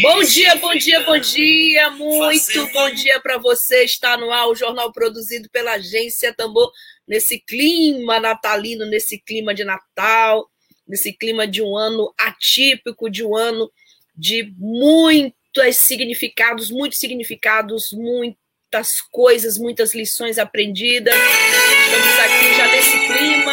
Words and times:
Bom 0.00 0.22
dia, 0.24 0.56
bom 0.56 0.74
dia, 0.74 1.00
bom 1.00 1.18
dia. 1.18 1.90
Muito 1.90 2.72
bom 2.72 2.90
dia 2.90 3.20
para 3.20 3.38
você. 3.38 3.84
Está 3.84 4.16
no 4.16 4.32
ar 4.32 4.48
o 4.48 4.54
jornal 4.54 4.92
produzido 4.92 5.48
pela 5.50 5.74
Agência 5.74 6.34
Tambor, 6.34 6.72
nesse 7.06 7.38
clima 7.38 8.18
natalino, 8.18 8.86
nesse 8.86 9.18
clima 9.18 9.54
de 9.54 9.62
Natal, 9.62 10.50
nesse 10.86 11.12
clima 11.12 11.46
de 11.46 11.62
um 11.62 11.76
ano 11.76 12.12
atípico, 12.18 13.08
de 13.08 13.24
um 13.24 13.36
ano 13.36 13.70
de 14.16 14.52
muitos 14.58 15.76
significados, 15.76 16.70
muitos 16.70 16.98
significados, 16.98 17.92
muitas 17.92 19.00
coisas, 19.12 19.56
muitas 19.58 19.94
lições 19.94 20.38
aprendidas. 20.38 21.14
Estamos 21.14 22.18
aqui 22.18 22.54
já 22.56 22.66
nesse 22.66 22.98
clima, 23.06 23.52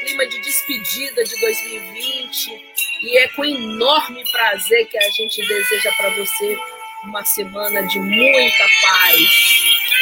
clima 0.00 0.26
de 0.26 0.40
despedida 0.40 1.22
de 1.22 1.38
2020 1.38 2.67
e 3.02 3.18
é 3.18 3.28
com 3.28 3.44
enorme 3.44 4.22
prazer 4.30 4.86
que 4.88 4.98
a 4.98 5.10
gente 5.10 5.40
deseja 5.46 5.92
para 5.96 6.10
você 6.10 6.58
uma 7.04 7.24
semana 7.24 7.82
de 7.82 7.98
muita 7.98 8.64
paz, 8.82 9.18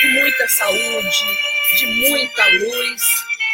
de 0.00 0.08
muita 0.20 0.48
saúde, 0.48 1.24
de 1.78 1.86
muita 2.10 2.46
luz. 2.48 3.02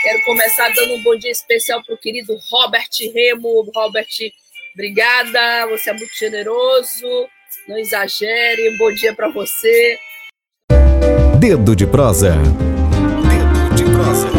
Quero 0.03 0.25
começar 0.25 0.69
dando 0.71 0.95
um 0.95 1.03
bom 1.03 1.17
dia 1.17 1.31
especial 1.31 1.83
para 1.85 1.95
o 1.95 1.99
querido 1.99 2.37
Robert 2.51 2.89
Remo. 3.15 3.71
Robert, 3.75 4.07
obrigada, 4.75 5.67
você 5.67 5.91
é 5.91 5.93
muito 5.93 6.15
generoso, 6.15 7.29
não 7.69 7.79
exagere. 7.79 8.71
Um 8.71 8.79
bom 8.79 8.93
dia 8.93 9.15
para 9.15 9.29
você. 9.29 9.99
Dedo 11.39 11.75
de 11.75 11.87
prosa. 11.87 12.37
Dedo 12.37 13.75
de 13.75 13.85
prosa. 13.85 14.32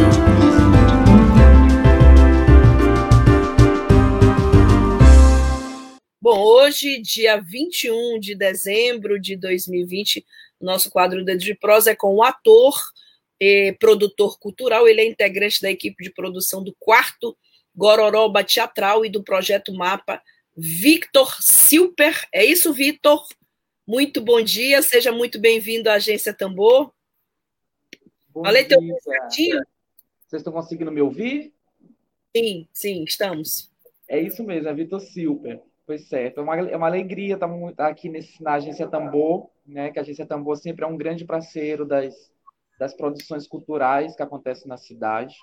Hoje, 6.84 7.00
dia 7.00 7.40
21 7.40 8.20
de 8.20 8.36
dezembro 8.36 9.20
de 9.20 9.38
2020, 9.38 10.26
nosso 10.60 10.92
quadro 10.92 11.24
Dedo 11.24 11.40
de 11.40 11.56
Prosa 11.56 11.92
é 11.92 11.96
com 11.96 12.14
o 12.14 12.24
ator 12.24 12.76
e 13.40 13.74
produtor 13.80 14.38
cultural. 14.38 14.88
Ele 14.88 15.02
é 15.02 15.08
integrante 15.08 15.62
da 15.62 15.72
equipe 15.72 16.04
de 16.04 16.12
produção 16.12 16.62
do 16.62 16.76
quarto 16.78 17.38
Gororoba 17.74 18.44
Teatral 18.44 19.06
e 19.06 19.10
do 19.10 19.24
projeto 19.24 19.74
Mapa, 19.74 20.22
Victor 20.56 21.34
Silper. 21.42 22.28
É 22.34 22.44
isso, 22.44 22.74
Victor? 22.74 23.26
Muito 23.88 24.22
bom 24.22 24.42
dia, 24.42 24.82
seja 24.82 25.12
muito 25.12 25.40
bem-vindo 25.40 25.90
à 25.90 25.94
Agência 25.94 26.34
Tambor. 26.34 26.92
Bom 28.30 28.44
Falei 28.44 28.66
teu 28.66 28.80
certinho? 29.02 29.62
Vocês 30.28 30.42
estão 30.42 30.52
conseguindo 30.52 30.92
me 30.92 31.02
ouvir? 31.02 31.54
Sim, 32.36 32.68
sim, 32.74 33.04
estamos. 33.04 33.72
É 34.08 34.20
isso 34.20 34.44
mesmo, 34.44 34.68
é 34.68 34.74
Vitor 34.74 35.00
Silper. 35.00 35.62
Pois 35.94 36.08
certo. 36.08 36.40
É 36.40 36.44
uma, 36.44 36.58
é 36.58 36.76
uma 36.76 36.88
alegria 36.88 37.36
estar 37.36 37.48
tá 37.76 37.88
aqui 37.88 38.10
nesse, 38.10 38.42
na 38.42 38.54
Agência 38.54 38.88
Tambor, 38.88 39.52
né? 39.64 39.92
que 39.92 40.00
a 40.00 40.02
Agência 40.02 40.26
Tambor 40.26 40.58
sempre 40.58 40.84
é 40.84 40.88
um 40.88 40.98
grande 40.98 41.24
parceiro 41.24 41.86
das, 41.86 42.16
das 42.80 42.96
produções 42.96 43.48
culturais 43.48 44.16
que 44.16 44.24
acontecem 44.24 44.68
na 44.68 44.76
cidade. 44.76 45.36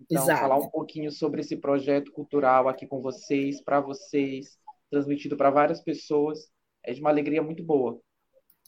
Então, 0.00 0.22
Exato. 0.22 0.40
falar 0.40 0.56
um 0.56 0.70
pouquinho 0.70 1.10
sobre 1.10 1.42
esse 1.42 1.58
projeto 1.58 2.10
cultural 2.12 2.66
aqui 2.66 2.86
com 2.86 3.02
vocês, 3.02 3.60
para 3.60 3.78
vocês, 3.78 4.58
transmitido 4.90 5.36
para 5.36 5.50
várias 5.50 5.82
pessoas, 5.82 6.50
é 6.82 6.94
de 6.94 7.02
uma 7.02 7.10
alegria 7.10 7.42
muito 7.42 7.62
boa, 7.62 8.00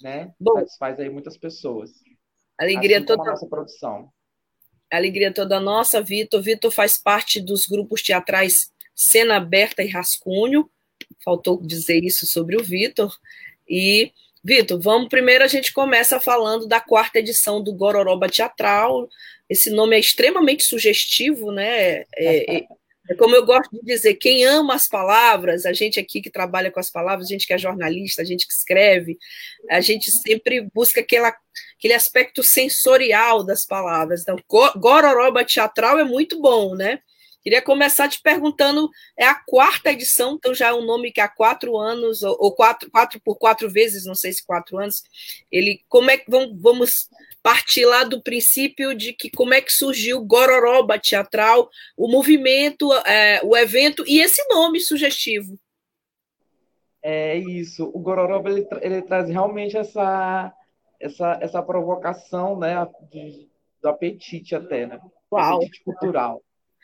né? 0.03 0.35
Bom, 0.39 0.59
Satisfaz 0.59 1.01
aí 1.01 1.09
muitas 1.09 1.39
pessoas. 1.39 1.93
Alegria 2.59 2.99
assim 2.99 3.07
toda 3.07 3.23
a 3.23 3.31
nossa 3.31 3.47
produção. 3.47 4.11
Alegria 4.93 5.33
toda 5.33 5.59
nossa, 5.61 6.03
Vitor. 6.03 6.43
Vitor 6.43 6.71
faz 6.71 6.99
parte 6.99 7.41
dos 7.41 7.67
grupos 7.67 8.03
teatrais 8.03 8.71
Cena 8.95 9.37
Aberta 9.37 9.83
e 9.83 9.89
Rascunho, 9.89 10.71
faltou 11.25 11.61
dizer 11.63 12.05
isso 12.05 12.27
sobre 12.27 12.57
o 12.57 12.63
Vitor. 12.63 13.15
E, 13.69 14.13
Vitor, 14.45 14.81
vamos 14.81 15.09
primeiro 15.09 15.45
a 15.45 15.49
gente 15.49 15.73
começa 15.73 16.21
falando 16.21 16.67
da 16.67 16.81
quarta 16.81 17.19
edição 17.19 17.63
do 17.63 17.75
Gororoba 17.75 18.29
Teatral. 18.29 19.09
Esse 19.49 19.71
nome 19.71 19.97
é 19.97 20.01
extremamente 20.01 20.65
sugestivo, 20.65 21.53
né? 21.53 22.05
É, 22.17 22.57
é, 22.57 22.67
é 23.11 23.15
como 23.15 23.37
eu 23.37 23.45
gosto 23.47 23.71
de 23.71 23.81
dizer, 23.83 24.15
quem 24.15 24.45
ama 24.45 24.75
as 24.75 24.89
palavras, 24.89 25.65
a 25.65 25.73
gente 25.73 25.99
aqui 26.01 26.21
que 26.21 26.31
trabalha 26.31 26.71
com 26.71 26.81
as 26.81 26.91
palavras, 26.91 27.27
a 27.27 27.31
gente 27.31 27.47
que 27.47 27.53
é 27.53 27.59
jornalista, 27.59 28.23
a 28.23 28.25
gente 28.25 28.47
que 28.47 28.53
escreve, 28.53 29.17
a 29.71 29.81
gente 29.81 30.11
sempre 30.11 30.69
busca 30.75 31.01
aquela, 31.01 31.33
aquele 31.79 31.95
aspecto 31.95 32.43
sensorial 32.43 33.45
das 33.45 33.65
palavras. 33.65 34.23
Então, 34.23 34.37
Gororoba 34.77 35.45
Teatral 35.45 35.99
é 36.01 36.05
muito 36.05 36.41
bom, 36.41 36.75
né? 36.75 37.01
Queria 37.47 37.63
começar 37.63 38.09
te 38.09 38.21
perguntando, 38.21 38.91
é 39.17 39.25
a 39.25 39.37
quarta 39.37 39.93
edição, 39.93 40.35
então 40.35 40.53
já 40.53 40.71
é 40.71 40.73
um 40.75 40.85
nome 40.85 41.13
que 41.13 41.21
há 41.21 41.29
quatro 41.29 41.79
anos, 41.79 42.25
ou 42.25 42.53
quatro, 42.53 42.91
quatro 42.91 43.21
por 43.21 43.37
quatro 43.39 43.71
vezes, 43.71 44.05
não 44.05 44.17
sei 44.17 44.33
se 44.33 44.45
quatro 44.45 44.77
anos, 44.79 45.05
ele, 45.49 45.81
como 45.89 46.11
é 46.11 46.19
que, 46.19 46.29
vamos, 46.29 47.09
partir 47.45 47.85
lá 47.85 48.03
do 48.03 48.21
princípio 48.21 48.97
de 48.97 49.13
que 49.13 49.31
como 49.31 49.55
é 49.55 49.61
que 49.61 49.73
surgiu 49.73 50.25
Gororoba 50.25 50.99
Teatral, 50.99 51.71
o 51.97 52.09
movimento, 52.09 52.93
é, 53.05 53.41
o 53.45 53.57
evento 53.57 54.03
e 54.09 54.21
esse 54.21 54.45
nome 54.49 54.81
sugestivo. 54.81 55.57
É 57.01 57.37
isso, 57.37 57.89
o 57.95 58.01
Gororoba, 58.01 58.51
ele, 58.51 58.67
ele 58.81 59.03
traz 59.03 59.29
realmente 59.29 59.77
essa, 59.77 60.53
essa, 60.99 61.39
essa 61.41 61.63
provocação, 61.63 62.59
né, 62.59 62.75
de, 63.13 63.49
do 63.81 63.89
apetite 63.89 64.57
até, 64.57 64.85
né, 64.85 65.01
Uau. 65.31 65.59
apetite 65.59 65.85
cultural. 65.85 66.43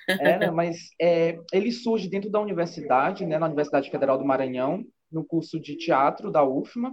É, 0.09 0.39
né, 0.39 0.51
mas 0.51 0.91
é, 1.01 1.39
ele 1.53 1.71
surge 1.71 2.09
dentro 2.09 2.31
da 2.31 2.41
universidade, 2.41 3.25
né, 3.25 3.39
na 3.39 3.47
Universidade 3.47 3.91
Federal 3.91 4.19
do 4.19 4.25
Maranhão, 4.25 4.85
no 5.11 5.25
curso 5.25 5.61
de 5.61 5.77
teatro 5.77 6.31
da 6.31 6.45
UFMA. 6.45 6.93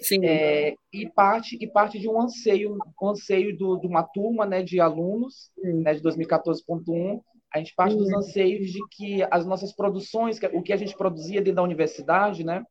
Sim. 0.00 0.24
É, 0.24 0.74
e 0.92 1.08
parte 1.10 1.56
e 1.60 1.66
parte 1.66 1.98
de 1.98 2.08
um 2.08 2.20
anseio, 2.20 2.76
um 3.00 3.08
anseio 3.08 3.56
do, 3.56 3.76
de 3.76 3.86
uma 3.86 4.02
turma, 4.02 4.44
né, 4.44 4.62
de 4.62 4.80
alunos, 4.80 5.50
né, 5.56 5.94
de 5.94 6.02
2014.1. 6.02 7.20
A 7.54 7.58
gente 7.58 7.74
parte 7.74 7.96
dos 7.96 8.12
anseios 8.12 8.70
de 8.72 8.80
que 8.90 9.22
as 9.30 9.46
nossas 9.46 9.74
produções, 9.74 10.38
o 10.52 10.62
que 10.62 10.72
a 10.72 10.76
gente 10.76 10.96
produzia 10.96 11.40
dentro 11.40 11.56
da 11.56 11.62
universidade, 11.62 12.44
né, 12.44 12.64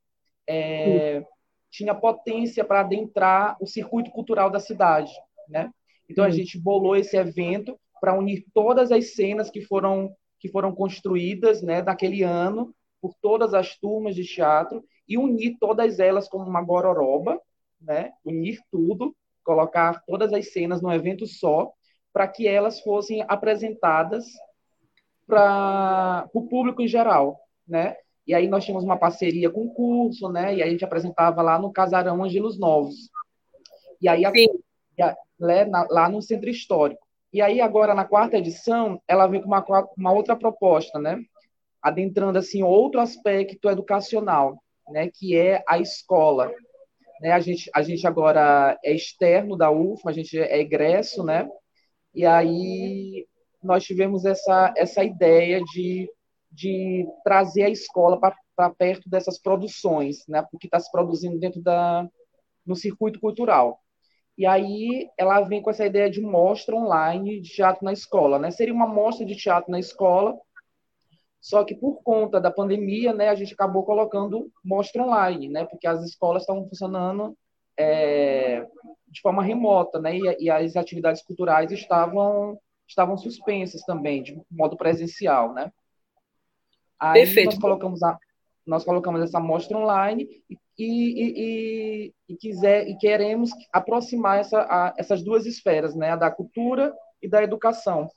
é, 0.48 1.24
tinha 1.72 1.96
potência 1.96 2.64
para 2.64 2.82
adentrar 2.82 3.58
o 3.60 3.66
circuito 3.66 4.12
cultural 4.12 4.50
da 4.50 4.60
cidade, 4.60 5.12
né? 5.50 5.72
Então 6.10 6.24
a 6.24 6.30
gente 6.30 6.60
bolou 6.60 6.96
esse 6.96 7.18
evento 7.18 7.78
para 8.06 8.14
unir 8.14 8.46
todas 8.54 8.92
as 8.92 9.16
cenas 9.16 9.50
que 9.50 9.62
foram 9.62 10.16
que 10.38 10.48
foram 10.48 10.76
construídas, 10.76 11.64
né, 11.64 11.82
daquele 11.82 12.22
ano 12.22 12.72
por 13.02 13.16
todas 13.20 13.52
as 13.56 13.76
turmas 13.80 14.14
de 14.14 14.24
teatro 14.24 14.84
e 15.08 15.18
unir 15.18 15.58
todas 15.60 15.98
elas 15.98 16.30
como 16.30 16.48
uma 16.48 16.62
gororoba, 16.62 17.42
né, 17.82 18.12
unir 18.24 18.60
tudo, 18.72 19.16
colocar 19.44 20.04
todas 20.06 20.32
as 20.34 20.54
cenas 20.54 20.84
num 20.84 20.92
evento 20.92 21.26
só, 21.26 21.72
para 22.14 22.28
que 22.28 22.48
elas 22.48 22.80
fossem 22.80 23.26
apresentadas 23.28 24.28
para 25.26 26.30
o 26.32 26.48
público 26.48 26.84
em 26.84 26.88
geral, 26.88 27.40
né? 27.68 27.96
E 28.28 28.36
aí 28.36 28.48
nós 28.48 28.66
tínhamos 28.66 28.84
uma 28.84 29.00
parceria 29.00 29.50
com 29.50 29.66
o 29.66 29.74
curso, 29.74 30.30
né? 30.30 30.54
E 30.56 30.62
a 30.62 30.70
gente 30.70 30.86
apresentava 30.86 31.42
lá 31.42 31.58
no 31.58 31.74
Casarão 31.74 32.24
Angelos 32.24 32.60
Novos. 32.60 33.10
E 34.00 34.08
aí 34.08 34.24
a, 34.26 34.30
a, 34.30 35.18
né, 35.40 35.66
lá 35.90 36.08
no 36.08 36.22
Centro 36.22 36.50
Histórico. 36.52 37.05
E 37.36 37.42
aí, 37.42 37.60
agora, 37.60 37.94
na 37.94 38.06
quarta 38.06 38.38
edição, 38.38 39.02
ela 39.06 39.28
vem 39.28 39.42
com 39.42 39.48
uma, 39.48 39.62
uma 39.98 40.14
outra 40.14 40.38
proposta, 40.38 40.98
né? 40.98 41.22
Adentrando, 41.82 42.40
assim, 42.40 42.64
outro 42.64 43.02
aspecto 43.02 43.70
educacional, 43.70 44.58
né? 44.88 45.10
Que 45.14 45.36
é 45.36 45.62
a 45.68 45.78
escola. 45.78 46.50
Né? 47.20 47.32
A, 47.32 47.40
gente, 47.42 47.70
a 47.76 47.82
gente 47.82 48.08
agora 48.08 48.80
é 48.82 48.96
externo 48.96 49.58
da 49.58 49.70
UFMA, 49.70 50.12
a 50.12 50.14
gente 50.14 50.40
é 50.40 50.62
egresso, 50.62 51.26
né? 51.26 51.46
E 52.14 52.26
aí 52.26 53.28
nós 53.62 53.84
tivemos 53.84 54.24
essa, 54.24 54.74
essa 54.78 55.04
ideia 55.04 55.62
de, 55.62 56.10
de 56.50 57.06
trazer 57.22 57.64
a 57.64 57.70
escola 57.70 58.18
para 58.18 58.70
perto 58.70 59.10
dessas 59.10 59.38
produções, 59.38 60.26
né? 60.26 60.42
Porque 60.50 60.68
está 60.68 60.80
se 60.80 60.90
produzindo 60.90 61.38
dentro 61.38 61.62
da 61.62 62.08
no 62.66 62.78
circuito 62.78 63.20
cultural. 63.20 63.82
E 64.38 64.46
aí 64.46 65.10
ela 65.18 65.42
vem 65.42 65.62
com 65.62 65.70
essa 65.70 65.86
ideia 65.86 66.10
de 66.10 66.22
mostra 66.22 66.76
online 66.76 67.40
de 67.40 67.50
teatro 67.50 67.86
na 67.86 67.94
escola, 67.94 68.38
né? 68.38 68.52
Seria 68.52 68.74
uma 68.74 68.88
mostra 68.88 69.26
de 69.26 69.36
teatro 69.36 69.72
na 69.72 69.80
escola, 69.80 70.38
só 71.40 71.64
que 71.64 71.76
por 71.76 72.02
conta 72.04 72.42
da 72.42 72.52
pandemia, 72.52 73.14
né, 73.14 73.30
a 73.30 73.36
gente 73.36 73.54
acabou 73.54 73.84
colocando 73.84 74.52
mostra 74.64 75.04
online, 75.04 75.48
né? 75.48 75.66
Porque 75.66 75.88
as 75.88 76.04
escolas 76.04 76.44
estavam 76.44 76.68
funcionando 76.68 77.38
é, 77.78 78.66
de 79.08 79.22
forma 79.22 79.44
remota, 79.44 80.00
né? 80.00 80.18
E, 80.18 80.46
e, 80.46 80.50
as 80.50 80.76
atividades 80.76 81.22
culturais 81.22 81.72
estavam 81.72 82.60
estavam 82.88 83.18
suspensas 83.18 83.82
também, 83.82 84.22
de 84.22 84.40
modo 84.52 84.76
presencial, 84.76 85.54
né? 85.54 85.72
Aí 87.00 87.26
Perfeito. 87.26 87.52
nós 87.52 87.60
colocamos 87.60 88.04
a 88.04 88.18
nós 88.66 88.84
colocamos 88.84 89.22
essa 89.22 89.40
mostra 89.40 89.78
online 89.78 90.28
e, 90.50 90.58
e, 90.84 92.04
e, 92.08 92.14
e, 92.30 92.36
quiser, 92.36 92.88
e 92.88 92.98
queremos 92.98 93.50
aproximar 93.72 94.40
essa, 94.40 94.60
a, 94.62 94.94
essas 94.98 95.24
duas 95.24 95.46
esferas, 95.46 95.96
né? 95.96 96.12
A 96.12 96.16
da 96.16 96.32
cultura 96.32 96.94
e 97.22 97.28
da 97.28 97.44
educação. 97.44 98.10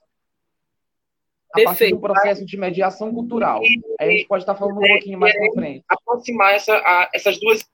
A 1.55 1.63
partir 1.63 1.91
do 1.91 2.01
processo 2.01 2.45
de 2.45 2.57
mediação 2.57 3.13
cultural. 3.13 3.63
Aí 3.99 4.09
a 4.09 4.11
gente 4.11 4.27
pode 4.27 4.43
estar 4.43 4.55
falando 4.55 4.79
um 4.79 4.87
pouquinho 4.87 5.19
mais 5.19 5.35
para 5.35 5.53
frente. 5.53 5.85
Aproximar 5.89 6.55
essa, 6.55 6.75
a, 6.77 7.11
essas 7.15 7.39
duas 7.41 7.65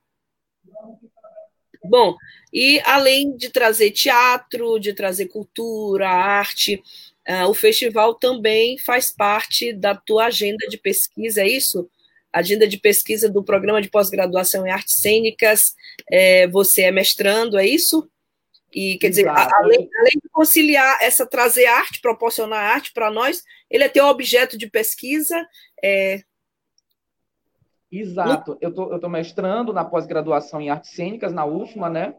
Bom, 1.86 2.16
e 2.50 2.80
além 2.80 3.36
de 3.36 3.50
trazer 3.50 3.90
teatro, 3.90 4.78
de 4.78 4.94
trazer 4.94 5.26
cultura, 5.26 6.08
arte, 6.08 6.82
uh, 7.28 7.46
o 7.48 7.52
festival 7.52 8.14
também 8.14 8.78
faz 8.78 9.10
parte 9.10 9.70
da 9.70 9.94
tua 9.94 10.26
agenda 10.26 10.66
de 10.68 10.78
pesquisa, 10.78 11.42
é 11.42 11.46
isso? 11.46 11.88
Agenda 12.34 12.66
de 12.66 12.78
pesquisa 12.78 13.30
do 13.30 13.44
programa 13.44 13.80
de 13.80 13.88
pós-graduação 13.88 14.66
em 14.66 14.70
artes 14.70 14.94
cênicas, 14.94 15.74
é, 16.10 16.48
você 16.48 16.82
é 16.82 16.90
mestrando, 16.90 17.56
é 17.56 17.64
isso? 17.64 18.10
E 18.74 18.98
quer 18.98 19.08
dizer, 19.10 19.28
além, 19.28 19.88
além, 20.00 20.12
de 20.20 20.28
conciliar 20.32 20.98
essa 21.00 21.24
trazer 21.24 21.66
arte, 21.66 22.00
proporcionar 22.00 22.74
arte 22.74 22.92
para 22.92 23.08
nós, 23.08 23.40
ele 23.70 23.84
é 23.84 23.88
teu 23.88 24.06
objeto 24.06 24.58
de 24.58 24.68
pesquisa. 24.68 25.46
É... 25.82 26.22
Exato. 27.90 28.58
Eu 28.60 28.74
tô, 28.74 28.92
estou 28.92 29.08
mestrando 29.08 29.72
na 29.72 29.84
pós-graduação 29.84 30.60
em 30.60 30.70
artes 30.70 30.90
cênicas, 30.90 31.32
na 31.32 31.46
UFMA, 31.46 31.88
né? 31.88 32.14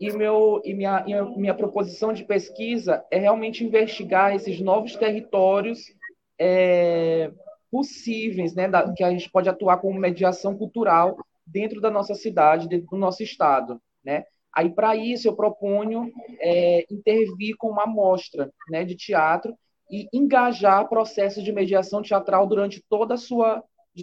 E, 0.00 0.10
meu, 0.10 0.62
e 0.64 0.72
minha, 0.72 1.04
minha 1.36 1.54
proposição 1.54 2.14
de 2.14 2.24
pesquisa 2.24 3.04
é 3.10 3.18
realmente 3.18 3.62
investigar 3.62 4.34
esses 4.34 4.58
novos 4.58 4.96
territórios 4.96 5.92
é, 6.38 7.30
possíveis, 7.70 8.54
né? 8.54 8.68
Da, 8.68 8.92
que 8.92 9.04
a 9.04 9.10
gente 9.10 9.30
pode 9.30 9.48
atuar 9.48 9.78
como 9.78 9.98
mediação 9.98 10.56
cultural 10.56 11.16
dentro 11.46 11.80
da 11.80 11.90
nossa 11.90 12.14
cidade, 12.14 12.68
dentro 12.68 12.88
do 12.88 12.96
nosso 12.96 13.22
estado, 13.22 13.80
né? 14.04 14.24
Aí, 14.52 14.70
para 14.70 14.96
isso, 14.96 15.28
eu 15.28 15.36
proponho 15.36 16.10
é, 16.40 16.84
intervir 16.90 17.56
com 17.56 17.68
uma 17.68 17.86
mostra 17.86 18.52
né, 18.68 18.84
de 18.84 18.96
teatro 18.96 19.56
e 19.88 20.08
engajar 20.12 20.88
processos 20.88 21.44
de 21.44 21.52
mediação 21.52 22.02
teatral 22.02 22.46
durante 22.46 22.82
toda 22.88 23.14
a 23.14 23.18
sua 23.18 23.62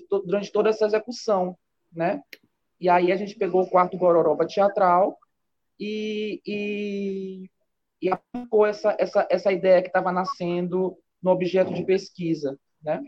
to, 0.09 0.19
durante 0.25 0.51
toda 0.51 0.69
essa 0.69 0.85
execução, 0.85 1.57
né? 1.91 2.21
E 2.79 2.89
aí 2.89 3.11
a 3.11 3.15
gente 3.15 3.35
pegou 3.35 3.63
o 3.63 3.69
quarto 3.69 3.97
Gororoba 3.97 4.45
teatral 4.45 5.17
e, 5.79 6.41
e, 6.45 7.49
e 8.01 8.09
aplicou 8.09 8.65
essa, 8.65 8.95
essa, 8.99 9.27
essa 9.29 9.51
ideia 9.51 9.81
que 9.81 9.87
estava 9.87 10.11
nascendo 10.11 10.97
no 11.21 11.31
objeto 11.31 11.73
de 11.73 11.83
pesquisa, 11.83 12.57
né? 12.81 13.01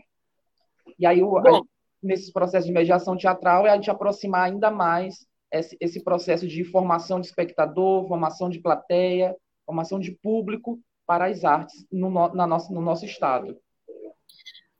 E 0.98 1.06
aí, 1.06 1.22
o, 1.22 1.38
aí 1.38 1.60
nesse 2.02 2.32
processo 2.32 2.66
de 2.66 2.72
mediação 2.72 3.16
teatral 3.16 3.66
é 3.66 3.70
a 3.70 3.76
gente 3.76 3.90
aproximar 3.90 4.48
ainda 4.48 4.70
mais 4.70 5.26
esse, 5.52 5.76
esse 5.80 6.02
processo 6.02 6.46
de 6.46 6.64
formação 6.64 7.20
de 7.20 7.26
espectador, 7.26 8.06
formação 8.06 8.48
de 8.48 8.60
plateia, 8.60 9.36
formação 9.66 9.98
de 10.00 10.12
público 10.12 10.80
para 11.06 11.26
as 11.26 11.44
artes 11.44 11.84
no, 11.90 12.10
na 12.34 12.46
nossa, 12.46 12.72
no 12.72 12.80
nosso 12.80 13.04
estado. 13.04 13.56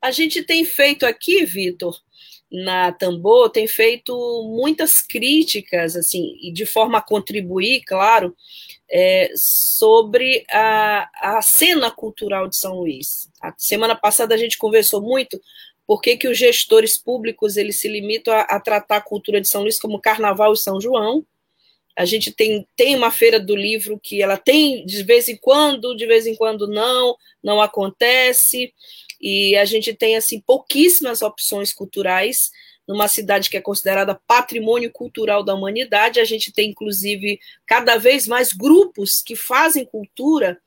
A 0.01 0.09
gente 0.09 0.43
tem 0.43 0.65
feito 0.65 1.05
aqui, 1.05 1.45
Vitor, 1.45 1.95
na 2.51 2.91
Tambor, 2.91 3.51
tem 3.51 3.67
feito 3.67 4.13
muitas 4.57 4.99
críticas, 4.99 5.95
assim, 5.95 6.35
e 6.41 6.51
de 6.51 6.65
forma 6.65 6.97
a 6.97 7.01
contribuir, 7.01 7.83
claro, 7.85 8.35
é, 8.89 9.31
sobre 9.35 10.43
a, 10.49 11.37
a 11.37 11.41
cena 11.41 11.91
cultural 11.91 12.47
de 12.47 12.57
São 12.57 12.79
Luís. 12.79 13.29
A 13.41 13.53
semana 13.57 13.95
passada 13.95 14.33
a 14.33 14.37
gente 14.37 14.57
conversou 14.57 15.01
muito 15.01 15.39
por 15.91 16.01
que, 16.01 16.15
que 16.15 16.29
os 16.29 16.37
gestores 16.37 16.97
públicos 16.97 17.57
eles 17.57 17.77
se 17.77 17.89
limitam 17.89 18.33
a, 18.33 18.43
a, 18.43 18.61
tratar 18.61 18.95
a 18.95 19.01
cultura 19.01 19.41
de 19.41 19.49
São 19.49 19.63
Luís 19.63 19.77
como 19.77 19.99
Carnaval 19.99 20.53
e 20.53 20.57
São 20.57 20.79
João? 20.79 21.25
A 21.97 22.05
gente 22.05 22.31
tem, 22.31 22.65
tem 22.77 22.95
uma 22.95 23.11
feira 23.11 23.37
do 23.37 23.53
livro 23.53 23.99
que 24.01 24.21
ela 24.21 24.37
tem 24.37 24.85
de 24.85 25.03
vez 25.03 25.27
em 25.27 25.35
quando, 25.35 25.93
de 25.93 26.05
vez 26.05 26.25
em 26.25 26.33
quando 26.33 26.65
não, 26.65 27.17
não 27.43 27.61
acontece, 27.61 28.73
e 29.19 29.53
a 29.57 29.65
gente 29.65 29.93
tem 29.93 30.15
assim 30.15 30.39
pouquíssimas 30.39 31.21
opções 31.21 31.73
culturais 31.73 32.51
numa 32.87 33.09
cidade 33.09 33.49
que 33.49 33.57
é 33.57 33.61
considerada 33.61 34.17
patrimônio 34.25 34.93
cultural 34.93 35.43
da 35.43 35.53
humanidade. 35.53 36.21
A 36.21 36.25
gente 36.25 36.53
tem, 36.53 36.69
inclusive, 36.69 37.37
cada 37.65 37.97
vez 37.97 38.25
mais 38.25 38.53
grupos 38.53 39.21
que 39.21 39.35
fazem 39.35 39.83
cultura 39.83 40.57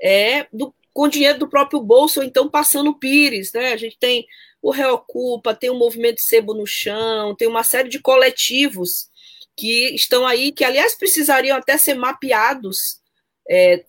é, 0.00 0.46
do, 0.52 0.72
com 0.92 1.08
dinheiro 1.08 1.40
do 1.40 1.48
próprio 1.48 1.80
bolso, 1.80 2.20
ou 2.20 2.26
então 2.26 2.48
passando 2.48 2.94
pires. 2.94 3.52
Né? 3.52 3.72
A 3.72 3.76
gente 3.76 3.98
tem 3.98 4.24
o 4.60 4.70
Reocupa, 4.70 5.54
tem 5.54 5.70
o 5.70 5.78
Movimento 5.78 6.20
Sebo 6.20 6.54
no 6.54 6.66
Chão, 6.66 7.34
tem 7.34 7.46
uma 7.48 7.62
série 7.62 7.88
de 7.88 8.00
coletivos 8.00 9.08
que 9.56 9.94
estão 9.94 10.26
aí, 10.26 10.52
que 10.52 10.64
aliás 10.64 10.94
precisariam 10.94 11.56
até 11.56 11.76
ser 11.76 11.94
mapeados 11.94 13.00
é, 13.48 13.84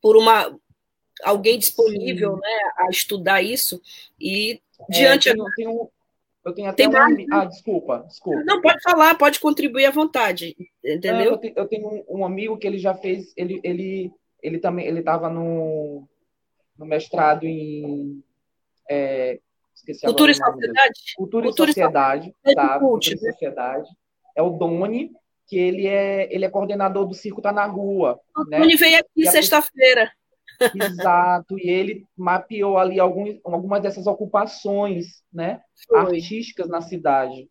por 0.00 0.16
uma 0.16 0.58
alguém 1.22 1.58
disponível 1.58 2.36
né, 2.36 2.60
a 2.78 2.88
estudar 2.90 3.42
isso. 3.42 3.80
E 4.18 4.60
é, 4.80 4.92
diante 4.92 5.28
é, 5.28 5.32
eu, 5.32 5.44
tenho, 5.56 5.90
eu 6.44 6.52
tenho 6.52 6.68
até 6.68 6.76
tem 6.76 6.88
uma... 6.88 7.08
mais... 7.08 7.26
ah 7.30 7.44
desculpa 7.44 8.04
desculpa. 8.08 8.42
Não 8.44 8.60
pode 8.60 8.82
falar 8.82 9.16
pode 9.16 9.38
contribuir 9.38 9.86
à 9.86 9.90
vontade 9.90 10.56
entendeu? 10.84 11.32
Eu, 11.32 11.38
tenho, 11.38 11.54
eu 11.56 11.68
tenho 11.68 12.04
um 12.08 12.24
amigo 12.24 12.56
que 12.56 12.66
ele 12.66 12.78
já 12.78 12.94
fez 12.94 13.32
ele 13.36 13.60
ele 13.62 14.12
ele 14.42 14.58
também 14.58 14.86
ele 14.86 14.98
estava 14.98 15.28
no, 15.28 16.08
no 16.76 16.86
mestrado 16.86 17.44
em 17.44 18.22
é, 18.90 19.38
Esqueci 19.82 20.06
Cultura 20.06 20.30
e 20.30 20.34
Sociedade? 20.34 21.00
Cultura, 21.16 21.46
Cultura 21.46 21.70
e 21.70 21.74
Sociedade, 21.74 22.34
e 22.46 22.54
tá? 22.54 22.78
Cultura 22.78 23.14
e? 23.14 23.18
Sociedade. 23.18 23.88
É 24.36 24.42
o 24.42 24.50
Doni, 24.50 25.10
que 25.46 25.58
ele 25.58 25.86
é, 25.86 26.32
ele 26.34 26.44
é 26.44 26.50
coordenador 26.50 27.06
do 27.06 27.14
Circo 27.14 27.42
Tá 27.42 27.52
na 27.52 27.66
Rua. 27.66 28.20
O 28.36 28.44
né? 28.48 28.60
Doni 28.60 28.76
veio 28.76 28.98
aqui 28.98 29.26
sexta-feira. 29.26 30.10
Exato, 30.74 31.58
e 31.58 31.68
ele 31.68 32.06
mapeou 32.16 32.78
ali 32.78 33.00
alguns, 33.00 33.40
algumas 33.44 33.82
dessas 33.82 34.06
ocupações 34.06 35.22
né, 35.32 35.60
artísticas 35.92 36.68
na 36.68 36.80
cidade. 36.80 37.48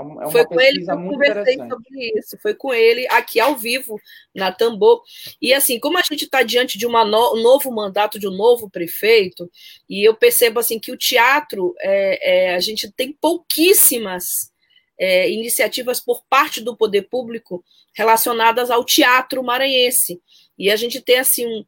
É 0.00 0.02
uma, 0.02 0.24
é 0.24 0.30
Foi 0.30 0.46
com 0.46 0.60
ele 0.60 0.84
que 0.84 0.90
eu 0.90 0.96
conversei 0.96 1.56
sobre 1.56 2.18
isso. 2.18 2.38
Foi 2.40 2.54
com 2.54 2.72
ele 2.72 3.06
aqui 3.08 3.38
ao 3.38 3.54
vivo 3.54 4.00
na 4.34 4.50
Tambor. 4.50 5.02
E 5.40 5.52
assim, 5.52 5.78
como 5.78 5.98
a 5.98 6.02
gente 6.02 6.24
está 6.24 6.42
diante 6.42 6.78
de 6.78 6.86
uma 6.86 7.04
no, 7.04 7.34
um 7.34 7.42
novo 7.42 7.70
mandato 7.70 8.18
de 8.18 8.26
um 8.26 8.30
novo 8.30 8.70
prefeito, 8.70 9.50
e 9.88 10.06
eu 10.06 10.14
percebo 10.14 10.58
assim 10.58 10.78
que 10.78 10.90
o 10.90 10.96
teatro 10.96 11.74
é, 11.80 12.48
é 12.50 12.54
a 12.54 12.60
gente 12.60 12.90
tem 12.90 13.12
pouquíssimas 13.12 14.50
é, 14.98 15.30
iniciativas 15.30 16.00
por 16.00 16.24
parte 16.28 16.60
do 16.60 16.76
poder 16.76 17.02
público 17.02 17.62
relacionadas 17.94 18.70
ao 18.70 18.84
teatro 18.84 19.42
maranhense. 19.42 20.20
E 20.58 20.70
a 20.70 20.76
gente 20.76 21.00
tem 21.00 21.18
assim 21.18 21.46
um, 21.46 21.64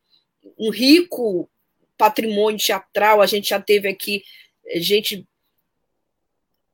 um 0.58 0.70
rico 0.70 1.48
patrimônio 1.98 2.58
teatral. 2.58 3.20
A 3.20 3.26
gente 3.26 3.50
já 3.50 3.60
teve 3.60 3.88
aqui 3.88 4.22
gente 4.76 5.26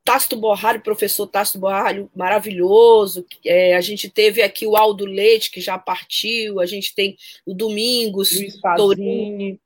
Tácito 0.09 0.37
Borralho, 0.37 0.81
professor 0.81 1.27
Tácito 1.27 1.59
Borralho, 1.59 2.11
maravilhoso. 2.17 3.27
É, 3.45 3.77
a 3.77 3.81
gente 3.83 4.09
teve 4.09 4.41
aqui 4.41 4.67
o 4.67 4.75
Aldo 4.75 5.05
Leite, 5.05 5.51
que 5.51 5.61
já 5.61 5.77
partiu, 5.77 6.61
a 6.61 6.65
gente 6.65 6.95
tem 6.95 7.15
o 7.45 7.53
Domingos. 7.53 8.35
Luiz 8.35 8.59
Pazini. 8.59 9.61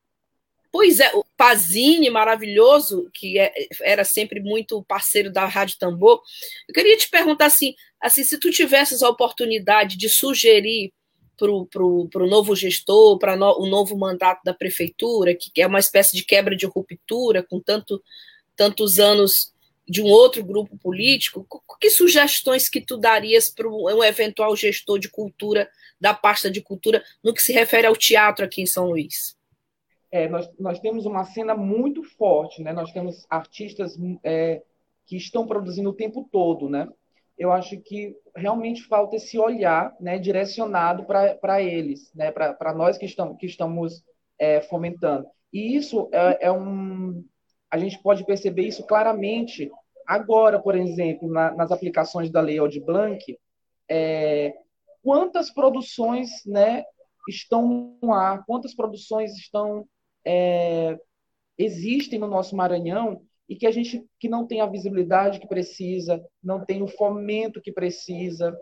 Pois 0.73 0.99
é, 0.99 1.15
o 1.15 1.25
Pazini, 1.37 2.11
maravilhoso, 2.11 3.09
que 3.15 3.39
é, 3.39 3.53
era 3.83 4.03
sempre 4.03 4.41
muito 4.41 4.83
parceiro 4.83 5.31
da 5.31 5.47
Rádio 5.47 5.79
Tambor. 5.79 6.21
Eu 6.69 6.75
queria 6.75 6.97
te 6.97 7.09
perguntar 7.09 7.47
assim, 7.47 7.77
assim 8.01 8.25
se 8.25 8.37
tu 8.37 8.51
tivesses 8.51 9.01
a 9.01 9.09
oportunidade 9.09 9.97
de 9.97 10.09
sugerir 10.09 10.93
para 11.39 11.53
o 11.85 12.27
novo 12.29 12.57
gestor, 12.57 13.17
para 13.17 13.37
no, 13.37 13.61
o 13.61 13.67
novo 13.67 13.97
mandato 13.97 14.41
da 14.45 14.53
prefeitura, 14.53 15.37
que 15.37 15.63
é 15.63 15.69
uma 15.69 15.79
espécie 15.79 16.17
de 16.17 16.25
quebra 16.25 16.57
de 16.57 16.67
ruptura, 16.67 17.45
com 17.45 17.61
tanto, 17.61 18.03
tantos 18.57 18.99
anos 18.99 19.52
de 19.89 20.01
um 20.01 20.07
outro 20.07 20.45
grupo 20.45 20.77
político, 20.79 21.47
que 21.81 21.91
sugestões 21.91 22.69
que 22.69 22.81
tu 22.81 22.97
darias 22.97 23.49
para 23.49 23.69
um 23.69 24.03
eventual 24.03 24.55
gestor 24.55 24.99
de 24.99 25.09
cultura, 25.09 25.69
da 26.01 26.15
pasta 26.15 26.51
de 26.51 26.61
cultura, 26.61 27.03
no 27.23 27.35
que 27.35 27.43
se 27.43 27.53
refere 27.53 27.87
ao 27.87 27.97
teatro 27.97 28.45
aqui 28.45 28.63
em 28.63 28.67
São 28.67 28.87
Luís? 28.87 29.37
É, 30.11 30.29
nós, 30.29 30.49
nós 30.59 30.79
temos 30.79 31.07
uma 31.07 31.25
cena 31.25 31.55
muito 31.55 32.03
forte, 32.03 32.63
né? 32.63 32.73
Nós 32.73 32.93
temos 32.93 33.25
artistas 33.31 33.99
é, 34.23 34.63
que 35.07 35.17
estão 35.17 35.47
produzindo 35.47 35.91
o 35.91 35.95
tempo 35.95 36.29
todo, 36.31 36.69
né? 36.69 36.87
Eu 37.39 37.51
acho 37.51 37.81
que 37.81 38.15
realmente 38.37 38.83
falta 38.83 39.17
esse 39.17 39.39
olhar, 39.39 39.95
né, 39.99 40.19
direcionado 40.19 41.05
para 41.05 41.63
eles, 41.63 42.13
né, 42.15 42.31
para 42.31 42.75
nós 42.75 42.99
que 42.99 43.07
estamos, 43.07 43.37
que 43.39 43.47
estamos 43.47 44.05
é, 44.39 44.61
fomentando. 44.61 45.27
E 45.53 45.75
isso 45.75 46.09
é, 46.13 46.47
é 46.47 46.53
um, 46.53 47.25
a 47.73 47.79
gente 47.79 47.99
pode 48.03 48.25
perceber 48.27 48.67
isso 48.67 48.87
claramente 48.87 49.71
agora, 50.07 50.61
por 50.61 50.77
exemplo, 50.77 51.27
na, 51.29 51.53
nas 51.55 51.73
aplicações 51.73 52.31
da 52.31 52.41
Lei 52.41 52.59
Aldir 52.59 52.85
Blanc, 52.85 53.39
é, 53.89 54.53
quantas 55.03 55.51
produções 55.51 56.45
né, 56.45 56.85
estão 57.27 57.97
no 58.03 58.13
ar, 58.13 58.45
quantas 58.45 58.75
produções 58.75 59.33
estão 59.37 59.87
é, 60.25 60.99
existem 61.57 62.19
no 62.19 62.27
nosso 62.27 62.55
Maranhão 62.55 63.23
e 63.49 63.57
que 63.57 63.67
a 63.67 63.71
gente 63.71 64.05
que 64.19 64.29
não 64.29 64.47
tem 64.47 64.61
a 64.61 64.67
visibilidade 64.67 65.41
que 65.41 65.49
precisa, 65.49 66.23
não 66.43 66.65
tem 66.65 66.83
o 66.83 66.89
fomento 66.89 67.61
que 67.61 67.73
precisa, 67.73 68.57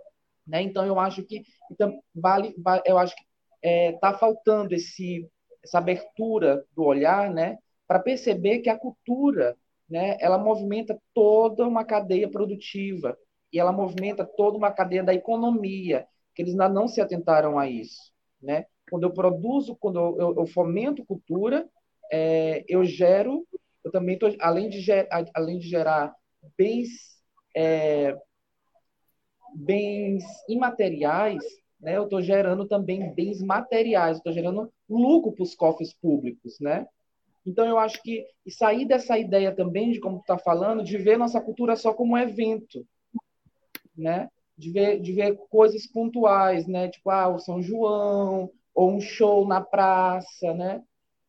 né? 0.46 0.62
Então 0.62 0.86
eu 0.86 0.98
acho 0.98 1.22
que 1.24 1.42
então, 1.70 2.00
vale, 2.14 2.54
eu 2.84 2.98
acho 2.98 3.14
que 3.14 3.22
está 3.62 3.68
é, 3.68 3.92
tá 3.92 4.14
faltando 4.14 4.74
esse 4.74 5.28
essa 5.62 5.78
abertura 5.78 6.64
do 6.74 6.84
olhar, 6.84 7.30
né? 7.30 7.58
Para 7.90 7.98
perceber 7.98 8.60
que 8.60 8.70
a 8.70 8.78
cultura, 8.78 9.56
né? 9.88 10.16
Ela 10.20 10.38
movimenta 10.38 10.96
toda 11.12 11.66
uma 11.66 11.84
cadeia 11.84 12.30
produtiva 12.30 13.18
e 13.52 13.58
ela 13.58 13.72
movimenta 13.72 14.24
toda 14.24 14.56
uma 14.56 14.70
cadeia 14.70 15.02
da 15.02 15.12
economia 15.12 16.06
que 16.32 16.40
eles 16.40 16.52
ainda 16.52 16.68
não 16.68 16.86
se 16.86 17.00
atentaram 17.00 17.58
a 17.58 17.68
isso, 17.68 18.12
né? 18.40 18.66
Quando 18.88 19.02
eu 19.02 19.12
produzo, 19.12 19.74
quando 19.74 19.98
eu, 19.98 20.36
eu, 20.38 20.46
fomento 20.46 21.04
cultura, 21.04 21.68
é, 22.12 22.64
eu 22.68 22.84
gero, 22.84 23.44
eu 23.82 23.90
também 23.90 24.16
tô, 24.16 24.28
além 24.38 24.68
de 24.68 24.78
gerar, 24.80 25.24
além 25.34 25.58
de 25.58 25.68
gerar 25.68 26.14
bens 26.56 26.90
é, 27.56 28.16
bens 29.52 30.22
imateriais, 30.48 31.42
né? 31.80 31.96
Eu 31.96 32.04
estou 32.04 32.22
gerando 32.22 32.68
também 32.68 33.12
bens 33.12 33.42
materiais, 33.42 34.18
estou 34.18 34.32
gerando 34.32 34.72
lucro 34.88 35.32
para 35.32 35.42
os 35.42 35.56
cofres 35.56 35.92
públicos, 35.92 36.60
né? 36.60 36.86
Então 37.44 37.66
eu 37.66 37.78
acho 37.78 38.02
que 38.02 38.26
e 38.44 38.50
sair 38.50 38.84
dessa 38.84 39.18
ideia 39.18 39.54
também 39.54 39.92
de 39.92 40.00
como 40.00 40.18
tu 40.18 40.22
está 40.22 40.38
falando, 40.38 40.84
de 40.84 40.96
ver 40.98 41.16
nossa 41.16 41.40
cultura 41.40 41.76
só 41.76 41.92
como 41.92 42.14
um 42.14 42.18
evento, 42.18 42.86
né? 43.96 44.28
De 44.56 44.70
ver, 44.70 45.00
de 45.00 45.12
ver 45.12 45.36
coisas 45.48 45.86
pontuais, 45.86 46.66
né? 46.66 46.88
Tipo, 46.88 47.10
ah, 47.10 47.28
o 47.28 47.38
São 47.38 47.62
João, 47.62 48.50
ou 48.74 48.90
um 48.90 49.00
show 49.00 49.46
na 49.46 49.60
praça, 49.60 50.52
né? 50.54 50.82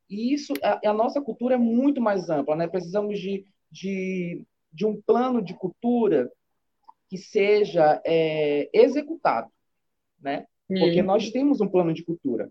E 0.09 0.33
isso, 0.33 0.53
a, 0.61 0.89
a 0.89 0.93
nossa 0.93 1.21
cultura 1.21 1.55
é 1.55 1.57
muito 1.57 2.01
mais 2.01 2.29
ampla, 2.29 2.55
né? 2.55 2.67
Precisamos 2.67 3.19
de, 3.19 3.45
de, 3.71 4.45
de 4.71 4.85
um 4.85 5.01
plano 5.01 5.41
de 5.41 5.53
cultura 5.53 6.29
que 7.09 7.17
seja 7.17 8.01
é, 8.05 8.69
executado, 8.73 9.49
né? 10.19 10.45
Porque 10.67 11.01
hum. 11.01 11.05
nós 11.05 11.29
temos 11.29 11.59
um 11.61 11.67
plano 11.67 11.93
de 11.93 12.03
cultura. 12.03 12.49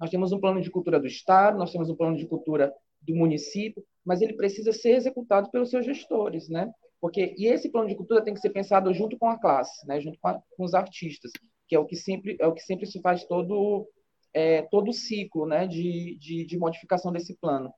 Nós 0.00 0.10
temos 0.10 0.32
um 0.32 0.40
plano 0.40 0.62
de 0.62 0.70
cultura 0.70 0.98
do 0.98 1.06
Estado, 1.06 1.58
nós 1.58 1.70
temos 1.70 1.90
um 1.90 1.94
plano 1.94 2.16
de 2.16 2.26
cultura 2.26 2.72
do 3.02 3.14
município, 3.14 3.84
mas 4.04 4.22
ele 4.22 4.32
precisa 4.32 4.72
ser 4.72 4.92
executado 4.92 5.50
pelos 5.50 5.68
seus 5.68 5.84
gestores, 5.84 6.48
né? 6.48 6.72
Porque 7.00 7.34
e 7.36 7.46
esse 7.46 7.70
plano 7.70 7.88
de 7.88 7.94
cultura 7.94 8.22
tem 8.22 8.34
que 8.34 8.40
ser 8.40 8.50
pensado 8.50 8.92
junto 8.94 9.18
com 9.18 9.28
a 9.28 9.38
classe, 9.38 9.86
né? 9.86 10.00
Junto 10.00 10.18
com, 10.18 10.28
a, 10.28 10.42
com 10.56 10.64
os 10.64 10.74
artistas, 10.74 11.30
que 11.68 11.76
é 11.76 11.78
o 11.78 11.84
que 11.84 11.96
sempre 11.96 12.36
é 12.40 12.46
o 12.46 12.54
que 12.54 12.62
sempre 12.62 12.86
se 12.86 13.00
faz 13.00 13.24
todo 13.24 13.86
é, 14.32 14.62
todo 14.62 14.88
o 14.88 14.92
ciclo, 14.94 15.46
né? 15.46 15.66
De, 15.66 16.16
de, 16.18 16.46
de 16.46 16.58
modificação 16.58 17.12
desse 17.12 17.36
plano. 17.36 17.72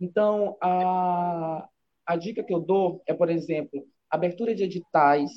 Então 0.00 0.56
a 0.60 1.66
a 2.04 2.16
dica 2.16 2.42
que 2.42 2.52
eu 2.52 2.60
dou 2.60 3.02
é, 3.06 3.14
por 3.14 3.30
exemplo, 3.30 3.86
abertura 4.10 4.54
de 4.54 4.64
editais 4.64 5.30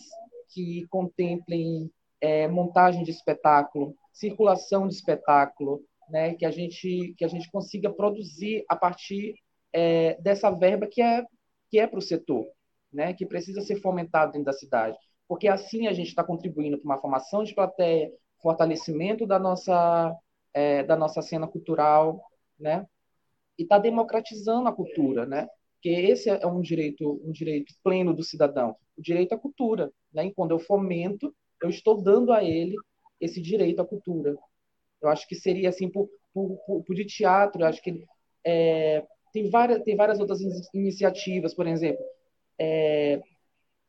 que 0.49 0.85
contemplem 0.89 1.91
é, 2.19 2.47
montagem 2.47 3.03
de 3.03 3.11
espetáculo, 3.11 3.95
circulação 4.15 4.87
de 4.87 4.95
espetáculo, 4.95 5.83
né, 6.09 6.33
que 6.35 6.45
a 6.45 6.51
gente 6.51 7.13
que 7.17 7.25
a 7.25 7.27
gente 7.27 7.51
consiga 7.51 7.91
produzir 7.91 8.63
a 8.69 8.75
partir 8.75 9.35
é, 9.73 10.19
dessa 10.21 10.49
verba 10.49 10.87
que 10.87 11.01
é 11.01 11.25
que 11.69 11.79
é 11.79 11.85
para 11.85 11.99
o 11.99 12.01
setor, 12.01 12.45
né, 12.91 13.13
que 13.13 13.25
precisa 13.25 13.61
ser 13.61 13.81
fomentado 13.81 14.31
dentro 14.31 14.45
da 14.45 14.53
cidade, 14.53 14.97
porque 15.27 15.47
assim 15.47 15.87
a 15.87 15.93
gente 15.93 16.07
está 16.07 16.23
contribuindo 16.23 16.77
para 16.77 16.85
uma 16.85 17.01
formação 17.01 17.43
de 17.43 17.53
plateia, 17.53 18.09
fortalecimento 18.41 19.27
da 19.27 19.37
nossa 19.37 20.15
é, 20.53 20.83
da 20.83 20.95
nossa 20.95 21.21
cena 21.21 21.47
cultural, 21.47 22.23
né, 22.57 22.87
e 23.59 23.63
está 23.63 23.77
democratizando 23.77 24.69
a 24.69 24.73
cultura, 24.73 25.25
né, 25.25 25.47
porque 25.73 25.89
esse 25.89 26.29
é 26.29 26.47
um 26.47 26.61
direito 26.61 27.21
um 27.25 27.33
direito 27.33 27.73
pleno 27.83 28.13
do 28.13 28.23
cidadão, 28.23 28.77
o 28.97 29.01
direito 29.01 29.33
à 29.33 29.37
cultura, 29.37 29.91
né, 30.13 30.27
e 30.27 30.33
quando 30.33 30.51
eu 30.51 30.59
fomento 30.59 31.35
eu 31.61 31.69
estou 31.69 32.01
dando 32.01 32.31
a 32.31 32.43
ele 32.43 32.75
esse 33.19 33.41
direito 33.41 33.81
à 33.81 33.85
cultura. 33.85 34.35
Eu 35.01 35.09
acho 35.09 35.27
que 35.27 35.35
seria 35.35 35.69
assim, 35.69 35.89
por, 35.89 36.09
por, 36.33 36.57
por, 36.65 36.83
por 36.83 36.95
de 36.95 37.05
teatro, 37.05 37.61
eu 37.61 37.67
acho 37.67 37.81
que 37.81 38.03
é, 38.45 39.03
tem, 39.33 39.49
várias, 39.49 39.81
tem 39.83 39.95
várias 39.95 40.19
outras 40.19 40.39
iniciativas, 40.73 41.53
por 41.53 41.67
exemplo, 41.67 42.03
é, 42.59 43.21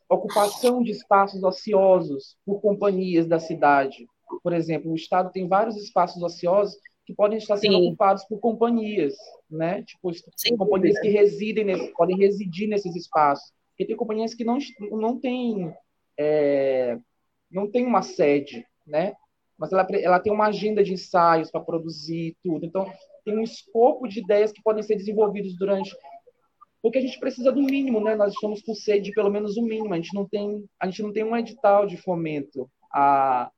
ocupação 0.09 0.83
de 0.83 0.91
espaços 0.91 1.43
ociosos 1.43 2.37
por 2.45 2.61
companhias 2.61 3.27
da 3.27 3.39
cidade. 3.39 4.07
Por 4.43 4.53
exemplo, 4.53 4.91
o 4.91 4.97
Estado 4.97 5.31
tem 5.31 5.47
vários 5.47 5.77
espaços 5.77 6.23
ociosos 6.23 6.77
que 7.05 7.15
podem 7.15 7.39
estar 7.39 7.57
sendo 7.57 7.79
Sim. 7.79 7.89
ocupados 7.89 8.25
por 8.25 8.41
companhias, 8.41 9.15
né? 9.49 9.83
Tipo, 9.85 10.13
Sim, 10.37 10.57
companhias 10.57 10.99
que 10.99 11.09
residem 11.09 11.65
nesse, 11.65 11.93
podem 11.93 12.17
residir 12.17 12.69
nesses 12.69 12.97
espaços. 12.97 13.53
E 13.79 13.85
tem 13.85 13.95
companhias 13.95 14.35
que 14.35 14.45
não, 14.45 14.59
não 14.91 15.21
têm 15.21 15.73
é, 16.19 16.99
não 17.51 17.71
tem 17.71 17.85
uma 17.87 18.03
sede, 18.03 18.67
né? 18.87 19.15
Mas 19.59 19.73
ela, 19.73 19.87
ela 20.01 20.21
tem 20.21 20.33
uma 20.33 20.47
agenda 20.47 20.85
de 20.85 20.93
ensaios 20.93 21.51
para 21.51 21.61
produzir 21.61 22.37
tudo. 22.43 22.65
Então, 22.65 22.91
tem 23.25 23.37
um 23.37 23.43
escopo 23.43 24.07
de 24.07 24.21
ideias 24.21 24.53
que 24.53 24.63
podem 24.63 24.83
ser 24.83 24.97
desenvolvidos 24.97 25.57
durante 25.57 25.97
porque 26.87 26.99
a 26.99 27.01
gente 27.03 27.19
precisa 27.19 27.51
do 27.51 27.61
mínimo, 27.61 28.01
né? 28.01 28.15
Nós 28.15 28.33
estamos 28.33 28.63
com 28.63 28.73
sede 28.73 29.07
de 29.07 29.13
pelo 29.13 29.29
menos 29.29 29.57
o 29.57 29.63
mínimo. 29.63 29.93
A 29.93 29.97
gente 29.97 30.15
não 30.15 30.25
tem, 30.25 30.65
a 30.79 30.87
gente 30.87 31.03
não 31.03 31.13
tem 31.13 31.25
um 31.25 31.37
edital 31.37 31.85
de 31.85 31.97
fomento 31.97 32.71
a, 32.93 33.51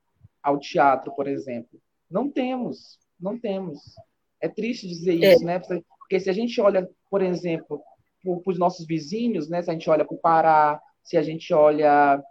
ao 0.43 0.59
teatro, 0.59 1.15
por 1.15 1.29
exemplo. 1.29 1.79
Não 2.11 2.31
temos, 2.31 2.99
não 3.21 3.39
temos. 3.39 3.81
É 4.41 4.49
triste 4.49 4.89
dizer 4.89 5.23
é. 5.23 5.35
isso, 5.35 5.45
né? 5.45 5.59
Porque 5.59 6.19
se 6.19 6.31
a 6.31 6.33
gente 6.33 6.59
olha, 6.59 6.89
por 7.11 7.21
exemplo, 7.21 7.83
para 8.23 8.51
os 8.51 8.59
nossos 8.59 8.87
vizinhos, 8.87 9.47
né? 9.51 9.61
Se 9.61 9.69
a 9.69 9.75
gente 9.75 9.91
olha 9.91 10.07
para 10.07 10.15
o 10.15 10.21
Pará, 10.21 10.81
se 11.05 11.19
a 11.19 11.23
gente 11.23 11.53
olha 11.53 12.23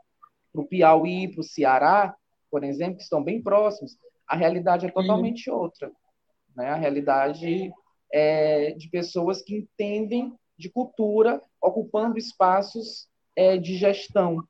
para 0.51 0.61
o 0.61 0.65
Piauí, 0.65 1.27
para 1.27 1.41
o 1.41 1.43
Ceará, 1.43 2.15
por 2.49 2.63
exemplo, 2.63 2.97
que 2.97 3.03
estão 3.03 3.23
bem 3.23 3.41
próximos, 3.41 3.97
a 4.27 4.35
realidade 4.35 4.85
é 4.85 4.91
totalmente 4.91 5.49
uhum. 5.49 5.57
outra. 5.57 5.91
Né? 6.55 6.67
A 6.67 6.75
realidade 6.75 7.71
é 8.11 8.71
de 8.71 8.89
pessoas 8.89 9.41
que 9.41 9.55
entendem 9.55 10.33
de 10.57 10.69
cultura, 10.69 11.41
ocupando 11.61 12.17
espaços 12.17 13.07
é, 13.35 13.57
de 13.57 13.75
gestão. 13.75 14.43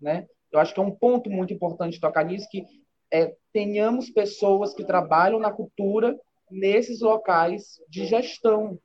Né? 0.00 0.26
Eu 0.50 0.58
acho 0.58 0.72
que 0.72 0.80
é 0.80 0.82
um 0.82 0.90
ponto 0.90 1.30
muito 1.30 1.52
importante 1.52 2.00
tocar 2.00 2.24
nisso, 2.24 2.48
que 2.50 2.64
é, 3.12 3.36
tenhamos 3.52 4.10
pessoas 4.10 4.72
que 4.72 4.84
trabalham 4.84 5.38
na 5.38 5.52
cultura 5.52 6.18
nesses 6.50 7.00
locais 7.00 7.80
de 7.88 8.06
gestão, 8.06 8.78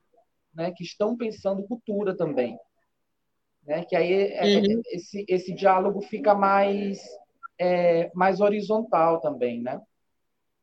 né? 0.53 0.71
que 0.71 0.83
estão 0.83 1.15
pensando 1.15 1.67
cultura 1.67 2.15
também 2.15 2.57
né? 3.65 3.83
Que 3.83 3.95
aí 3.95 4.13
é, 4.13 4.55
é, 4.55 4.57
uhum. 4.59 4.81
esse, 4.91 5.25
esse 5.27 5.53
diálogo 5.53 6.01
fica 6.01 6.35
mais 6.35 6.99
é, 7.59 8.11
mais 8.13 8.39
horizontal 8.41 9.19
também, 9.21 9.61
né? 9.61 9.81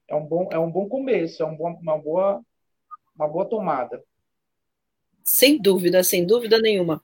É 0.09 0.15
um 0.15 0.27
bom 0.27 0.49
é 0.51 0.59
um 0.59 0.71
bom 0.71 0.89
começo, 0.89 1.43
é 1.43 1.47
um 1.47 1.57
bom, 1.57 1.73
uma 1.81 1.99
boa 1.99 2.43
uma 3.17 3.29
boa 3.29 3.45
tomada. 3.45 4.03
Sem 5.23 5.61
dúvida, 5.61 6.03
sem 6.03 6.27
dúvida 6.27 6.59
nenhuma. 6.59 7.03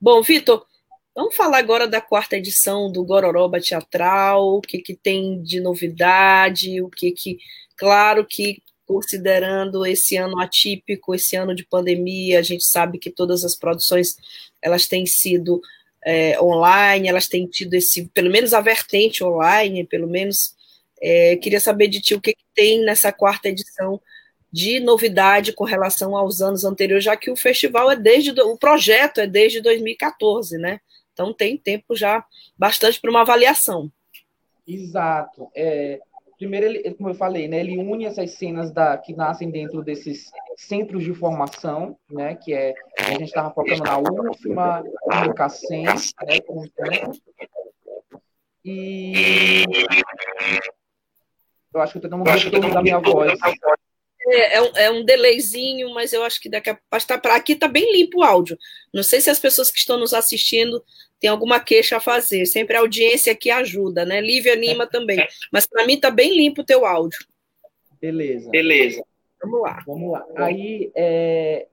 Bom, 0.00 0.22
Vitor, 0.22 0.66
vamos 1.14 1.36
falar 1.36 1.58
agora 1.58 1.86
da 1.86 2.00
quarta 2.00 2.36
edição 2.36 2.90
do 2.90 3.04
Gororoba 3.04 3.60
Teatral, 3.60 4.56
o 4.56 4.60
que, 4.60 4.78
que 4.78 4.94
tem 4.94 5.42
de 5.42 5.60
novidade, 5.60 6.82
o 6.82 6.88
que 6.88 7.12
que. 7.12 7.38
Claro 7.76 8.26
que 8.26 8.62
considerando 8.84 9.86
esse 9.86 10.16
ano 10.16 10.40
atípico, 10.40 11.14
esse 11.14 11.36
ano 11.36 11.54
de 11.54 11.64
pandemia, 11.64 12.40
a 12.40 12.42
gente 12.42 12.64
sabe 12.64 12.98
que 12.98 13.08
todas 13.08 13.44
as 13.44 13.54
produções 13.54 14.16
elas 14.60 14.88
têm 14.88 15.06
sido 15.06 15.60
é, 16.04 16.40
online, 16.40 17.08
elas 17.08 17.28
têm 17.28 17.46
tido 17.46 17.74
esse, 17.74 18.08
pelo 18.08 18.30
menos 18.30 18.54
a 18.54 18.60
vertente 18.60 19.22
online, 19.22 19.86
pelo 19.86 20.08
menos. 20.08 20.54
É, 21.02 21.36
queria 21.36 21.60
saber 21.60 21.88
de 21.88 22.00
ti 22.00 22.14
o 22.14 22.20
que, 22.20 22.34
que 22.34 22.44
tem 22.54 22.84
nessa 22.84 23.10
quarta 23.10 23.48
edição 23.48 24.00
de 24.52 24.80
novidade 24.80 25.52
com 25.52 25.64
relação 25.64 26.16
aos 26.16 26.42
anos 26.42 26.64
anteriores, 26.64 27.04
já 27.04 27.16
que 27.16 27.30
o 27.30 27.36
festival 27.36 27.90
é 27.90 27.96
desde 27.96 28.38
o 28.40 28.56
projeto 28.58 29.18
é 29.18 29.26
desde 29.26 29.60
2014, 29.60 30.58
né? 30.58 30.80
Então 31.12 31.32
tem 31.32 31.56
tempo 31.56 31.94
já 31.94 32.24
bastante 32.58 33.00
para 33.00 33.10
uma 33.10 33.20
avaliação. 33.20 33.90
Exato. 34.66 35.48
É, 35.54 36.00
primeiro, 36.40 36.66
ele, 36.66 36.94
como 36.94 37.10
eu 37.10 37.14
falei, 37.14 37.46
né, 37.46 37.60
ele 37.60 37.76
une 37.76 38.06
essas 38.06 38.30
cenas 38.30 38.72
da, 38.72 38.96
que 38.96 39.14
nascem 39.14 39.50
dentro 39.50 39.82
desses 39.82 40.30
centros 40.56 41.04
de 41.04 41.12
formação, 41.12 41.98
né, 42.10 42.34
que 42.34 42.54
é 42.54 42.72
a 42.98 43.10
gente 43.10 43.24
estava 43.24 43.52
focando 43.52 43.84
na 43.84 43.98
UFMA, 43.98 44.82
no 44.82 45.34
né, 46.26 46.38
um 46.48 46.66
tempo. 46.66 47.12
E 48.64 49.64
eu 51.74 51.80
acho 51.82 51.92
que 51.92 51.98
eu 51.98 52.06
estou 52.06 52.10
dando 52.10 52.26
um 52.26 52.32
retorno 52.32 52.74
da 52.74 52.82
minha 52.82 52.98
voz. 52.98 53.38
É, 54.28 54.56
é, 54.56 54.62
um, 54.62 54.76
é 54.76 54.90
um 54.90 55.04
delayzinho, 55.04 55.92
mas 55.92 56.14
eu 56.14 56.22
acho 56.22 56.40
que 56.40 56.48
daqui 56.48 56.70
a 56.70 56.74
pouco. 56.74 57.06
Tá, 57.06 57.36
aqui 57.36 57.52
está 57.52 57.68
bem 57.68 57.92
limpo 57.92 58.20
o 58.20 58.22
áudio. 58.22 58.56
Não 58.94 59.02
sei 59.02 59.20
se 59.20 59.28
as 59.28 59.38
pessoas 59.38 59.70
que 59.70 59.78
estão 59.78 59.98
nos 59.98 60.14
assistindo 60.14 60.82
têm 61.20 61.30
alguma 61.30 61.60
queixa 61.60 61.98
a 61.98 62.00
fazer. 62.00 62.46
Sempre 62.46 62.76
a 62.76 62.80
audiência 62.80 63.32
aqui 63.32 63.50
ajuda, 63.50 64.04
né? 64.04 64.20
Lívia 64.20 64.54
anima 64.54 64.86
também. 64.90 65.24
Mas 65.52 65.66
para 65.66 65.86
mim 65.86 65.94
está 65.94 66.10
bem 66.10 66.36
limpo 66.36 66.62
o 66.62 66.64
teu 66.64 66.86
áudio. 66.86 67.18
Beleza. 68.00 68.50
Beleza. 68.50 69.04
Vamos 69.42 69.62
lá. 69.62 69.82
Vamos 69.86 70.12
lá. 70.12 70.26
Aí, 70.36 70.90
é, 70.94 71.66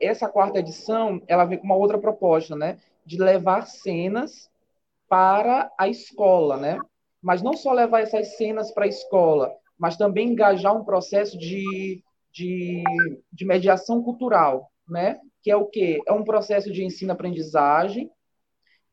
essa 0.00 0.28
quarta 0.28 0.58
edição, 0.58 1.22
ela 1.26 1.44
vem 1.44 1.58
com 1.58 1.64
uma 1.64 1.76
outra 1.76 1.98
proposta, 1.98 2.56
né? 2.56 2.78
De 3.06 3.18
levar 3.18 3.66
cenas 3.66 4.50
para 5.08 5.70
a 5.78 5.88
escola, 5.88 6.56
né? 6.56 6.78
Mas 7.22 7.42
não 7.42 7.54
só 7.54 7.72
levar 7.72 8.00
essas 8.00 8.36
cenas 8.36 8.70
para 8.72 8.84
a 8.84 8.88
escola, 8.88 9.52
mas 9.78 9.96
também 9.96 10.28
engajar 10.28 10.76
um 10.76 10.84
processo 10.84 11.38
de, 11.38 12.02
de, 12.32 12.82
de 13.32 13.44
mediação 13.44 14.02
cultural, 14.02 14.70
né? 14.88 15.18
que 15.42 15.50
é 15.50 15.56
o 15.56 15.66
quê? 15.66 16.00
É 16.06 16.12
um 16.12 16.24
processo 16.24 16.70
de 16.72 16.84
ensino-aprendizagem 16.84 18.10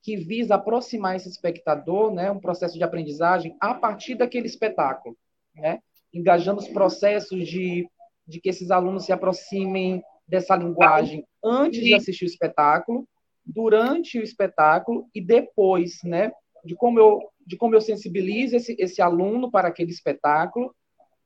que 0.01 0.15
visa 0.15 0.55
aproximar 0.55 1.15
esse 1.15 1.29
espectador, 1.29 2.13
né? 2.13 2.31
um 2.31 2.39
processo 2.39 2.77
de 2.77 2.83
aprendizagem 2.83 3.55
a 3.59 3.73
partir 3.73 4.15
daquele 4.15 4.47
espetáculo, 4.47 5.17
né? 5.55 5.79
engajando 6.13 6.59
os 6.59 6.67
processos 6.67 7.47
de, 7.47 7.89
de 8.25 8.39
que 8.39 8.49
esses 8.49 8.71
alunos 8.71 9.05
se 9.05 9.11
aproximem 9.11 10.01
dessa 10.27 10.55
linguagem 10.55 11.25
antes 11.43 11.81
de 11.81 11.93
assistir 11.93 12.25
o 12.25 12.27
espetáculo, 12.27 13.07
durante 13.45 14.19
o 14.19 14.23
espetáculo 14.23 15.07
e 15.15 15.21
depois, 15.21 15.99
né? 16.03 16.31
de 16.63 16.75
como 16.75 16.99
eu 16.99 17.21
de 17.47 17.55
como 17.55 17.73
eu 17.73 17.79
sensibilizo 17.79 18.57
esse, 18.57 18.75
esse 18.77 19.01
aluno 19.01 19.49
para 19.49 19.69
aquele 19.69 19.89
espetáculo, 19.89 20.75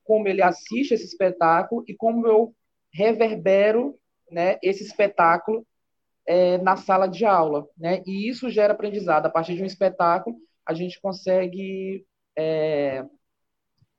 como 0.04 0.28
ele 0.28 0.44
assiste 0.44 0.94
esse 0.94 1.06
espetáculo 1.06 1.84
e 1.88 1.96
como 1.96 2.28
eu 2.28 2.54
reverbero 2.94 3.98
né, 4.30 4.60
esse 4.62 4.84
espetáculo 4.84 5.66
é, 6.32 6.58
na 6.60 6.78
sala 6.78 7.08
de 7.08 7.26
aula. 7.26 7.68
Né? 7.78 8.02
E 8.08 8.30
isso 8.30 8.50
gera 8.50 8.72
aprendizado. 8.72 9.26
A 9.26 9.30
partir 9.30 9.54
de 9.54 9.64
um 9.64 9.66
espetáculo, 9.66 10.38
a 10.66 10.74
gente 10.74 11.02
consegue 11.02 12.06
é, 12.38 13.04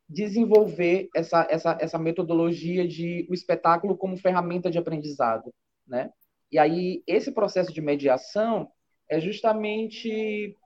desenvolver 0.08 1.10
essa, 1.14 1.46
essa, 1.50 1.76
essa 1.78 1.98
metodologia 1.98 2.88
de 2.88 3.26
o 3.28 3.34
espetáculo 3.34 3.98
como 3.98 4.16
ferramenta 4.16 4.70
de 4.70 4.78
aprendizado. 4.78 5.52
Né? 5.86 6.10
E 6.50 6.58
aí, 6.58 7.02
esse 7.06 7.30
processo 7.32 7.70
de 7.70 7.82
mediação 7.82 8.70
é 9.10 9.20
justamente 9.20 10.56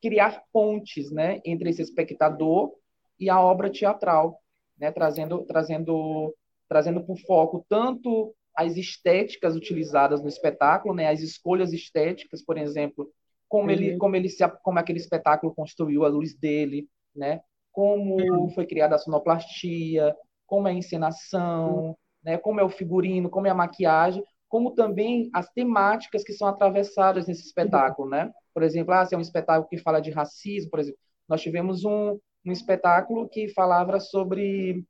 criar 0.00 0.42
pontes 0.52 1.12
né, 1.12 1.40
entre 1.44 1.70
esse 1.70 1.82
espectador 1.82 2.72
e 3.20 3.30
a 3.30 3.40
obra 3.40 3.70
teatral, 3.70 4.40
né, 4.76 4.90
trazendo, 4.90 5.44
trazendo, 5.44 6.34
trazendo 6.68 7.04
por 7.04 7.16
foco 7.18 7.64
tanto 7.68 8.34
as 8.56 8.76
estéticas 8.76 9.56
utilizadas 9.56 10.22
no 10.22 10.28
espetáculo, 10.28 10.94
né, 10.94 11.08
as 11.08 11.20
escolhas 11.20 11.72
estéticas, 11.72 12.42
por 12.44 12.58
exemplo, 12.58 13.10
como 13.48 13.70
ele, 13.70 13.92
uhum. 13.92 13.98
como 13.98 14.16
ele 14.16 14.28
se, 14.28 14.46
como 14.62 14.78
aquele 14.78 14.98
espetáculo 14.98 15.54
construiu 15.54 16.04
a 16.04 16.08
luz 16.08 16.34
dele, 16.34 16.88
né, 17.14 17.40
como 17.70 18.16
uhum. 18.16 18.50
foi 18.50 18.66
criada 18.66 18.94
a 18.94 18.98
sonoplastia, 18.98 20.14
como 20.46 20.68
é 20.68 20.70
a 20.70 20.74
encenação, 20.74 21.86
uhum. 21.86 21.94
né, 22.22 22.38
como 22.38 22.60
é 22.60 22.64
o 22.64 22.68
figurino, 22.68 23.30
como 23.30 23.46
é 23.46 23.50
a 23.50 23.54
maquiagem, 23.54 24.22
como 24.48 24.72
também 24.72 25.30
as 25.32 25.48
temáticas 25.50 26.22
que 26.22 26.34
são 26.34 26.46
atravessadas 26.46 27.26
nesse 27.26 27.42
espetáculo, 27.46 28.10
né? 28.10 28.30
Por 28.52 28.62
exemplo, 28.62 28.92
ah, 28.92 29.02
se 29.02 29.14
é 29.14 29.18
um 29.18 29.22
espetáculo 29.22 29.66
que 29.66 29.78
fala 29.78 29.98
de 29.98 30.10
racismo, 30.10 30.70
por 30.70 30.78
exemplo, 30.78 31.00
nós 31.26 31.40
tivemos 31.40 31.86
um, 31.86 32.18
um 32.44 32.52
espetáculo 32.52 33.26
que 33.30 33.48
falava 33.48 33.98
sobre, 33.98 34.84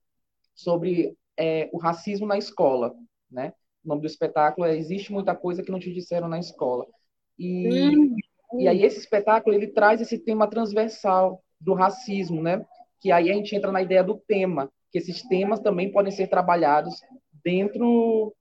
sobre 0.53 1.17
é, 1.37 1.71
o 1.73 1.79
racismo 1.79 2.27
na 2.27 2.37
escola, 2.37 2.93
né? 3.33 3.53
O 3.85 3.89
nome 3.89 4.03
do 4.03 4.07
espetáculo 4.07 4.67
é 4.67 4.77
Existe 4.77 5.13
Muita 5.13 5.35
Coisa 5.35 5.63
Que 5.63 5.73
Não 5.73 5.81
Te 5.81 5.93
Disseram 5.93 6.29
na 6.29 6.39
Escola. 6.39 6.87
E, 7.39 7.97
hum. 7.97 8.17
e 8.59 8.69
aí 8.69 8.85
esse 8.85 8.99
espetáculo, 8.99 9.57
ele 9.57 9.67
traz 9.69 10.01
esse 10.01 10.19
tema 10.19 10.49
transversal 10.49 11.43
do 11.61 11.75
racismo, 11.75 12.43
né? 12.43 12.65
Que 13.01 13.11
aí 13.11 13.31
a 13.31 13.35
gente 13.35 13.57
entra 13.57 13.73
na 13.73 13.83
ideia 13.83 14.05
do 14.05 14.17
tema, 14.17 14.71
que 14.93 14.99
esses 14.99 15.23
temas 15.23 15.59
também 15.59 15.91
podem 15.91 16.13
ser 16.13 16.29
trabalhados 16.29 17.01
dentro 17.43 18.33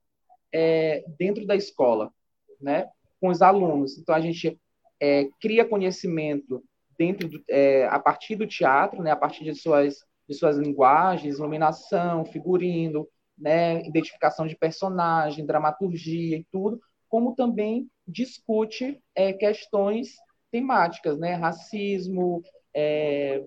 é, 0.54 1.04
dentro 1.18 1.46
da 1.46 1.56
escola, 1.56 2.12
né, 2.60 2.90
com 3.20 3.30
os 3.30 3.42
alunos. 3.42 3.98
Então, 3.98 4.14
a 4.14 4.20
gente 4.20 4.60
é, 5.00 5.28
cria 5.40 5.66
conhecimento 5.66 6.64
dentro 6.98 7.28
do, 7.28 7.44
é, 7.50 7.88
a 7.88 8.00
partir 8.00 8.36
do 8.36 8.46
teatro, 8.46 9.02
né, 9.02 9.12
a 9.12 9.16
partir 9.16 9.44
de 9.44 9.56
suas, 9.56 10.04
de 10.28 10.36
suas 10.36 10.58
linguagens, 10.58 11.38
iluminação, 11.38 12.26
figurino, 12.26 13.08
né, 13.42 13.84
identificação 13.86 14.46
de 14.46 14.56
personagem, 14.56 15.46
dramaturgia 15.46 16.38
e 16.38 16.46
tudo, 16.52 16.80
como 17.10 17.36
também 17.36 17.90
discute 18.08 19.02
é, 19.16 19.34
questões 19.34 20.16
temáticas, 20.52 21.18
né, 21.18 21.34
racismo, 21.34 22.44
é, 22.74 23.44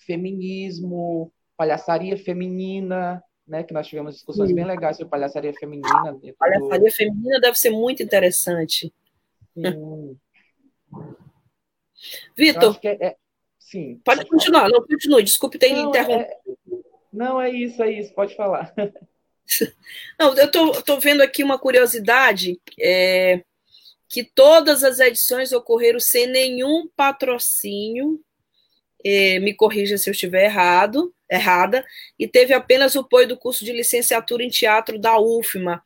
feminismo, 0.00 1.32
palhaçaria 1.56 2.16
feminina, 2.16 3.22
né, 3.46 3.64
que 3.64 3.72
nós 3.72 3.86
tivemos 3.86 4.14
discussões 4.14 4.50
Sim. 4.50 4.54
bem 4.54 4.64
legais 4.64 4.96
sobre 4.96 5.10
palhaçaria 5.10 5.54
feminina. 5.54 6.18
Palhaçaria 6.38 6.90
do... 6.90 6.94
feminina 6.94 7.40
deve 7.40 7.56
ser 7.56 7.70
muito 7.70 8.02
interessante. 8.02 8.92
Vitor, 12.36 12.78
é, 12.82 13.06
é... 13.08 13.16
Sim. 13.58 14.00
Pode, 14.04 14.26
continuar, 14.26 14.68
não, 14.68 14.84
continue, 14.86 15.22
desculpe 15.22 15.58
ter 15.58 15.72
não, 15.72 15.88
interrompido. 15.88 16.30
É... 16.30 16.38
Não, 17.12 17.40
é 17.40 17.50
isso, 17.50 17.82
é 17.82 17.90
isso, 17.90 18.14
pode 18.14 18.36
falar. 18.36 18.72
Não, 20.18 20.34
eu 20.36 20.46
estou 20.46 21.00
vendo 21.00 21.22
aqui 21.22 21.42
uma 21.42 21.58
curiosidade, 21.58 22.60
é, 22.78 23.42
que 24.08 24.24
todas 24.24 24.82
as 24.82 24.98
edições 24.98 25.52
ocorreram 25.52 26.00
sem 26.00 26.26
nenhum 26.26 26.88
patrocínio, 26.96 28.20
é, 29.04 29.38
me 29.38 29.54
corrija 29.54 29.96
se 29.96 30.10
eu 30.10 30.12
estiver 30.12 30.44
errado, 30.44 31.14
errada, 31.30 31.84
e 32.18 32.26
teve 32.26 32.52
apenas 32.52 32.94
o 32.94 33.00
apoio 33.00 33.28
do 33.28 33.36
curso 33.36 33.64
de 33.64 33.72
licenciatura 33.72 34.42
em 34.42 34.48
teatro 34.50 34.98
da 34.98 35.18
UFMA. 35.18 35.82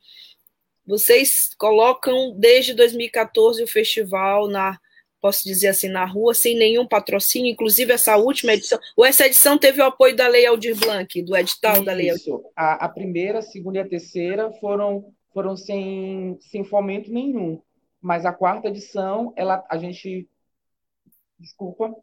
Vocês 0.86 1.50
colocam 1.56 2.34
desde 2.36 2.74
2014 2.74 3.62
o 3.62 3.66
festival 3.66 4.48
na, 4.48 4.78
posso 5.24 5.42
dizer 5.42 5.68
assim, 5.68 5.88
na 5.88 6.04
rua, 6.04 6.34
sem 6.34 6.54
nenhum 6.54 6.86
patrocínio, 6.86 7.50
inclusive 7.50 7.90
essa 7.90 8.14
última 8.14 8.52
edição. 8.52 8.78
Ou 8.94 9.06
essa 9.06 9.24
edição 9.24 9.56
teve 9.56 9.80
o 9.80 9.86
apoio 9.86 10.14
da 10.14 10.28
Lei 10.28 10.44
Aldir 10.44 10.78
Blanc, 10.78 11.22
do 11.22 11.34
edital 11.34 11.76
Isso. 11.76 11.84
da 11.86 11.94
Lei 11.94 12.10
Aldir 12.10 12.34
a, 12.54 12.84
a 12.84 12.88
primeira, 12.90 13.38
a 13.38 13.42
segunda 13.42 13.78
e 13.78 13.80
a 13.80 13.88
terceira 13.88 14.52
foram, 14.60 15.14
foram 15.32 15.56
sem, 15.56 16.36
sem 16.42 16.62
fomento 16.62 17.10
nenhum. 17.10 17.58
Mas 18.02 18.26
a 18.26 18.34
quarta 18.34 18.68
edição, 18.68 19.32
ela, 19.34 19.64
a 19.70 19.78
gente. 19.78 20.28
Desculpa, 21.38 21.96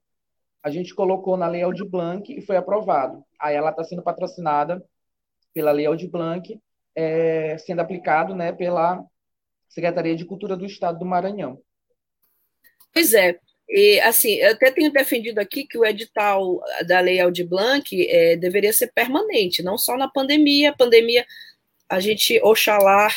a 0.64 0.72
gente 0.72 0.96
colocou 0.96 1.38
na 1.38 1.48
Lei 1.48 1.62
Aldir 1.62 1.88
Blanc 1.88 2.34
e 2.36 2.42
foi 2.42 2.58
aprovado. 2.58 3.24
Aí 3.40 3.56
ela 3.56 3.70
está 3.70 3.84
sendo 3.84 4.02
patrocinada 4.02 4.84
pela 5.54 5.72
Lei 5.72 5.86
Aldir 5.86 6.10
Blanc, 6.10 6.60
é, 6.96 7.56
sendo 7.60 7.82
aplicado 7.82 8.34
né, 8.34 8.52
pela 8.52 9.06
Secretaria 9.70 10.16
de 10.16 10.26
Cultura 10.26 10.58
do 10.58 10.66
Estado 10.66 10.98
do 10.98 11.06
Maranhão. 11.06 11.62
Pois 12.94 13.14
é. 13.14 13.38
E, 13.70 14.00
assim, 14.02 14.34
eu 14.36 14.52
até 14.52 14.70
tenho 14.70 14.92
defendido 14.92 15.40
aqui 15.40 15.66
que 15.66 15.78
o 15.78 15.86
edital 15.86 16.62
da 16.86 17.00
Lei 17.00 17.20
Aldir 17.20 17.48
Blanc 17.48 17.86
é, 18.10 18.36
deveria 18.36 18.74
ser 18.74 18.92
permanente, 18.94 19.64
não 19.64 19.78
só 19.78 19.96
na 19.96 20.10
pandemia. 20.10 20.72
A 20.72 20.76
pandemia, 20.76 21.26
a 21.88 22.00
gente, 22.00 22.40
oxalá, 22.44 23.08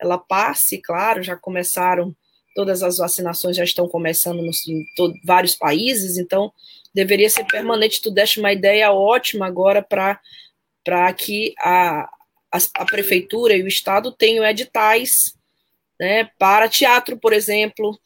ela 0.00 0.18
passe, 0.18 0.78
claro, 0.78 1.22
já 1.22 1.36
começaram 1.36 2.14
todas 2.56 2.82
as 2.82 2.96
vacinações 2.96 3.54
já 3.54 3.62
estão 3.62 3.86
começando 3.86 4.40
nos, 4.40 4.66
em 4.66 4.82
vários 5.22 5.54
países, 5.54 6.16
então 6.16 6.50
deveria 6.92 7.28
ser 7.28 7.44
permanente. 7.44 8.00
Tu 8.00 8.10
deste 8.10 8.40
uma 8.40 8.50
ideia 8.50 8.90
ótima 8.90 9.46
agora 9.46 9.82
para 9.82 11.12
que 11.12 11.52
a, 11.58 12.08
a, 12.50 12.58
a, 12.76 12.84
prefeitura 12.86 13.54
e 13.54 13.62
o 13.62 13.68
Estado 13.68 14.10
tenham 14.10 14.44
editais 14.44 15.36
né, 16.00 16.30
para 16.38 16.66
teatro, 16.66 17.18
por 17.18 17.34
exemplo. 17.34 17.96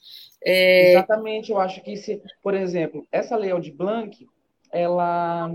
É... 0.44 0.92
Exatamente, 0.92 1.50
eu 1.50 1.58
acho 1.58 1.82
que 1.82 1.96
se, 1.96 2.22
por 2.42 2.54
exemplo, 2.54 3.06
essa 3.12 3.36
lei 3.36 3.58
de 3.60 3.70
Blanc, 3.70 4.26
ela 4.72 5.50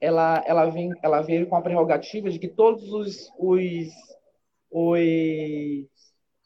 ela, 0.00 0.42
ela, 0.46 0.66
vem, 0.70 0.90
ela 1.02 1.20
veio 1.20 1.46
com 1.46 1.56
a 1.56 1.60
prerrogativa 1.60 2.30
de 2.30 2.38
que 2.38 2.48
todos 2.48 2.90
os, 2.90 3.30
os, 3.38 3.88
os 4.70 5.90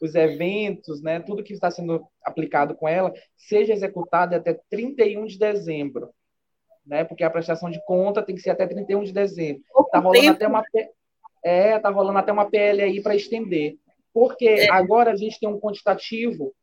os 0.01 0.15
eventos, 0.15 1.01
né, 1.01 1.19
tudo 1.19 1.43
que 1.43 1.53
está 1.53 1.71
sendo 1.71 2.05
aplicado 2.23 2.75
com 2.75 2.87
ela, 2.87 3.13
seja 3.35 3.73
executado 3.73 4.35
até 4.35 4.59
31 4.69 5.25
de 5.25 5.37
dezembro. 5.37 6.09
Né, 6.85 7.03
porque 7.03 7.23
a 7.23 7.29
prestação 7.31 7.69
de 7.71 7.83
conta 7.83 8.21
tem 8.21 8.35
que 8.35 8.41
ser 8.41 8.51
até 8.51 8.67
31 8.67 9.03
de 9.03 9.11
dezembro. 9.11 9.63
Está 9.79 9.97
rolando 9.99 10.29
até 10.29 10.47
uma 10.47 10.63
é, 11.43 11.79
tá 11.79 11.89
rolando 11.89 12.19
até 12.19 12.31
uma 12.31 12.49
PL 12.49 12.81
aí 12.81 13.01
para 13.01 13.15
estender. 13.15 13.75
Porque 14.13 14.47
é. 14.47 14.71
agora 14.71 15.11
a 15.11 15.15
gente 15.15 15.39
tem 15.39 15.49
um 15.49 15.59
quantitativo 15.59 16.53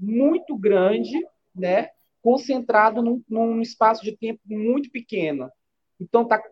muito 0.00 0.56
grande, 0.56 1.12
né, 1.54 1.90
concentrado 2.22 3.02
num, 3.02 3.22
num 3.28 3.60
espaço 3.60 4.02
de 4.02 4.16
tempo 4.16 4.40
muito 4.46 4.90
pequeno. 4.90 5.50
Então, 6.00 6.24
tá 6.24 6.42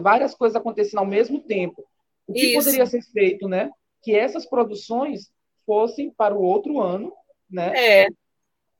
várias 0.00 0.34
coisas 0.34 0.54
acontecendo 0.54 0.98
ao 0.98 1.06
mesmo 1.06 1.40
tempo. 1.40 1.84
O 2.26 2.32
que 2.32 2.46
Isso. 2.46 2.58
poderia 2.58 2.86
ser 2.86 3.02
feito, 3.02 3.48
né? 3.48 3.70
Que 4.02 4.14
essas 4.14 4.44
produções 4.44 5.30
fossem 5.64 6.10
para 6.10 6.34
o 6.34 6.42
outro 6.42 6.80
ano, 6.80 7.12
né? 7.50 7.72
É. 7.74 8.08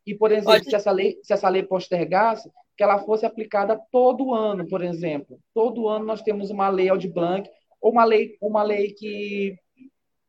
E, 0.06 0.14
por 0.14 0.30
exemplo, 0.30 0.52
Pode... 0.52 0.64
se, 0.66 0.74
essa 0.74 0.90
lei, 0.90 1.18
se 1.22 1.32
essa 1.32 1.48
lei 1.48 1.62
postergasse, 1.62 2.50
que 2.76 2.82
ela 2.82 2.98
fosse 2.98 3.24
aplicada 3.24 3.80
todo 3.90 4.34
ano, 4.34 4.66
por 4.68 4.82
exemplo. 4.82 5.38
Todo 5.54 5.88
ano 5.88 6.04
nós 6.04 6.22
temos 6.22 6.50
uma 6.50 6.68
lei 6.68 6.88
Blanc, 7.08 7.48
ou 7.80 7.92
uma 7.92 8.04
lei, 8.04 8.36
uma 8.40 8.62
lei 8.62 8.92
que 8.92 9.56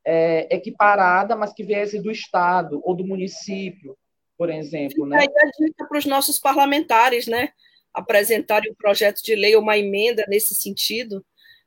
é 0.06 0.56
equiparada, 0.56 1.36
mas 1.36 1.54
que 1.54 1.64
viesse 1.64 2.00
do 2.00 2.12
Estado 2.12 2.82
ou 2.84 2.96
do 2.96 3.06
município, 3.06 3.98
por 4.38 4.50
exemplo. 4.50 5.06
Né? 5.06 5.20
Aí 5.20 5.28
a 5.28 5.66
dica 5.66 5.86
para 5.88 5.98
os 5.98 6.06
nossos 6.06 6.40
parlamentares, 6.40 7.28
né? 7.28 7.50
Apresentarem 7.94 8.72
um 8.72 8.76
projeto 8.76 9.22
de 9.22 9.36
lei 9.36 9.56
ou 9.56 9.62
uma 9.62 9.78
emenda 9.78 10.26
nesse 10.28 10.56
sentido. 10.56 11.24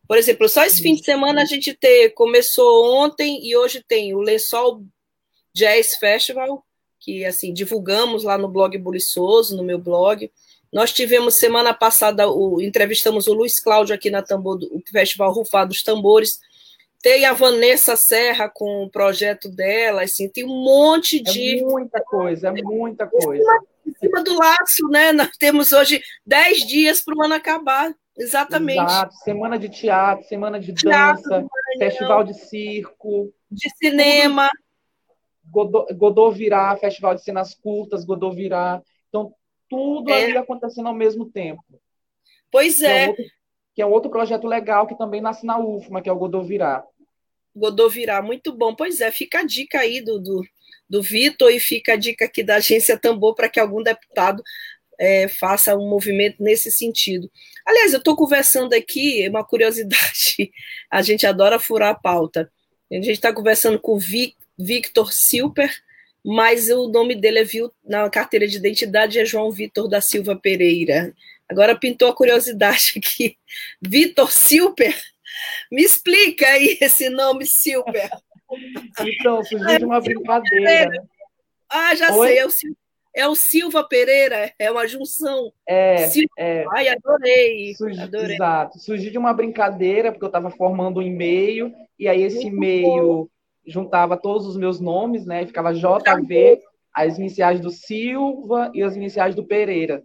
Por 0.07 0.19
exemplo, 0.19 0.49
só 0.49 0.65
esse 0.65 0.81
fim 0.81 0.95
de 0.95 1.05
semana 1.05 1.43
a 1.43 1.45
gente 1.45 1.75
ter, 1.75 2.11
começou 2.11 2.97
ontem 2.97 3.45
e 3.45 3.57
hoje 3.57 3.83
tem 3.87 4.15
o 4.15 4.21
Lençol 4.21 4.85
Jazz 5.53 5.97
Festival, 5.97 6.65
que 7.01 7.25
assim 7.25 7.53
divulgamos 7.53 8.23
lá 8.23 8.39
no 8.39 8.49
blog 8.49 8.77
Buliçoso, 8.79 9.57
no 9.57 9.65
meu 9.65 9.79
blog. 9.79 10.31
Nós 10.73 10.93
tivemos 10.93 11.35
semana 11.35 11.73
passada, 11.73 12.29
o, 12.29 12.61
entrevistamos 12.61 13.27
o 13.27 13.33
Luiz 13.33 13.59
Cláudio 13.61 13.95
aqui 13.95 14.11
na 14.11 14.23
Tambor, 14.23 14.59
o 14.71 14.83
Festival 14.91 15.33
Rufar 15.33 15.67
dos 15.67 15.83
Tambores. 15.83 16.39
Tem 17.07 17.25
a 17.25 17.33
Vanessa 17.33 17.95
Serra 17.95 18.49
com 18.49 18.83
o 18.83 18.91
projeto 18.91 19.49
dela, 19.49 20.03
assim, 20.03 20.29
tem 20.29 20.45
um 20.45 20.65
monte 20.65 21.19
é 21.19 21.23
de. 21.23 21.61
É 21.61 21.63
muita 21.63 22.01
coisa, 22.01 22.49
é 22.49 22.51
muita 22.51 23.07
coisa. 23.07 23.61
Em 23.87 23.95
cima 23.95 24.25
do 24.25 24.37
laço, 24.37 24.89
né? 24.89 25.13
Nós 25.15 25.37
temos 25.37 25.73
hoje 25.73 26.03
dez 26.27 26.67
dias 26.67 27.01
para 27.01 27.15
o 27.15 27.23
ano 27.23 27.35
acabar. 27.35 27.95
Exatamente. 28.19 28.83
Exato. 28.83 29.15
Semana 29.19 29.57
de 29.57 29.69
teatro, 29.69 30.27
semana 30.27 30.59
de 30.59 30.75
teatro, 30.75 31.31
dança, 31.31 31.47
festival 31.79 32.25
de 32.25 32.35
circo. 32.35 33.33
De 33.49 33.71
cinema. 33.77 34.51
Godô, 35.45 35.87
Godô 35.95 36.33
Virá, 36.33 36.77
festival 36.77 37.15
de 37.15 37.23
cenas 37.23 37.55
curtas, 37.55 38.05
Godô 38.05 38.33
Virá. 38.33 38.83
Então, 39.11 39.33
tudo 39.69 40.11
é. 40.11 40.25
ali 40.25 40.37
acontecendo 40.37 40.89
ao 40.89 40.95
mesmo 40.95 41.25
tempo. 41.31 41.63
Pois 42.51 42.83
é. 42.83 42.89
Que 42.89 42.91
é, 42.91 43.07
outro, 43.07 43.25
que 43.77 43.83
é 43.83 43.87
outro 43.87 44.11
projeto 44.11 44.49
legal 44.49 44.89
que 44.89 44.99
também 44.99 45.21
nasce 45.21 45.47
na 45.47 45.57
UFMA, 45.57 46.03
que 46.03 46.09
é 46.09 46.13
o 46.13 46.19
Godô 46.19 46.43
Virá. 47.57 47.61
Godô 47.71 47.89
Virá, 47.89 48.23
muito 48.23 48.53
bom. 48.53 48.75
Pois 48.75 49.01
é, 49.01 49.11
fica 49.11 49.41
a 49.41 49.45
dica 49.45 49.81
aí 49.81 50.01
do, 50.01 50.21
do, 50.21 50.47
do 50.89 51.03
Vitor 51.03 51.51
e 51.51 51.59
fica 51.59 51.95
a 51.95 51.97
dica 51.97 52.27
aqui 52.27 52.43
da 52.43 52.57
agência 52.57 52.99
Tambor 52.99 53.35
para 53.35 53.49
que 53.49 53.59
algum 53.59 53.83
deputado 53.83 54.43
é, 54.99 55.29
faça 55.29 55.77
um 55.77 55.89
movimento 55.89 56.43
nesse 56.43 56.71
sentido. 56.71 57.31
Aliás, 57.65 57.93
eu 57.93 57.99
estou 57.99 58.17
conversando 58.17 58.73
aqui, 58.75 59.27
uma 59.29 59.45
curiosidade, 59.45 60.51
a 60.91 61.03
gente 61.03 61.27
adora 61.27 61.59
furar 61.59 61.91
a 61.91 61.95
pauta. 61.95 62.51
A 62.91 62.95
gente 62.95 63.11
está 63.13 63.33
conversando 63.33 63.81
com 63.81 63.97
o 63.97 64.01
Victor 64.59 65.13
Silper, 65.13 65.75
mas 66.25 66.71
o 66.71 66.89
nome 66.89 67.15
dele 67.15 67.41
é 67.41 67.45
viu 67.45 67.73
na 67.85 68.09
carteira 68.09 68.47
de 68.47 68.57
identidade 68.57 69.19
é 69.19 69.25
João 69.25 69.51
Vitor 69.51 69.89
da 69.89 70.01
Silva 70.01 70.37
Pereira. 70.37 71.15
Agora 71.49 71.79
pintou 71.79 72.09
a 72.09 72.15
curiosidade 72.15 72.95
aqui. 72.99 73.37
Vitor 73.81 74.33
Silper? 74.33 74.95
Me 75.71 75.83
explica 75.83 76.47
aí 76.47 76.79
esse 76.81 77.09
nome 77.11 77.47
Silper. 77.47 78.11
Então, 79.01 79.43
surgiu 79.45 79.79
de 79.79 79.85
uma 79.85 80.01
brincadeira. 80.01 80.91
Ah, 81.69 81.95
já 81.95 82.15
Oi? 82.15 82.29
sei, 82.29 82.39
é 82.39 82.47
o, 82.47 82.51
é 83.15 83.29
o 83.29 83.35
Silva 83.35 83.83
Pereira, 83.87 84.53
é 84.59 84.71
uma 84.71 84.87
junção. 84.87 85.53
É, 85.67 86.09
Silva. 86.09 86.29
é. 86.39 86.65
Ai, 86.73 86.89
adorei, 86.89 87.75
Surgi, 87.75 88.01
adorei. 88.01 88.35
Exato, 88.35 88.79
surgiu 88.79 89.11
de 89.11 89.19
uma 89.19 89.33
brincadeira, 89.33 90.13
porque 90.13 90.25
eu 90.25 90.29
estava 90.29 90.51
formando 90.51 91.01
um 91.01 91.03
e-mail, 91.03 91.73
e 91.99 92.07
aí 92.09 92.23
esse 92.23 92.47
e-mail 92.47 93.29
juntava 93.67 94.17
todos 94.17 94.47
os 94.47 94.57
meus 94.57 94.79
nomes, 94.79 95.27
né? 95.27 95.45
Ficava 95.45 95.75
JV, 95.75 96.63
as 96.95 97.19
iniciais 97.19 97.61
do 97.61 97.71
Silva 97.71 98.71
e 98.73 98.83
as 98.83 98.95
iniciais 98.95 99.35
do 99.35 99.45
Pereira. 99.45 100.03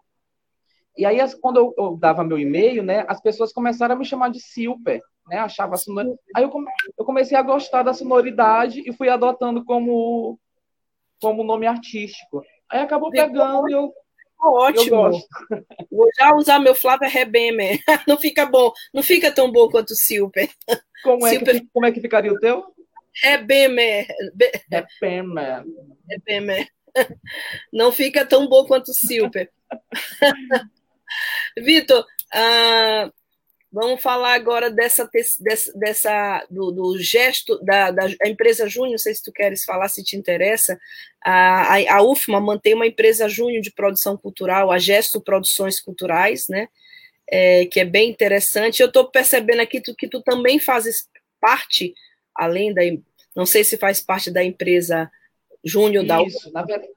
E 0.98 1.06
aí, 1.06 1.18
quando 1.40 1.58
eu, 1.58 1.74
eu 1.78 1.98
dava 1.98 2.24
meu 2.24 2.38
e-mail, 2.38 2.84
né, 2.84 3.06
as 3.08 3.22
pessoas 3.22 3.54
começaram 3.54 3.96
a 3.96 3.98
me 3.98 4.04
chamar 4.04 4.30
de 4.30 4.42
Silper, 4.42 5.02
né? 5.28 5.40
Achava 5.40 5.78
sonor... 5.78 6.18
Aí 6.36 6.44
eu, 6.44 6.52
eu 6.98 7.06
comecei 7.06 7.38
a 7.38 7.42
gostar 7.42 7.84
da 7.84 7.94
sonoridade 7.94 8.82
e 8.86 8.94
fui 8.94 9.10
adotando 9.10 9.64
como 9.64 10.40
como 11.22 11.44
nome 11.44 11.68
artístico. 11.68 12.44
Aí 12.70 12.80
acabou 12.80 13.12
pegando 13.12 13.70
e 13.70 13.74
eu 13.74 13.94
Ótimo. 14.44 15.12
Vou 15.92 16.10
já 16.18 16.34
usar 16.36 16.60
meu 16.60 16.74
Flávio 16.74 17.08
Rebemer. 17.08 17.80
Não 18.08 18.18
fica 18.18 18.46
bom, 18.46 18.72
não 18.94 19.04
fica 19.04 19.32
tão 19.32 19.52
bom 19.52 19.70
quanto 19.70 19.92
o 19.92 19.96
Silper. 19.96 20.50
Como 21.04 21.26
é, 21.26 21.38
Que, 21.38 21.68
como 21.74 21.86
é 21.86 21.92
que 21.92 22.00
ficaria 22.00 22.32
o 22.32 22.40
teu? 22.40 22.64
É 23.24 23.36
Bemer. 23.36 24.06
É 24.72 24.86
Bemer. 25.02 25.64
É 26.12 26.18
Bemer. 26.20 26.68
Não 27.74 27.92
fica 27.92 28.24
tão 28.24 28.48
bom 28.48 28.68
quanto 28.68 28.90
o 28.90 28.94
Silper. 28.94 29.52
Vitor, 31.58 32.06
ah, 32.32 33.12
vamos 33.72 34.02
falar 34.02 34.34
agora 34.34 34.70
dessa, 34.70 35.10
dessa, 35.40 35.72
dessa 35.78 36.46
do, 36.50 36.72
do, 36.72 37.00
gesto 37.00 37.58
da, 37.64 37.92
da 37.92 38.08
empresa 38.26 38.68
Júnior, 38.68 38.92
não 38.92 38.98
sei 38.98 39.16
se 39.16 39.24
tu 39.24 39.32
queres 39.32 39.64
falar, 39.64 39.88
se 39.88 40.04
te 40.04 40.18
interessa. 40.18 40.78
A, 41.24 41.76
a, 41.76 41.96
a 41.96 42.02
UFMA 42.04 42.42
mantém 42.42 42.74
uma 42.74 42.88
empresa 42.88 43.30
Júnior 43.30 43.62
de 43.62 43.72
produção 43.72 44.18
cultural, 44.18 44.72
a 44.72 44.78
Gesto 44.78 45.22
Produções 45.22 45.80
Culturais, 45.80 46.48
né? 46.50 46.68
É, 47.34 47.66
que 47.66 47.80
é 47.80 47.86
bem 47.86 48.10
interessante. 48.10 48.82
Eu 48.82 48.88
estou 48.88 49.10
percebendo 49.10 49.62
aqui 49.62 49.80
que 49.80 50.08
tu 50.08 50.22
também 50.22 50.60
fazes 50.60 51.08
parte 51.40 51.94
além 52.36 52.74
da. 52.74 52.82
Não 53.34 53.46
sei 53.46 53.64
se 53.64 53.78
faz 53.78 54.02
parte 54.02 54.30
da 54.30 54.44
empresa 54.44 55.10
Júnior 55.64 56.06
da 56.06 56.22
Isso, 56.22 56.52
na 56.52 56.64
verdade. 56.64 56.92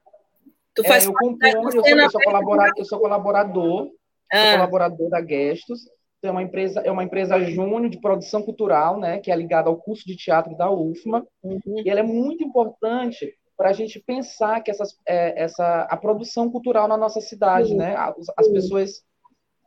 Tu 0.73 0.83
faz 0.83 1.05
é, 1.05 1.07
eu 1.07 1.13
componho, 1.13 1.55
eu 1.55 1.71
sou, 1.71 1.87
eu, 1.87 2.09
sou 2.09 2.21
colaborador, 2.21 2.73
eu 2.77 2.85
sou 2.85 2.99
colaborador, 2.99 3.91
ah. 4.29 4.41
sou 4.41 4.51
colaborador 4.51 5.09
da 5.09 5.25
Gestos. 5.25 5.79
Então, 6.25 6.29
é 6.29 6.31
uma 6.31 6.43
empresa, 6.43 6.79
é 6.81 6.91
uma 6.91 7.03
empresa 7.03 7.39
júnior 7.41 7.89
de 7.89 7.99
produção 7.99 8.41
cultural, 8.41 8.99
né, 8.99 9.19
que 9.19 9.31
é 9.31 9.35
ligada 9.35 9.69
ao 9.69 9.77
curso 9.77 10.05
de 10.05 10.15
teatro 10.15 10.57
da 10.57 10.71
UFMA. 10.71 11.25
Uhum. 11.43 11.83
E 11.85 11.89
ela 11.89 11.99
é 11.99 12.03
muito 12.03 12.43
importante 12.43 13.31
para 13.55 13.69
a 13.69 13.73
gente 13.73 13.99
pensar 13.99 14.61
que 14.61 14.71
essas, 14.71 14.97
é, 15.07 15.43
essa, 15.43 15.83
a 15.83 15.95
produção 15.95 16.49
cultural 16.49 16.87
na 16.87 16.97
nossa 16.97 17.21
cidade, 17.21 17.71
uhum. 17.71 17.77
né, 17.77 17.95
as, 17.95 18.15
as 18.35 18.47
pessoas 18.47 19.03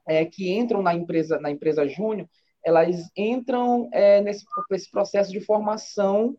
é, 0.07 0.25
que 0.25 0.53
entram 0.53 0.83
na 0.83 0.95
empresa, 0.95 1.39
na 1.41 1.51
empresa 1.51 1.87
júnior, 1.87 2.29
elas 2.65 3.09
entram 3.17 3.89
é, 3.93 4.21
nesse, 4.21 4.45
nesse 4.71 4.91
processo 4.91 5.31
de 5.31 5.41
formação 5.41 6.37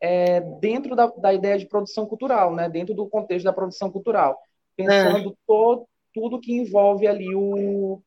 é, 0.00 0.40
dentro 0.60 0.94
da, 0.94 1.06
da, 1.06 1.32
ideia 1.32 1.58
de 1.58 1.66
produção 1.66 2.04
cultural, 2.04 2.54
né? 2.54 2.68
dentro 2.68 2.94
do 2.94 3.08
contexto 3.08 3.44
da 3.44 3.52
produção 3.52 3.90
cultural, 3.90 4.38
pensando 4.76 5.30
é. 5.30 5.34
todo, 5.46 5.86
tudo 6.12 6.40
que 6.40 6.52
envolve 6.52 7.06
ali 7.06 7.34
o, 7.34 8.02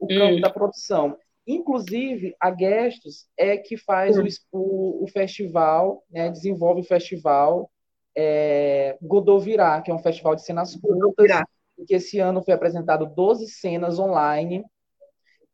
o 0.00 0.08
campo 0.08 0.36
hum. 0.36 0.40
da 0.40 0.50
produção. 0.50 1.16
Inclusive, 1.46 2.34
a 2.40 2.52
Gestos 2.54 3.28
é 3.36 3.56
que 3.56 3.76
faz 3.76 4.18
hum. 4.18 4.24
o, 4.50 5.04
o, 5.04 5.08
festival, 5.08 6.02
né? 6.10 6.28
desenvolve 6.30 6.80
o 6.80 6.84
festival 6.84 7.70
é, 8.16 8.96
Godovirá, 9.00 9.80
que 9.80 9.90
é 9.90 9.94
um 9.94 9.98
festival 9.98 10.34
de 10.34 10.42
cenas 10.42 10.74
curtas, 10.74 11.42
que 11.86 11.94
esse 11.94 12.18
ano 12.18 12.42
foi 12.42 12.54
apresentado 12.54 13.06
12 13.06 13.48
cenas 13.48 13.98
online, 13.98 14.64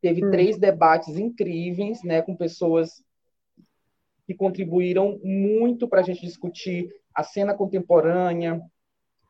Teve 0.00 0.24
hum. 0.24 0.30
três 0.30 0.58
debates 0.58 1.16
incríveis, 1.16 2.02
né, 2.04 2.22
com 2.22 2.36
pessoas 2.36 3.02
que 4.26 4.34
contribuíram 4.34 5.18
muito 5.22 5.88
para 5.88 6.00
a 6.00 6.02
gente 6.02 6.20
discutir 6.20 6.88
a 7.14 7.22
cena 7.22 7.54
contemporânea, 7.54 8.60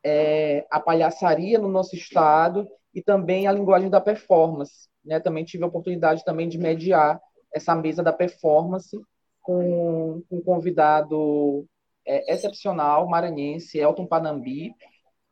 é, 0.05 0.67
a 0.71 0.81
palhaçaria 0.81 1.59
no 1.59 1.69
nosso 1.69 1.95
estado 1.95 2.69
e 2.97 3.03
também 3.03 3.47
a 3.47 3.53
linguagem 3.53 3.91
da 3.91 4.01
performance. 4.01 4.89
Né? 5.05 5.21
Também 5.21 5.45
tive 5.45 5.63
a 5.63 5.67
oportunidade 5.67 6.25
também 6.25 6.49
de 6.49 6.57
mediar 6.57 7.21
essa 7.53 7.75
mesa 7.75 8.03
da 8.03 8.11
performance 8.11 8.99
com, 9.43 10.23
com 10.31 10.37
um 10.39 10.43
convidado 10.43 11.67
é, 12.07 12.33
excepcional, 12.33 13.07
maranhense, 13.07 13.79
Elton 13.79 14.07
Panambi. 14.07 14.75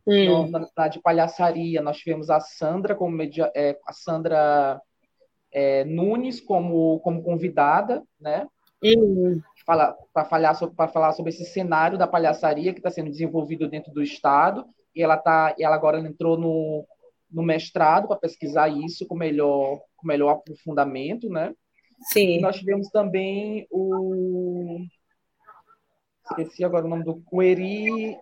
Hum. 0.07 0.51
Na, 0.51 0.69
na, 0.77 0.89
de 0.89 1.01
palhaçaria, 1.01 1.81
nós 1.81 1.97
tivemos 1.97 2.29
a 2.29 2.39
Sandra 2.39 2.95
como 2.95 3.17
media, 3.17 3.51
é, 3.57 3.79
a 3.87 3.93
Sandra 3.95 4.79
é, 5.51 5.85
Nunes 5.85 6.43
como, 6.43 7.01
como 7.01 7.23
convidada, 7.23 8.03
né? 8.21 8.47
Para 9.65 9.97
falar, 10.29 10.55
sobre, 10.55 10.77
falar 10.93 11.13
sobre 11.15 11.31
esse 11.31 11.47
cenário 11.47 11.97
da 11.97 12.07
palhaçaria 12.07 12.75
que 12.75 12.81
está 12.81 12.91
sendo 12.91 13.09
desenvolvido 13.09 13.67
dentro 13.67 13.91
do 13.91 14.03
Estado. 14.03 14.67
E 14.95 15.03
ela, 15.03 15.17
tá, 15.17 15.55
e 15.59 15.65
ela 15.65 15.75
agora 15.75 15.99
entrou 15.99 16.37
no, 16.37 16.87
no 17.35 17.43
mestrado 17.43 18.09
para 18.09 18.17
pesquisar 18.17 18.69
isso 18.69 19.07
com 19.07 19.17
melhor, 19.17 19.81
com 19.97 20.07
melhor 20.07 20.31
aprofundamento, 20.31 21.29
né? 21.29 21.53
Sim. 22.13 22.39
E 22.39 22.41
nós 22.41 22.57
tivemos 22.57 22.89
também 22.89 23.67
o. 23.71 24.79
Esqueci 26.31 26.65
agora 26.65 26.87
o 26.87 26.89
nome 26.89 27.05
do 27.05 27.23
Queri. 27.23 28.17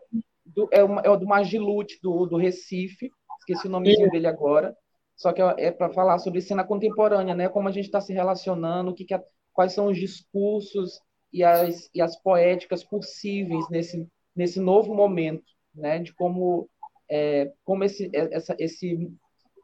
Do, 0.45 0.69
é, 0.73 0.83
o, 0.83 0.99
é 1.01 1.11
o 1.11 1.17
do 1.17 1.27
Magilute, 1.27 2.01
do, 2.03 2.27
do 2.27 2.37
Recife. 2.37 3.11
Esqueci 3.41 3.67
o 3.67 3.71
nomezinho 3.71 4.07
uhum. 4.07 4.11
dele 4.11 4.27
agora 4.27 4.77
só 5.23 5.33
que 5.33 5.41
é, 5.41 5.55
é 5.59 5.71
para 5.71 5.89
falar 5.93 6.19
sobre 6.19 6.41
cena 6.41 6.65
contemporânea, 6.65 7.33
né? 7.33 7.49
Como 7.49 7.69
a 7.69 7.71
gente 7.71 7.85
está 7.85 8.01
se 8.01 8.13
relacionando, 8.13 8.91
o 8.91 8.95
que, 8.95 9.05
que, 9.05 9.15
quais 9.53 9.73
são 9.73 9.87
os 9.87 9.97
discursos 9.97 11.01
e 11.33 11.45
as, 11.45 11.89
e 11.95 12.03
as 12.03 12.21
poéticas 12.21 12.83
possíveis 12.83 13.69
nesse, 13.71 14.05
nesse 14.35 14.59
novo 14.59 14.93
momento, 14.93 15.45
né? 15.73 16.01
De 16.01 16.13
como, 16.13 16.69
é, 17.15 17.53
como 17.63 17.85
esse, 17.85 18.11
essa, 18.15 18.57
esse, 18.59 19.13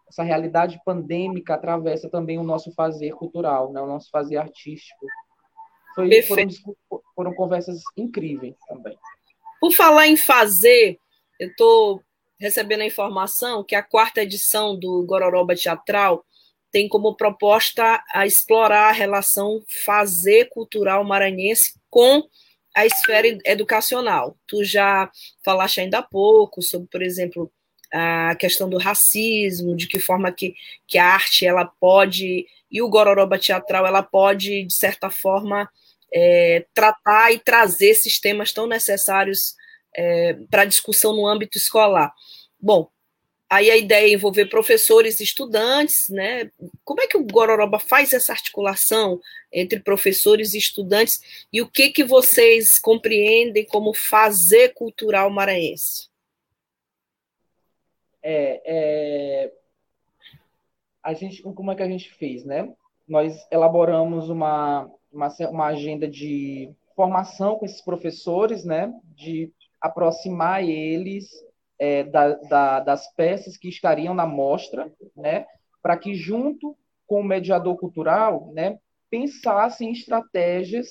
essa 0.06 0.22
realidade 0.22 0.78
pandêmica 0.84 1.54
atravessa 1.54 2.10
também 2.10 2.38
o 2.38 2.42
nosso 2.42 2.70
fazer 2.72 3.12
cultural, 3.12 3.72
né? 3.72 3.80
O 3.80 3.86
nosso 3.86 4.10
fazer 4.10 4.36
artístico. 4.36 5.06
Foi, 5.94 6.22
foram, 6.22 6.48
foram 7.14 7.34
conversas 7.34 7.80
incríveis 7.96 8.54
também. 8.68 8.98
Por 9.58 9.72
falar 9.72 10.06
em 10.06 10.16
fazer, 10.16 11.00
eu 11.40 11.48
estou 11.48 12.02
recebendo 12.38 12.82
a 12.82 12.86
informação 12.86 13.64
que 13.64 13.74
a 13.74 13.82
quarta 13.82 14.22
edição 14.22 14.78
do 14.78 15.02
Gororoba 15.06 15.56
Teatral 15.56 16.22
tem 16.70 16.86
como 16.86 17.16
proposta 17.16 18.04
a 18.12 18.26
explorar 18.26 18.90
a 18.90 18.92
relação 18.92 19.64
fazer 19.86 20.50
cultural 20.50 21.02
maranhense 21.02 21.80
com 21.88 22.22
a 22.78 22.86
esfera 22.86 23.26
educacional. 23.44 24.36
Tu 24.46 24.64
já 24.64 25.10
falaste 25.44 25.80
ainda 25.80 25.98
há 25.98 26.02
pouco 26.02 26.62
sobre, 26.62 26.88
por 26.88 27.02
exemplo, 27.02 27.50
a 27.92 28.36
questão 28.36 28.68
do 28.68 28.78
racismo, 28.78 29.74
de 29.74 29.88
que 29.88 29.98
forma 29.98 30.30
que, 30.30 30.54
que 30.86 30.98
a 30.98 31.06
arte 31.06 31.44
ela 31.44 31.64
pode 31.64 32.46
e 32.70 32.82
o 32.82 32.88
gororoba 32.88 33.38
teatral 33.38 33.86
ela 33.86 34.02
pode 34.02 34.64
de 34.64 34.74
certa 34.74 35.10
forma 35.10 35.68
é, 36.12 36.66
tratar 36.74 37.32
e 37.32 37.38
trazer 37.38 37.88
esses 37.88 38.20
temas 38.20 38.52
tão 38.52 38.66
necessários 38.66 39.54
é, 39.96 40.34
para 40.50 40.64
discussão 40.64 41.14
no 41.14 41.26
âmbito 41.26 41.58
escolar. 41.58 42.12
Bom, 42.60 42.88
aí 43.48 43.70
a 43.70 43.76
ideia 43.76 44.10
é 44.10 44.14
envolver 44.14 44.46
professores 44.46 45.20
e 45.20 45.24
estudantes, 45.24 46.08
né? 46.10 46.50
Como 46.84 47.00
é 47.00 47.06
que 47.06 47.16
o 47.16 47.24
Gororoba 47.24 47.78
faz 47.78 48.12
essa 48.12 48.32
articulação 48.32 49.20
entre 49.50 49.80
professores 49.80 50.52
e 50.52 50.58
estudantes 50.58 51.46
e 51.52 51.62
o 51.62 51.68
que 51.68 51.90
que 51.90 52.04
vocês 52.04 52.78
compreendem 52.78 53.64
como 53.64 53.94
fazer 53.94 54.74
cultural 54.74 55.30
maranhense? 55.30 56.08
É, 58.22 58.62
é, 58.66 59.52
a 61.02 61.14
gente, 61.14 61.42
como 61.42 61.72
é 61.72 61.74
que 61.74 61.82
a 61.82 61.88
gente 61.88 62.10
fez, 62.14 62.44
né? 62.44 62.70
Nós 63.08 63.34
elaboramos 63.50 64.28
uma, 64.28 64.90
uma, 65.10 65.28
uma 65.50 65.66
agenda 65.66 66.06
de 66.06 66.70
formação 66.94 67.56
com 67.56 67.64
esses 67.64 67.80
professores, 67.80 68.64
né? 68.64 68.92
De 69.16 69.50
aproximar 69.80 70.62
eles 70.62 71.30
é, 71.78 72.04
da, 72.04 72.34
da, 72.34 72.80
das 72.80 73.14
peças 73.14 73.56
que 73.56 73.68
estariam 73.68 74.14
na 74.14 74.26
mostra, 74.26 74.92
né, 75.16 75.46
para 75.82 75.96
que 75.96 76.14
junto 76.14 76.76
com 77.06 77.20
o 77.20 77.24
mediador 77.24 77.76
cultural, 77.78 78.50
né, 78.52 78.78
pensassem 79.10 79.92
estratégias 79.92 80.88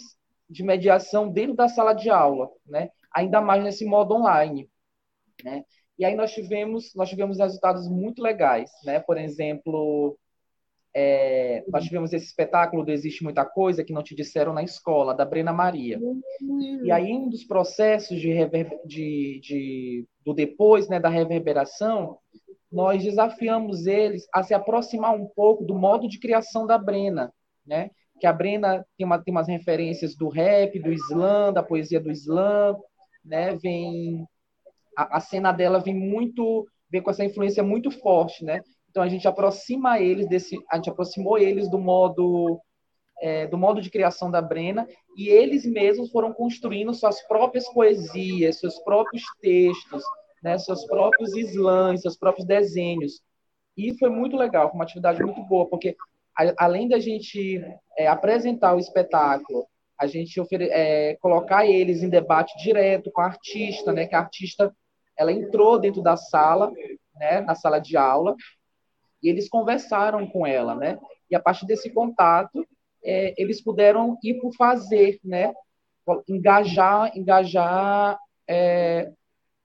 de 0.50 0.64
mediação 0.64 1.30
dentro 1.30 1.56
da 1.56 1.68
sala 1.68 1.94
de 1.94 2.10
aula, 2.10 2.50
né, 2.66 2.90
ainda 3.14 3.42
mais 3.42 3.64
nesse 3.64 3.86
modo 3.86 4.16
online, 4.16 4.70
né. 5.44 5.64
E 6.00 6.06
aí 6.06 6.16
nós 6.16 6.32
tivemos 6.32 6.94
nós 6.96 7.10
tivemos 7.10 7.40
resultados 7.40 7.90
muito 7.90 8.22
legais, 8.22 8.70
né. 8.84 9.00
Por 9.00 9.18
exemplo, 9.18 10.18
é, 11.00 11.64
nós 11.68 11.84
tivemos 11.84 12.12
esse 12.12 12.26
espetáculo 12.26 12.84
do 12.84 12.92
Existe 12.92 13.24
Muita 13.24 13.46
Coisa 13.46 13.84
que 13.84 13.94
não 13.94 14.02
te 14.02 14.16
disseram 14.16 14.52
na 14.52 14.64
escola, 14.64 15.14
da 15.14 15.24
Brena 15.24 15.54
Maria. 15.54 16.00
E 16.84 16.92
aí, 16.92 17.14
um 17.14 17.30
dos 17.30 17.44
processos 17.44 18.20
de, 18.20 18.34
de, 18.84 19.40
de, 19.40 20.08
do 20.26 20.34
depois, 20.34 20.90
né, 20.90 21.00
da 21.00 21.08
reverberação, 21.08 22.18
nós 22.72 23.04
desafiamos 23.04 23.86
eles 23.86 24.28
a 24.34 24.42
se 24.42 24.56
aproximar 24.56 25.14
um 25.14 25.28
pouco 25.28 25.64
do 25.64 25.76
modo 25.76 26.08
de 26.08 26.20
criação 26.20 26.66
da 26.66 26.80
Brena, 26.80 27.32
né? 27.64 27.92
Que 28.20 28.26
a 28.26 28.34
Brena 28.34 28.84
tem, 28.98 29.06
uma, 29.06 29.24
tem 29.24 29.32
umas 29.32 29.48
referências 29.48 30.16
do 30.16 30.30
rap, 30.30 30.80
do 30.80 30.92
slam, 30.92 31.54
da 31.54 31.62
poesia 31.62 32.00
do 32.00 32.10
slam, 32.10 32.76
né? 33.24 33.56
Vem 33.58 34.26
a, 34.98 35.18
a 35.18 35.20
cena 35.20 35.52
dela 35.52 35.78
vem 35.78 35.94
muito, 35.94 36.68
vem 36.90 37.04
com 37.04 37.12
essa 37.12 37.24
influência 37.24 37.62
muito 37.62 37.92
forte, 37.92 38.44
né? 38.44 38.64
Então 38.98 39.06
a 39.06 39.10
gente 39.10 39.28
aproxima 39.28 40.00
eles 40.00 40.28
desse, 40.28 40.58
a 40.72 40.78
gente 40.78 40.90
aproximou 40.90 41.38
eles 41.38 41.70
do 41.70 41.78
modo 41.78 42.60
é, 43.22 43.46
do 43.46 43.56
modo 43.56 43.80
de 43.80 43.92
criação 43.92 44.32
da 44.32 44.42
Brena 44.42 44.88
e 45.16 45.30
eles 45.30 45.68
mesmos 45.68 46.10
foram 46.10 46.34
construindo 46.34 46.92
suas 46.96 47.22
próprias 47.28 47.72
poesias, 47.72 48.60
seus 48.60 48.80
próprios 48.80 49.22
textos, 49.40 50.04
né, 50.42 50.58
seus 50.58 50.84
próprios 50.88 51.32
slams, 51.38 52.02
seus 52.02 52.18
próprios 52.18 52.48
desenhos. 52.48 53.22
E 53.78 53.96
foi 54.00 54.10
muito 54.10 54.36
legal, 54.36 54.68
foi 54.70 54.74
uma 54.74 54.84
atividade 54.84 55.22
muito 55.22 55.44
boa, 55.44 55.68
porque 55.68 55.96
a, 56.36 56.66
além 56.66 56.88
da 56.88 56.98
gente 56.98 57.64
é, 57.96 58.08
apresentar 58.08 58.74
o 58.76 58.80
espetáculo, 58.80 59.68
a 59.96 60.08
gente 60.08 60.42
é, 60.72 61.16
colocar 61.22 61.68
eles 61.68 62.02
em 62.02 62.10
debate 62.10 62.58
direto 62.58 63.12
com 63.12 63.22
a 63.22 63.26
artista, 63.26 63.94
né, 63.94 64.08
que 64.08 64.16
a 64.16 64.20
artista 64.22 64.76
ela 65.16 65.32
entrou 65.32 65.78
dentro 65.78 66.02
da 66.02 66.18
sala, 66.18 66.72
né, 67.16 67.42
na 67.42 67.54
sala 67.54 67.78
de 67.78 67.96
aula, 67.96 68.36
e 69.22 69.30
eles 69.30 69.50
conversaram 69.50 70.28
com 70.28 70.46
ela, 70.46 70.76
né? 70.76 71.00
E 71.30 71.36
a 71.36 71.40
partir 71.40 71.66
desse 71.66 71.90
contato, 71.90 72.66
é, 73.04 73.34
eles 73.38 73.62
puderam 73.62 74.18
ir 74.24 74.40
o 74.44 74.52
fazer, 74.54 75.20
né? 75.24 75.54
Engajar, 76.28 77.16
engajar 77.18 78.18
é, 78.48 79.12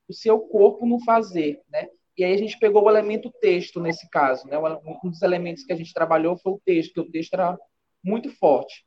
o 0.08 0.12
seu 0.12 0.40
corpo 0.40 0.86
no 0.86 1.02
fazer, 1.04 1.60
né? 1.70 1.88
E 2.16 2.24
aí 2.24 2.34
a 2.34 2.38
gente 2.38 2.58
pegou 2.58 2.84
o 2.84 2.90
elemento 2.90 3.32
texto 3.40 3.80
nesse 3.80 4.08
caso, 4.10 4.46
né? 4.48 4.58
Um 4.58 5.08
dos 5.08 5.22
elementos 5.22 5.64
que 5.64 5.72
a 5.72 5.76
gente 5.76 5.94
trabalhou 5.94 6.36
foi 6.36 6.52
o 6.52 6.60
texto, 6.64 6.94
que 6.94 7.00
o 7.00 7.10
texto 7.10 7.34
era 7.34 7.58
muito 8.04 8.30
forte. 8.36 8.84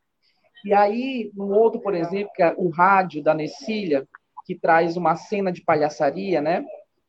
E 0.63 0.73
aí, 0.73 1.31
no 1.33 1.49
outro, 1.49 1.79
por 1.79 1.93
exemplo, 1.93 2.31
que 2.33 2.43
é 2.43 2.53
o 2.57 2.69
rádio 2.69 3.23
da 3.23 3.33
Necília, 3.33 4.07
que 4.45 4.55
traz 4.55 4.95
uma 4.95 5.15
cena 5.15 5.51
de 5.51 5.63
palhaçaria, 5.63 6.41
né? 6.41 6.63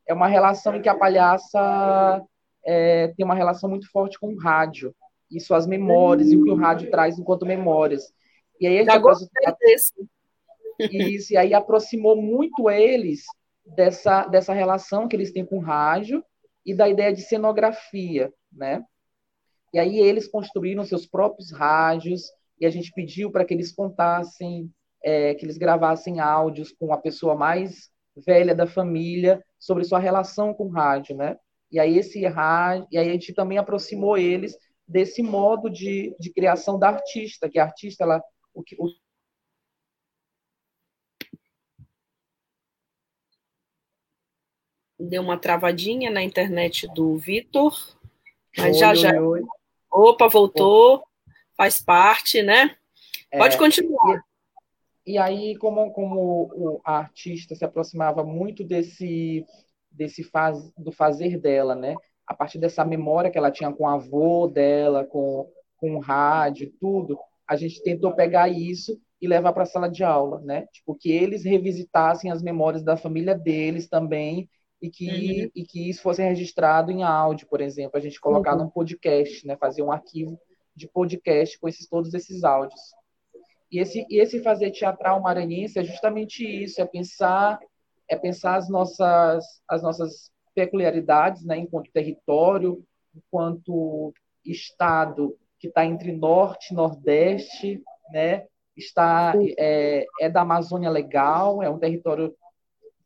É 0.06 0.14
uma 0.14 0.28
relação 0.28 0.74
em 0.74 0.82
que 0.82 0.88
a 0.88 0.94
palhaça 0.96 2.22
é, 2.66 3.08
tem 3.08 3.24
uma 3.24 3.34
relação 3.34 3.70
muito 3.70 3.88
forte 3.90 4.18
com 4.18 4.34
o 4.34 4.38
rádio 4.38 4.94
e 5.30 5.40
suas 5.40 5.66
memórias, 5.66 6.30
e 6.30 6.36
o 6.36 6.44
que 6.44 6.50
o 6.50 6.56
rádio 6.56 6.90
traz 6.90 7.18
enquanto 7.18 7.46
memórias. 7.46 8.12
E 8.60 8.66
aí 8.66 8.78
gente 8.78 8.90
aproximou, 8.90 10.08
isso, 10.90 11.32
e 11.32 11.36
aí 11.36 11.54
aproximou 11.54 12.16
muito 12.20 12.68
eles 12.68 13.24
dessa, 13.64 14.26
dessa 14.26 14.52
relação 14.52 15.08
que 15.08 15.16
eles 15.16 15.32
têm 15.32 15.44
com 15.44 15.58
o 15.58 15.62
rádio 15.62 16.24
e 16.64 16.74
da 16.74 16.88
ideia 16.88 17.12
de 17.12 17.22
cenografia, 17.22 18.32
né? 18.52 18.82
E 19.72 19.78
aí 19.78 19.98
eles 19.98 20.26
construíram 20.26 20.84
seus 20.84 21.06
próprios 21.06 21.52
rádios 21.52 22.22
e 22.60 22.66
a 22.66 22.70
gente 22.70 22.92
pediu 22.92 23.30
para 23.30 23.44
que 23.44 23.52
eles 23.52 23.72
contassem, 23.72 24.70
é, 25.02 25.34
que 25.34 25.44
eles 25.44 25.58
gravassem 25.58 26.20
áudios 26.20 26.72
com 26.72 26.92
a 26.92 26.98
pessoa 26.98 27.36
mais 27.36 27.90
velha 28.16 28.54
da 28.54 28.66
família 28.66 29.44
sobre 29.58 29.84
sua 29.84 29.98
relação 29.98 30.54
com 30.54 30.64
o 30.64 30.70
rádio, 30.70 31.16
né? 31.16 31.36
E 31.76 31.78
aí 31.78 31.98
esse 31.98 32.24
rádio, 32.26 32.88
e 32.90 32.96
aí 32.96 33.10
a 33.10 33.12
gente 33.12 33.34
também 33.34 33.58
aproximou 33.58 34.16
eles 34.16 34.56
desse 34.88 35.22
modo 35.22 35.68
de, 35.68 36.16
de 36.18 36.32
criação 36.32 36.78
da 36.78 36.88
artista, 36.88 37.50
que 37.50 37.58
a 37.58 37.64
artista 37.64 38.02
ela 38.02 38.22
o 38.54 38.62
que 38.62 38.74
o... 38.78 38.88
deu 44.98 45.20
uma 45.20 45.36
travadinha 45.36 46.10
na 46.10 46.22
internet 46.22 46.88
do 46.94 47.18
Vitor, 47.18 47.76
mas 48.56 48.76
oi, 48.76 48.80
já 48.80 48.94
já 48.94 49.10
oi, 49.20 49.42
oi. 49.42 49.44
opa 49.90 50.28
voltou, 50.28 51.06
faz 51.58 51.78
parte, 51.78 52.42
né? 52.42 52.74
Pode 53.30 53.56
é, 53.56 53.58
continuar. 53.58 54.24
E, 55.06 55.12
e, 55.12 55.18
aí 55.18 55.58
como 55.58 55.92
como 55.92 56.50
o, 56.54 56.80
a 56.82 57.00
artista 57.00 57.54
se 57.54 57.66
aproximava 57.66 58.24
muito 58.24 58.64
desse 58.64 59.44
desse 59.96 60.22
faz, 60.22 60.70
do 60.76 60.92
fazer 60.92 61.38
dela, 61.38 61.74
né? 61.74 61.94
A 62.26 62.34
partir 62.34 62.58
dessa 62.58 62.84
memória 62.84 63.30
que 63.30 63.38
ela 63.38 63.50
tinha 63.50 63.72
com 63.72 63.84
o 63.84 63.88
avô 63.88 64.46
dela, 64.46 65.04
com, 65.04 65.48
com 65.76 65.96
o 65.96 66.00
rádio, 66.00 66.72
tudo, 66.80 67.18
a 67.48 67.56
gente 67.56 67.82
tentou 67.82 68.14
pegar 68.14 68.48
isso 68.48 69.00
e 69.20 69.26
levar 69.26 69.52
para 69.52 69.62
a 69.62 69.66
sala 69.66 69.88
de 69.88 70.04
aula, 70.04 70.40
né? 70.40 70.66
Tipo, 70.72 70.94
que 70.94 71.10
eles 71.10 71.44
revisitassem 71.44 72.30
as 72.30 72.42
memórias 72.42 72.82
da 72.82 72.96
família 72.96 73.34
deles 73.34 73.88
também 73.88 74.48
e 74.82 74.90
que, 74.90 75.44
uhum. 75.44 75.50
e 75.54 75.64
que 75.64 75.88
isso 75.88 76.02
fosse 76.02 76.22
registrado 76.22 76.90
em 76.90 77.02
áudio, 77.02 77.46
por 77.48 77.60
exemplo, 77.60 77.96
a 77.96 78.00
gente 78.00 78.20
colocar 78.20 78.54
uhum. 78.54 78.64
num 78.64 78.70
podcast, 78.70 79.46
né? 79.46 79.56
Fazer 79.56 79.82
um 79.82 79.92
arquivo 79.92 80.38
de 80.74 80.86
podcast 80.86 81.58
com 81.58 81.68
esses, 81.68 81.88
todos 81.88 82.12
esses 82.12 82.44
áudios. 82.44 82.80
E 83.70 83.78
esse, 83.78 84.06
e 84.08 84.20
esse 84.20 84.42
fazer 84.42 84.70
teatral 84.70 85.20
maranhense 85.20 85.78
é 85.78 85.84
justamente 85.84 86.44
isso, 86.44 86.80
é 86.80 86.86
pensar 86.86 87.58
é 88.08 88.16
pensar 88.16 88.56
as 88.56 88.68
nossas, 88.68 89.44
as 89.68 89.82
nossas 89.82 90.30
peculiaridades, 90.54 91.44
né, 91.44 91.58
enquanto 91.58 91.92
território, 91.92 92.82
enquanto 93.14 94.12
estado 94.44 95.36
que 95.58 95.68
está 95.68 95.84
entre 95.84 96.12
norte 96.12 96.72
e 96.72 96.74
nordeste, 96.74 97.82
né, 98.10 98.46
está 98.76 99.32
é, 99.58 100.04
é, 100.20 100.28
da 100.28 100.42
Amazônia 100.42 100.90
Legal, 100.90 101.62
é 101.62 101.70
um 101.70 101.78
território 101.78 102.34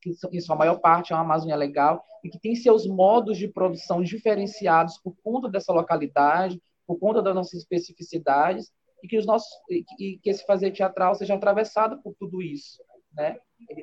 que 0.00 0.16
em 0.32 0.40
sua 0.40 0.56
maior 0.56 0.80
parte 0.80 1.12
é 1.12 1.16
uma 1.16 1.22
Amazônia 1.22 1.56
Legal 1.56 2.02
e 2.24 2.30
que 2.30 2.38
tem 2.38 2.54
seus 2.54 2.86
modos 2.86 3.36
de 3.36 3.48
produção 3.48 4.02
diferenciados 4.02 4.98
por 4.98 5.14
conta 5.22 5.48
dessa 5.48 5.72
localidade, 5.72 6.60
por 6.86 6.98
conta 6.98 7.22
das 7.22 7.34
nossas 7.34 7.60
especificidades 7.60 8.72
e 9.02 9.08
que 9.08 9.18
os 9.18 9.26
nossos 9.26 9.50
e 9.98 10.18
que 10.18 10.30
esse 10.30 10.44
fazer 10.44 10.72
teatral 10.72 11.14
seja 11.14 11.34
atravessado 11.34 12.02
por 12.02 12.14
tudo 12.18 12.42
isso, 12.42 12.82
né? 13.12 13.38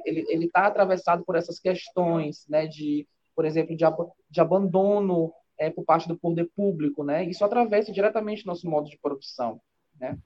Ele 0.06 0.46
está 0.46 0.68
atravessado 0.68 1.24
por 1.24 1.36
essas 1.36 1.60
questões, 1.60 2.46
né? 2.48 2.68
De, 2.68 3.08
por 3.36 3.46
exemplo, 3.46 3.76
de, 3.76 3.86
ab 3.86 3.98
de 4.30 4.42
abandono 4.42 5.32
é, 5.58 5.70
por 5.70 5.84
parte 5.84 6.08
do 6.08 6.18
poder 6.18 6.50
público, 6.56 7.04
né? 7.04 7.24
Isso 7.26 7.44
atravessa 7.44 7.92
diretamente 7.92 8.46
nosso 8.46 8.70
modo 8.70 8.90
de 8.90 8.98
produção, 8.98 9.60
né? 10.00 10.18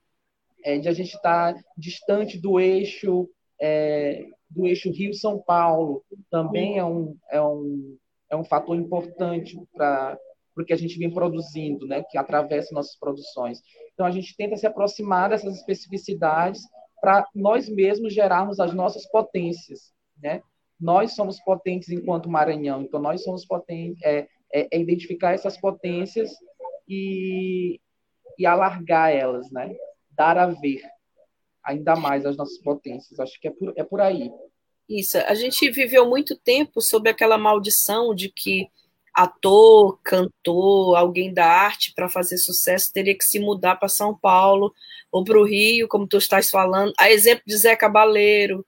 É, 0.64 0.78
de 0.78 0.88
a 0.88 0.92
gente 0.92 1.14
estar 1.14 1.54
tá 1.54 1.60
distante 1.76 2.38
do 2.38 2.60
eixo 2.60 3.28
é, 3.60 4.24
do 4.48 4.66
eixo 4.66 4.90
Rio 4.90 5.14
São 5.14 5.40
Paulo 5.40 6.04
também 6.30 6.78
é 6.78 6.84
um 6.84 7.16
é 7.30 7.40
um 7.42 7.96
é 8.30 8.36
um 8.36 8.44
fator 8.44 8.76
importante 8.76 9.58
para 9.74 10.18
o 10.56 10.64
que 10.64 10.72
a 10.72 10.76
gente 10.76 10.98
vem 10.98 11.12
produzindo, 11.12 11.86
né? 11.86 12.02
Que 12.08 12.16
atravessa 12.16 12.74
nossas 12.74 12.96
produções. 12.96 13.60
Então 13.92 14.06
a 14.06 14.10
gente 14.10 14.36
tenta 14.36 14.56
se 14.56 14.66
aproximar 14.66 15.30
dessas 15.30 15.56
especificidades 15.56 16.62
para 17.02 17.26
nós 17.34 17.68
mesmos 17.68 18.14
gerarmos 18.14 18.60
as 18.60 18.72
nossas 18.72 19.04
potências, 19.10 19.92
né? 20.22 20.40
Nós 20.80 21.16
somos 21.16 21.40
potentes 21.40 21.88
enquanto 21.88 22.30
Maranhão, 22.30 22.82
então 22.82 23.00
nós 23.00 23.24
somos 23.24 23.44
potentes, 23.44 24.00
é, 24.04 24.28
é, 24.54 24.68
é 24.70 24.78
identificar 24.78 25.32
essas 25.32 25.58
potências 25.58 26.30
e, 26.88 27.80
e 28.38 28.46
alargar 28.46 29.10
elas, 29.10 29.50
né? 29.50 29.74
Dar 30.12 30.38
a 30.38 30.46
ver 30.46 30.80
ainda 31.64 31.96
mais 31.96 32.24
as 32.24 32.36
nossas 32.36 32.58
potências. 32.58 33.18
Acho 33.18 33.40
que 33.40 33.48
é 33.48 33.50
por, 33.50 33.72
é 33.76 33.82
por 33.82 34.00
aí. 34.00 34.30
Isso. 34.88 35.18
A 35.18 35.34
gente 35.34 35.70
viveu 35.70 36.08
muito 36.08 36.36
tempo 36.36 36.80
sob 36.80 37.10
aquela 37.10 37.36
maldição 37.36 38.14
de 38.14 38.28
que 38.28 38.68
ator, 39.14 39.98
cantor, 40.02 40.96
alguém 40.96 41.32
da 41.32 41.46
arte 41.46 41.92
para 41.94 42.08
fazer 42.08 42.38
sucesso 42.38 42.92
teria 42.92 43.16
que 43.16 43.24
se 43.24 43.38
mudar 43.38 43.76
para 43.76 43.88
São 43.88 44.16
Paulo 44.16 44.72
ou 45.10 45.22
para 45.22 45.38
o 45.38 45.44
Rio, 45.44 45.86
como 45.88 46.06
tu 46.06 46.16
estás 46.16 46.50
falando. 46.50 46.92
A 46.98 47.10
exemplo 47.10 47.42
de 47.46 47.56
Zé 47.56 47.76
Cabaleiro, 47.76 48.64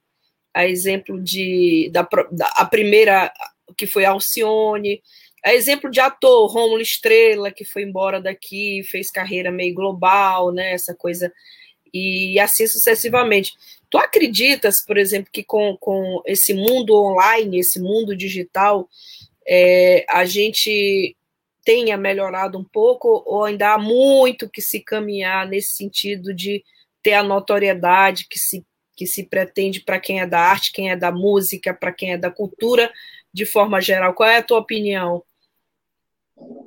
a 0.53 0.67
exemplo 0.67 1.21
de 1.21 1.91
da, 1.93 2.07
da 2.31 2.47
a 2.57 2.65
primeira 2.65 3.33
que 3.77 3.87
foi 3.87 4.05
Alcione, 4.05 5.03
a 5.45 5.55
exemplo 5.55 5.91
de 5.91 6.01
ator 6.01 6.51
Rômulo 6.51 6.81
Estrela 6.81 7.51
que 7.51 7.65
foi 7.65 7.83
embora 7.83 8.21
daqui, 8.21 8.83
fez 8.85 9.11
carreira 9.11 9.51
meio 9.51 9.75
global, 9.75 10.53
né? 10.53 10.73
Essa 10.73 10.95
coisa 10.95 11.33
e 11.93 12.39
assim 12.41 12.67
sucessivamente. 12.67 13.53
Tu 13.89 13.97
acreditas, 13.97 14.85
por 14.85 14.99
exemplo, 14.99 15.31
que 15.33 15.45
com, 15.45 15.77
com 15.79 16.21
esse 16.27 16.53
mundo 16.53 16.97
online, 16.97 17.61
esse 17.61 17.81
mundo 17.81 18.17
digital, 18.17 18.89
é, 19.47 20.05
a 20.09 20.25
gente 20.25 21.17
tenha 21.65 21.97
melhorado 21.97 22.59
um 22.59 22.65
pouco 22.65 23.23
ou 23.27 23.45
ainda 23.45 23.75
há 23.75 23.79
muito 23.79 24.49
que 24.49 24.61
se 24.61 24.81
caminhar 24.81 25.47
nesse 25.49 25.75
sentido 25.75 26.35
de 26.35 26.63
ter 27.03 27.15
a 27.15 27.23
notoriedade 27.23 28.27
que 28.29 28.39
se, 28.39 28.65
que 28.97 29.07
se 29.07 29.25
pretende 29.25 29.81
para 29.81 29.99
quem 29.99 30.21
é 30.21 30.27
da 30.27 30.41
arte, 30.41 30.73
quem 30.73 30.91
é 30.91 30.97
da 30.97 31.11
música, 31.11 31.73
para 31.75 31.93
quem 31.93 32.13
é 32.13 32.19
da 32.19 32.31
cultura, 32.31 32.93
de 33.33 33.45
forma 33.47 33.81
geral? 33.81 34.15
Qual 34.15 34.29
é 34.29 34.39
a 34.39 34.43
tua 34.43 34.59
opinião? 34.59 35.23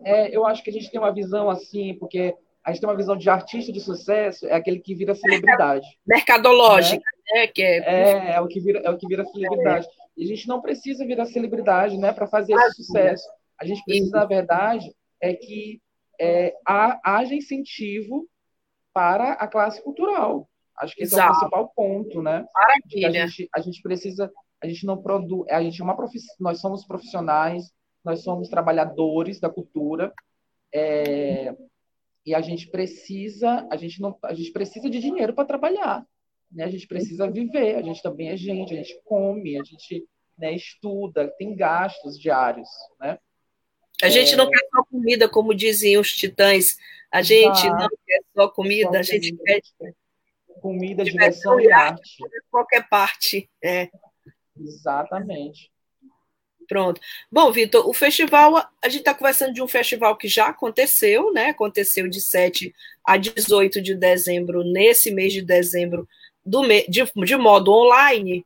É, 0.04 0.36
eu 0.36 0.46
acho 0.46 0.64
que 0.64 0.70
a 0.70 0.74
gente 0.74 0.90
tem 0.90 1.00
uma 1.00 1.14
visão 1.14 1.50
assim, 1.50 1.96
porque 1.96 2.36
a 2.64 2.72
gente 2.72 2.82
tem 2.82 2.90
uma 2.90 2.98
visão 2.98 3.16
de 3.16 3.30
artista 3.30 3.72
de 3.72 3.80
sucesso, 3.80 4.46
é 4.48 4.54
aquele 4.54 4.80
que 4.80 4.94
vira 4.94 5.16
celebridade. 5.16 5.88
Mercadológica, 6.06 7.04
né? 7.32 7.42
né? 7.42 7.48
Que 7.48 7.64
é... 7.64 7.78
É, 7.78 8.32
é, 8.36 8.42
o 8.42 8.48
que 8.48 8.60
vira, 8.60 8.82
é 8.84 8.90
o 8.90 8.98
que 8.98 9.08
vira 9.08 9.26
celebridade. 9.26 9.88
E 10.18 10.24
a 10.24 10.28
gente 10.28 10.48
não 10.48 10.62
precisa 10.62 11.06
virar 11.06 11.26
celebridade 11.26 11.98
né, 11.98 12.12
para 12.12 12.28
fazer 12.28 12.54
esse 12.54 12.84
sucesso. 12.84 13.24
A 13.60 13.66
gente 13.66 13.84
precisa, 13.86 14.18
na 14.18 14.26
verdade, 14.26 14.92
é 15.22 15.34
que 15.34 15.80
é, 16.20 16.54
haja 16.66 17.36
incentivo 17.36 18.28
para 18.94 19.34
a 19.34 19.48
classe 19.48 19.82
cultural. 19.84 20.50
Acho 20.80 20.96
que 20.96 21.04
esse 21.04 21.14
Exato. 21.14 21.28
é 21.28 21.32
o 21.32 21.40
principal 21.40 21.72
ponto, 21.76 22.22
né? 22.22 22.46
Maravilha. 22.54 23.24
A 23.24 23.28
gente, 23.28 23.50
a 23.56 23.60
gente 23.62 23.82
precisa, 23.82 24.32
a 24.62 24.68
gente 24.68 24.86
não 24.86 25.02
produz, 25.02 25.48
a 25.50 25.62
gente 25.62 25.80
é 25.80 25.84
uma 25.84 25.96
profiss... 25.96 26.26
nós 26.40 26.60
somos 26.60 26.86
profissionais, 26.86 27.72
nós 28.04 28.24
somos 28.24 28.50
trabalhadores 28.50 29.40
da 29.40 29.50
cultura, 29.50 30.14
é, 30.74 31.56
e 32.26 32.36
a 32.36 32.42
gente 32.42 32.70
precisa, 32.70 33.68
a 33.72 33.78
gente 33.78 34.02
não, 34.02 34.18
a 34.24 34.34
gente 34.34 34.52
precisa 34.52 34.90
de 34.90 35.00
dinheiro 35.00 35.34
para 35.34 35.46
trabalhar, 35.46 36.06
né? 36.52 36.66
A 36.66 36.70
gente 36.70 36.88
precisa 36.88 37.30
viver, 37.30 37.76
a 37.76 37.82
gente 37.82 38.02
também 38.02 38.30
é 38.30 38.38
gente, 38.38 38.74
a 38.74 38.78
gente 38.78 39.00
come, 39.04 39.60
a 39.60 39.64
gente 39.64 40.08
né, 40.38 40.54
estuda, 40.54 41.28
tem 41.38 41.56
gastos 41.56 42.20
diários, 42.20 42.70
né? 43.00 43.18
A 44.02 44.10
gente 44.10 44.34
é... 44.34 44.36
não 44.36 44.50
quer 44.50 44.68
só 44.72 44.84
comida, 44.84 45.28
como 45.28 45.56
diziam 45.56 46.02
os 46.02 46.12
titãs. 46.12 46.78
A 47.12 47.22
gente 47.22 47.66
ah, 47.68 47.76
não 47.76 47.90
quer 48.06 48.22
só 48.36 48.48
comida, 48.48 48.92
só 48.92 49.00
a 49.00 49.02
gente 49.02 49.36
quer 49.38 49.62
comida, 50.62 51.04
diversão 51.04 51.60
e 51.60 51.72
arte. 51.72 52.18
Qualquer 52.52 52.88
parte, 52.90 53.50
é. 53.64 53.90
Exatamente. 54.60 55.72
Pronto. 56.68 57.00
Bom, 57.32 57.50
Vitor, 57.52 57.88
o 57.88 57.94
festival, 57.94 58.58
a 58.58 58.90
gente 58.90 59.00
está 59.00 59.14
conversando 59.14 59.54
de 59.54 59.62
um 59.62 59.68
festival 59.68 60.18
que 60.18 60.28
já 60.28 60.48
aconteceu, 60.48 61.32
né? 61.32 61.50
Aconteceu 61.50 62.10
de 62.10 62.20
7 62.20 62.74
a 63.06 63.16
18 63.16 63.82
de 63.82 63.96
dezembro, 63.96 64.64
nesse 64.64 65.10
mês 65.12 65.32
de 65.32 65.42
dezembro, 65.42 66.08
do 66.48 66.64
de, 66.88 67.04
de 67.26 67.36
modo 67.36 67.72
online. 67.72 68.46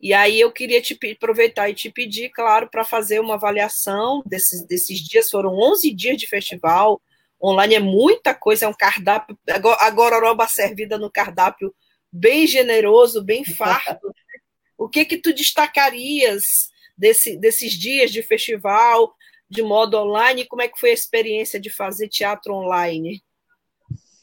E 0.00 0.12
aí 0.12 0.38
eu 0.38 0.52
queria 0.52 0.82
te 0.82 0.98
aproveitar 1.12 1.70
e 1.70 1.74
te 1.74 1.90
pedir, 1.90 2.28
claro, 2.28 2.68
para 2.68 2.84
fazer 2.84 3.18
uma 3.18 3.34
avaliação 3.34 4.22
desses, 4.26 4.66
desses 4.66 4.98
dias. 4.98 5.30
Foram 5.30 5.54
11 5.54 5.90
dias 5.94 6.18
de 6.18 6.26
festival. 6.26 7.00
Online 7.42 7.76
é 7.76 7.80
muita 7.80 8.34
coisa, 8.34 8.66
é 8.66 8.68
um 8.68 8.74
cardápio. 8.74 9.38
Agora, 9.48 9.78
a 9.80 9.90
gororoba 9.90 10.46
servida 10.46 10.98
no 10.98 11.10
cardápio 11.10 11.74
bem 12.12 12.46
generoso, 12.46 13.24
bem 13.24 13.44
farto. 13.54 14.12
o 14.76 14.88
que 14.88 15.04
que 15.04 15.18
tu 15.18 15.32
destacarias 15.32 16.70
desse, 16.96 17.36
desses 17.36 17.72
dias 17.72 18.10
de 18.10 18.22
festival 18.22 19.14
de 19.48 19.62
modo 19.62 19.96
online? 19.96 20.46
Como 20.46 20.62
é 20.62 20.68
que 20.68 20.78
foi 20.78 20.90
a 20.90 20.94
experiência 20.94 21.58
de 21.58 21.70
fazer 21.70 22.08
teatro 22.08 22.54
online? 22.54 23.22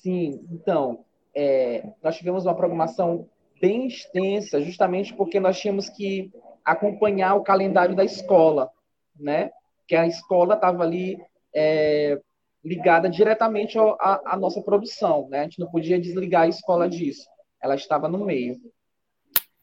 Sim, 0.01 0.45
então, 0.51 1.05
é, 1.35 1.83
nós 2.01 2.17
tivemos 2.17 2.45
uma 2.45 2.55
programação 2.55 3.27
bem 3.59 3.87
extensa, 3.87 4.61
justamente 4.61 5.13
porque 5.13 5.39
nós 5.39 5.59
tínhamos 5.59 5.89
que 5.89 6.31
acompanhar 6.63 7.35
o 7.35 7.43
calendário 7.43 7.95
da 7.95 8.03
escola, 8.03 8.69
né? 9.19 9.51
Que 9.87 9.95
a 9.95 10.07
escola 10.07 10.55
estava 10.55 10.83
ali 10.83 11.17
é, 11.53 12.19
ligada 12.63 13.09
diretamente 13.09 13.77
à 13.77 14.37
nossa 14.37 14.61
produção, 14.61 15.27
né? 15.29 15.41
A 15.41 15.43
gente 15.43 15.59
não 15.59 15.69
podia 15.69 15.99
desligar 15.99 16.43
a 16.43 16.47
escola 16.47 16.87
disso, 16.89 17.27
ela 17.61 17.75
estava 17.75 18.07
no 18.07 18.25
meio. 18.25 18.57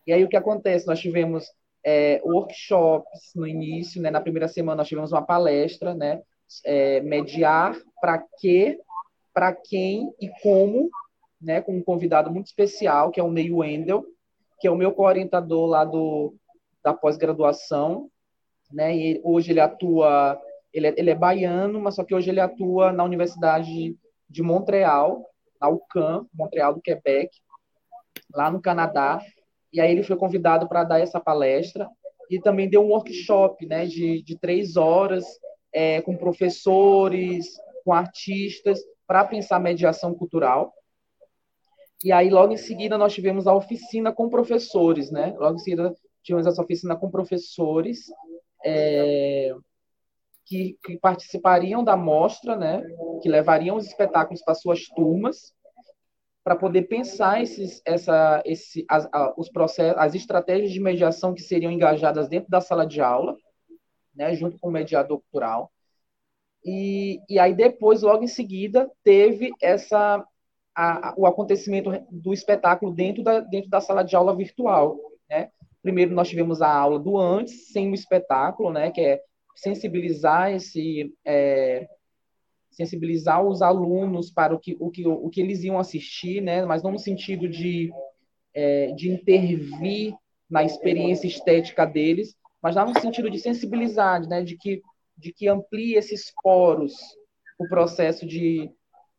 E 0.06 0.12
aí 0.12 0.24
o 0.24 0.28
que 0.28 0.36
acontece? 0.36 0.86
Nós 0.86 1.00
tivemos 1.00 1.46
é, 1.84 2.20
workshops 2.24 3.32
no 3.34 3.46
início, 3.46 4.00
né? 4.02 4.10
Na 4.10 4.20
primeira 4.20 4.48
semana 4.48 4.76
nós 4.76 4.88
tivemos 4.88 5.12
uma 5.12 5.22
palestra, 5.22 5.94
né? 5.94 6.22
É, 6.64 7.00
mediar 7.00 7.76
para 8.00 8.24
quê, 8.38 8.78
para 9.32 9.54
quem 9.54 10.12
e 10.20 10.28
como, 10.42 10.90
né? 11.40 11.60
Com 11.60 11.76
um 11.76 11.82
convidado 11.82 12.30
muito 12.30 12.46
especial, 12.46 13.10
que 13.10 13.20
é 13.20 13.22
o 13.22 13.30
Ney 13.30 13.52
Wendel, 13.52 14.04
que 14.60 14.68
é 14.68 14.70
o 14.70 14.76
meu 14.76 14.92
co-orientador 14.92 15.66
lá 15.66 15.84
do, 15.84 16.34
da 16.82 16.92
pós-graduação, 16.92 18.10
né? 18.72 18.96
E 18.96 19.20
hoje 19.24 19.52
ele 19.52 19.60
atua, 19.60 20.40
ele 20.72 20.88
é, 20.88 20.94
ele 20.96 21.10
é 21.10 21.14
baiano, 21.14 21.80
mas 21.80 21.94
só 21.94 22.04
que 22.04 22.14
hoje 22.14 22.30
ele 22.30 22.40
atua 22.40 22.92
na 22.92 23.04
Universidade 23.04 23.96
de 24.28 24.42
Montreal, 24.42 25.26
na 25.60 25.68
UCAM, 25.68 26.26
Montreal 26.32 26.74
do 26.74 26.80
Quebec, 26.80 27.30
lá 28.34 28.50
no 28.50 28.60
Canadá, 28.60 29.20
e 29.72 29.80
aí 29.80 29.90
ele 29.90 30.02
foi 30.02 30.16
convidado 30.16 30.68
para 30.68 30.84
dar 30.84 31.00
essa 31.00 31.20
palestra 31.20 31.88
e 32.30 32.40
também 32.40 32.68
deu 32.68 32.82
um 32.82 32.90
workshop 32.90 33.66
né, 33.66 33.86
de, 33.86 34.22
de 34.22 34.38
três 34.38 34.76
horas 34.76 35.24
é, 35.72 36.00
com 36.00 36.16
professores, 36.16 37.48
com 37.84 37.92
artistas, 37.92 38.80
para 39.06 39.24
pensar 39.24 39.58
mediação 39.58 40.14
cultural. 40.14 40.72
E 42.02 42.12
aí, 42.12 42.30
logo 42.30 42.52
em 42.52 42.56
seguida, 42.56 42.96
nós 42.96 43.12
tivemos 43.12 43.46
a 43.46 43.54
oficina 43.54 44.12
com 44.12 44.28
professores, 44.28 45.10
né? 45.10 45.34
Logo 45.38 45.56
em 45.56 45.58
seguida, 45.58 45.94
tivemos 46.22 46.46
essa 46.46 46.62
oficina 46.62 46.96
com 46.96 47.10
professores 47.10 48.06
é, 48.64 49.54
que, 50.46 50.78
que, 50.82 50.98
participariam 50.98 51.84
da 51.84 51.96
mostra, 51.96 52.56
né? 52.56 52.82
Que 53.22 53.28
levariam 53.28 53.76
os 53.76 53.86
espetáculos 53.86 54.42
para 54.42 54.54
suas 54.54 54.86
turmas 54.88 55.54
para 56.42 56.56
poder 56.56 56.82
pensar 56.82 57.42
esses, 57.42 57.82
essa, 57.84 58.42
esse, 58.46 58.84
as, 58.88 59.08
os 59.36 59.50
processos, 59.50 59.98
as 59.98 60.14
estratégias 60.14 60.72
de 60.72 60.80
mediação 60.80 61.34
que 61.34 61.42
seriam 61.42 61.70
engajadas 61.70 62.28
dentro 62.28 62.50
da 62.50 62.60
sala 62.60 62.86
de 62.86 63.00
aula, 63.00 63.36
né, 64.14 64.34
junto 64.34 64.58
com 64.58 64.68
o 64.68 64.72
mediador 64.72 65.20
cultural. 65.20 65.70
E, 66.64 67.20
e 67.28 67.38
aí 67.38 67.54
depois, 67.54 68.02
logo 68.02 68.24
em 68.24 68.28
seguida, 68.28 68.90
teve 69.04 69.50
essa 69.60 70.24
a, 70.80 71.14
o 71.16 71.26
acontecimento 71.26 71.90
do 72.10 72.32
espetáculo 72.32 72.92
dentro 72.92 73.22
da, 73.22 73.40
dentro 73.40 73.68
da 73.68 73.80
sala 73.80 74.02
de 74.02 74.16
aula 74.16 74.34
virtual, 74.34 74.98
né? 75.28 75.50
Primeiro 75.82 76.14
nós 76.14 76.28
tivemos 76.28 76.60
a 76.60 76.70
aula 76.70 76.98
do 76.98 77.18
antes, 77.18 77.72
sem 77.72 77.90
o 77.90 77.94
espetáculo, 77.94 78.70
né, 78.70 78.90
que 78.90 79.00
é 79.00 79.20
sensibilizar 79.56 80.52
esse 80.52 81.12
é, 81.24 81.88
sensibilizar 82.70 83.44
os 83.44 83.62
alunos 83.62 84.30
para 84.30 84.54
o 84.54 84.58
que, 84.58 84.76
o 84.80 84.90
que, 84.90 85.06
o 85.06 85.28
que 85.28 85.40
eles 85.40 85.62
iam 85.64 85.78
assistir, 85.78 86.40
né? 86.40 86.64
mas 86.64 86.82
não 86.82 86.92
no 86.92 86.98
sentido 86.98 87.48
de, 87.48 87.90
é, 88.54 88.92
de 88.92 89.10
intervir 89.10 90.14
na 90.48 90.64
experiência 90.64 91.26
estética 91.26 91.84
deles, 91.84 92.34
mas 92.62 92.74
já 92.74 92.84
no 92.84 92.98
sentido 92.98 93.28
de 93.28 93.38
sensibilizar, 93.38 94.26
né? 94.26 94.42
de, 94.42 94.56
que, 94.56 94.80
de 95.16 95.32
que 95.32 95.48
amplie 95.48 95.96
esses 95.96 96.32
poros, 96.42 96.94
o 97.58 97.68
processo 97.68 98.26
de, 98.26 98.70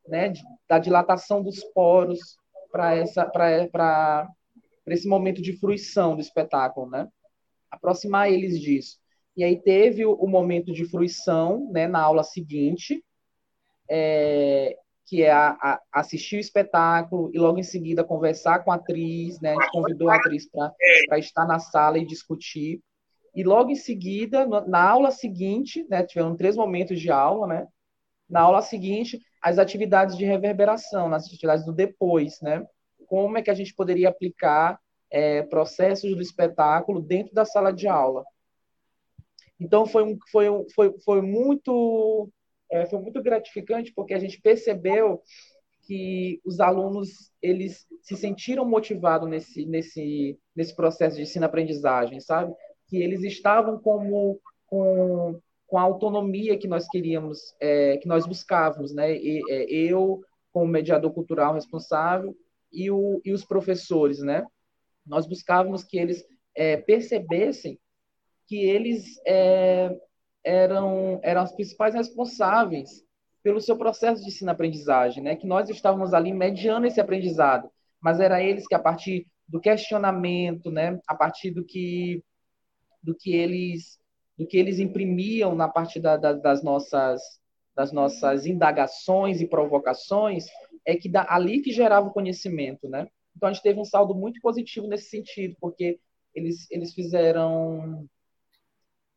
né, 0.08 0.34
da 0.68 0.80
dilatação 0.80 1.44
dos 1.44 1.64
poros 1.74 2.20
para 2.72 2.96
essa 2.96 3.30
esse 4.88 5.08
momento 5.08 5.42
de 5.42 5.58
fruição 5.58 6.16
do 6.16 6.22
espetáculo, 6.22 6.90
né? 6.90 7.08
Aproximar 7.70 8.32
eles 8.32 8.60
disso. 8.60 8.98
E 9.36 9.44
aí 9.44 9.62
teve 9.62 10.06
o, 10.06 10.14
o 10.14 10.28
momento 10.28 10.74
de 10.74 10.86
fruição, 10.86 11.70
né, 11.72 11.88
na 11.88 12.02
aula 12.02 12.24
seguinte, 12.24 13.04
é, 13.90 14.76
que 15.06 15.24
é 15.24 15.32
a, 15.32 15.50
a, 15.52 15.82
assistir 15.92 16.38
o 16.38 16.40
espetáculo 16.40 17.30
e 17.34 17.40
logo 17.40 17.60
em 17.60 17.64
seguida 17.64 18.04
conversar 18.04 18.64
com 18.64 18.72
a 18.72 18.76
atriz, 18.76 19.40
né? 19.40 19.52
A 19.52 19.62
gente 19.62 19.72
convidou 19.72 20.10
a 20.10 20.16
atriz 20.16 20.50
para 20.50 21.20
estar 21.20 21.46
na 21.46 21.60
sala 21.60 21.98
e 21.98 22.06
discutir. 22.06 22.82
E 23.36 23.44
logo 23.44 23.72
em 23.72 23.76
seguida, 23.76 24.46
na 24.68 24.90
aula 24.90 25.12
seguinte, 25.12 25.86
né, 25.90 26.04
tiveram 26.04 26.36
três 26.36 26.56
momentos 26.56 27.00
de 27.00 27.10
aula, 27.10 27.48
né? 27.48 27.68
Na 28.30 28.42
aula 28.42 28.62
seguinte, 28.62 29.20
as 29.42 29.58
atividades 29.58 30.16
de 30.16 30.24
reverberação, 30.24 31.10
nas 31.10 31.26
atividades 31.26 31.66
do 31.66 31.74
depois, 31.74 32.40
né? 32.42 32.66
Como 33.08 33.38
é 33.38 33.42
que 33.42 33.50
a 33.50 33.56
gente 33.56 33.74
poderia 33.74 34.10
aplicar 34.10 34.80
é, 35.10 35.42
processos 35.44 36.16
do 36.16 36.22
espetáculo 36.22 37.02
dentro 37.02 37.34
da 37.34 37.44
sala 37.44 37.74
de 37.74 37.88
aula? 37.88 38.24
Então 39.60 39.86
foi 39.86 40.04
um, 40.04 40.18
foi 40.32 40.50
um, 40.50 40.66
foi, 40.74 40.96
foi 41.04 41.22
muito 41.22 42.30
é, 42.72 42.86
foi 42.86 43.00
muito 43.00 43.22
gratificante 43.22 43.92
porque 43.94 44.14
a 44.14 44.20
gente 44.20 44.40
percebeu 44.40 45.22
que 45.84 46.40
os 46.46 46.60
alunos 46.60 47.32
eles 47.42 47.86
se 48.02 48.16
sentiram 48.16 48.64
motivados 48.64 49.28
nesse 49.28 49.66
nesse 49.66 50.40
nesse 50.56 50.76
processo 50.76 51.16
de 51.16 51.24
ensino-aprendizagem, 51.24 52.20
sabe? 52.20 52.54
Que 52.88 53.02
eles 53.02 53.24
estavam 53.24 53.80
como 53.80 54.40
com 54.68 55.40
com 55.72 55.78
a 55.78 55.84
autonomia 55.84 56.58
que 56.58 56.68
nós 56.68 56.86
queríamos, 56.90 57.56
é, 57.58 57.96
que 57.96 58.06
nós 58.06 58.28
buscávamos, 58.28 58.94
né? 58.94 59.16
E, 59.16 59.42
é, 59.50 59.64
eu, 59.72 60.22
como 60.52 60.68
mediador 60.68 61.14
cultural 61.14 61.54
responsável, 61.54 62.36
e, 62.74 62.92
o, 62.92 63.22
e 63.24 63.32
os 63.32 63.46
professores, 63.46 64.20
né? 64.20 64.46
Nós 65.06 65.26
buscávamos 65.26 65.86
que 65.86 65.98
eles 65.98 66.26
é, 66.54 66.76
percebessem 66.76 67.80
que 68.48 68.58
eles 68.66 69.18
é, 69.26 69.98
eram, 70.44 71.22
eram 71.24 71.42
os 71.46 71.54
principais 71.54 71.96
responsáveis 71.96 73.06
pelo 73.42 73.62
seu 73.62 73.78
processo 73.78 74.22
de 74.22 74.28
ensino-aprendizagem, 74.28 75.24
né? 75.24 75.38
Que 75.38 75.48
nós 75.48 75.70
estávamos 75.70 76.14
ali 76.14 76.34
mediando 76.34 76.86
esse 76.86 77.00
aprendizado, 77.00 77.72
mas 78.02 78.20
era 78.20 78.44
eles 78.44 78.68
que 78.68 78.76
a 78.76 78.80
partir 78.80 79.26
do 79.48 79.62
questionamento, 79.62 80.70
né? 80.70 81.00
A 81.08 81.16
partir 81.16 81.50
do 81.50 81.64
que 81.64 82.22
do 83.02 83.16
que 83.16 83.34
eles 83.34 84.01
do 84.42 84.48
que 84.48 84.58
eles 84.58 84.80
imprimiam 84.80 85.54
na 85.54 85.70
parte 85.70 86.00
da, 86.00 86.18
da, 86.18 86.34
das 86.34 86.64
nossas 86.64 87.22
das 87.76 87.92
nossas 87.92 88.48
indagações 88.48 89.40
e 89.40 89.48
provocações 89.48 90.48
é 90.84 90.96
que 90.96 91.08
da, 91.08 91.26
ali 91.30 91.62
que 91.62 91.72
gerava 91.72 92.08
o 92.08 92.12
conhecimento, 92.12 92.90
né? 92.90 93.08
Então 93.38 93.48
a 93.48 93.54
gente 93.54 93.62
teve 93.62 93.80
um 93.80 93.86
saldo 93.86 94.16
muito 94.16 94.42
positivo 94.42 94.88
nesse 94.88 95.10
sentido, 95.10 95.56
porque 95.62 96.00
eles 96.34 96.66
eles 96.72 96.92
fizeram 96.92 98.10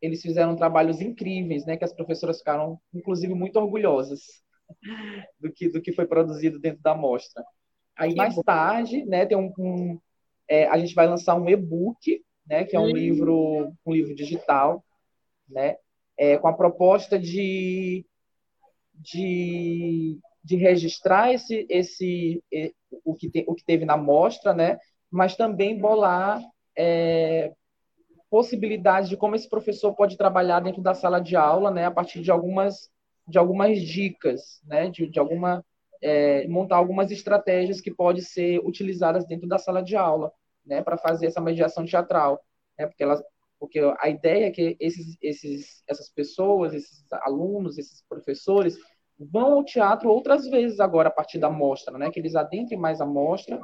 eles 0.01 0.21
fizeram 0.21 0.55
trabalhos 0.57 1.01
incríveis, 1.01 1.65
né? 1.65 1.79
Que 1.79 1.85
as 1.85 1.95
professoras 1.95 2.39
ficaram, 2.39 2.79
inclusive, 2.93 3.33
muito 3.33 3.59
orgulhosas 3.59 4.21
do 5.41 5.51
que 5.51 5.71
do 5.71 5.81
que 5.81 5.91
foi 5.91 6.07
produzido 6.07 6.61
dentro 6.61 6.83
da 6.83 6.95
mostra. 6.95 7.43
Aí 7.97 8.11
que 8.11 8.17
mais 8.17 8.35
bom. 8.35 8.43
tarde, 8.43 9.07
né? 9.07 9.25
Tem 9.25 9.39
um, 9.39 9.51
um 9.59 9.99
é, 10.47 10.67
a 10.67 10.77
gente 10.79 10.95
vai 10.95 11.09
lançar 11.09 11.35
um 11.35 11.49
e-book, 11.49 12.23
né? 12.47 12.65
Que 12.65 12.77
é 12.77 12.79
um 12.79 12.85
hum. 12.85 12.93
livro 12.93 13.73
um 13.87 13.93
livro 13.93 14.15
digital 14.15 14.85
né? 15.49 15.77
É, 16.17 16.37
com 16.39 16.49
a 16.49 16.53
proposta 16.53 17.19
de, 17.19 18.07
de, 18.95 20.19
de 20.43 20.57
registrar 20.57 21.33
esse, 21.33 21.67
esse, 21.69 22.43
o, 23.05 23.15
que 23.15 23.29
te, 23.31 23.45
o 23.49 23.55
que 23.55 23.65
teve 23.65 23.85
na 23.85 23.97
mostra, 23.97 24.53
né? 24.53 24.79
mas 25.11 25.37
também 25.37 25.79
bolar 25.79 26.41
é, 26.77 27.53
possibilidades 28.29 29.09
de 29.09 29.17
como 29.17 29.37
esse 29.37 29.49
professor 29.49 29.95
pode 29.95 30.17
trabalhar 30.17 30.61
dentro 30.61 30.83
da 30.83 30.95
sala 30.95 31.21
de 31.21 31.37
aula, 31.37 31.71
né? 31.71 31.87
a 31.87 31.91
partir 31.91 32.21
de 32.21 32.31
algumas, 32.31 32.91
de 33.27 33.39
algumas 33.39 33.81
dicas, 33.81 34.61
né? 34.65 34.91
de, 34.91 35.09
de 35.09 35.19
alguma, 35.19 35.65
é, 36.03 36.47
montar 36.49 36.77
algumas 36.77 37.11
estratégias 37.11 37.81
que 37.81 37.93
podem 37.93 38.23
ser 38.23 38.59
utilizadas 38.61 39.27
dentro 39.27 39.49
da 39.49 39.59
sala 39.59 39.83
de 39.83 39.97
aula, 39.97 40.33
né? 40.65 40.83
para 40.83 40.99
fazer 40.99 41.27
essa 41.27 41.41
mediação 41.41 41.85
teatral. 41.85 42.41
Né? 42.79 42.87
Porque 42.87 43.03
elas, 43.03 43.23
porque 43.65 43.81
a 43.99 44.11
ideia 44.11 44.49
é 44.49 44.51
que 44.51 44.77
esses, 44.79 45.17
esses, 45.23 45.83
essas 45.89 46.11
pessoas, 46.11 46.75
esses 46.75 47.03
alunos, 47.23 47.79
esses 47.79 48.05
professores 48.07 48.77
vão 49.19 49.55
ao 49.55 49.65
teatro 49.65 50.11
outras 50.11 50.47
vezes 50.47 50.81
agora 50.81 51.09
a 51.09 51.11
partir 51.11 51.39
da 51.39 51.49
mostra, 51.49 51.97
né? 51.97 52.11
Que 52.11 52.21
eles 52.21 52.37
adentrem 52.37 52.79
mais 52.79 53.01
a 53.01 53.07
mostra, 53.07 53.59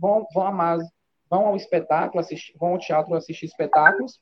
vão, 0.00 0.26
vão, 0.32 0.46
a 0.46 0.50
mais, 0.50 0.82
vão 1.28 1.48
ao 1.48 1.54
espetáculo, 1.54 2.20
assistir, 2.20 2.56
vão 2.58 2.70
ao 2.70 2.78
teatro 2.78 3.14
assistir 3.14 3.44
espetáculos 3.44 4.18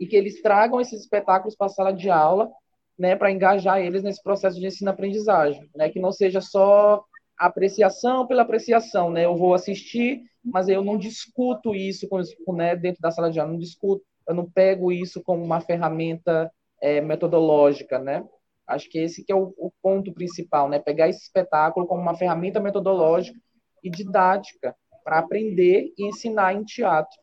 e 0.00 0.06
que 0.06 0.16
eles 0.16 0.40
tragam 0.40 0.80
esses 0.80 1.02
espetáculos 1.02 1.54
para 1.54 1.66
a 1.66 1.70
sala 1.70 1.92
de 1.92 2.08
aula, 2.08 2.50
né? 2.98 3.14
Para 3.14 3.30
engajar 3.30 3.78
eles 3.78 4.02
nesse 4.02 4.22
processo 4.22 4.58
de 4.58 4.66
ensino-aprendizagem, 4.66 5.68
né? 5.76 5.90
Que 5.90 6.00
não 6.00 6.12
seja 6.12 6.40
só 6.40 7.04
apreciação 7.36 8.26
pela 8.26 8.40
apreciação, 8.40 9.10
né? 9.10 9.26
Eu 9.26 9.36
vou 9.36 9.52
assistir, 9.52 10.22
mas 10.42 10.66
eu 10.66 10.82
não 10.82 10.96
discuto 10.96 11.74
isso 11.74 12.08
com, 12.08 12.54
né, 12.54 12.74
dentro 12.74 13.02
da 13.02 13.10
sala 13.10 13.30
de 13.30 13.38
aula, 13.38 13.52
não 13.52 13.58
discuto 13.58 14.02
eu 14.26 14.34
não 14.34 14.50
pego 14.50 14.92
isso 14.92 15.22
como 15.22 15.44
uma 15.44 15.60
ferramenta 15.60 16.50
é, 16.80 17.00
metodológica, 17.00 17.98
né? 17.98 18.24
Acho 18.66 18.88
que 18.88 18.98
esse 18.98 19.24
que 19.24 19.30
é 19.30 19.34
o, 19.34 19.54
o, 19.56 19.70
ponto 19.80 20.12
principal, 20.12 20.68
né? 20.68 20.78
Pegar 20.78 21.08
esse 21.08 21.22
espetáculo 21.22 21.86
como 21.86 22.02
uma 22.02 22.16
ferramenta 22.16 22.58
metodológica 22.58 23.38
e 23.82 23.88
didática 23.88 24.74
para 25.04 25.18
aprender 25.18 25.92
e 25.96 26.04
ensinar 26.04 26.52
em 26.52 26.64
teatro. 26.64 27.16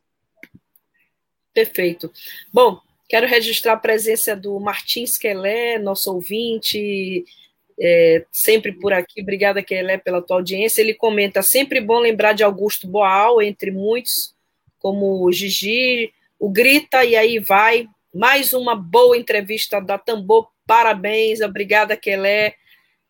Perfeito. 1.54 2.12
Bom, 2.52 2.80
quero 3.10 3.28
registrar 3.28 3.74
a 3.74 3.78
presença 3.78 4.36
do 4.36 4.58
Martins 4.60 5.18
Quelé, 5.18 5.78
nosso 5.78 6.14
ouvinte, 6.14 7.26
é, 7.80 8.26
sempre 8.32 8.72
por 8.72 8.94
aqui. 8.94 9.22
Obrigada, 9.22 9.62
Quelé, 9.62 9.98
pela 9.98 10.22
tua 10.22 10.38
audiência. 10.38 10.82
Ele 10.82 10.94
comenta, 10.94 11.42
sempre 11.42 11.82
bom 11.82 12.00
lembrar 12.00 12.34
de 12.34 12.44
Augusto 12.44 12.88
Boal, 12.88 13.42
entre 13.42 13.70
muitos, 13.70 14.34
como 14.80 15.32
Gigi, 15.32 16.14
o 16.44 16.50
Grita 16.50 17.06
e 17.06 17.16
aí 17.16 17.40
vai. 17.40 17.88
Mais 18.14 18.52
uma 18.52 18.76
boa 18.76 19.16
entrevista 19.16 19.80
da 19.80 19.98
Tambor. 19.98 20.50
Parabéns, 20.68 21.40
obrigada, 21.40 21.96
Kelé. 21.96 22.56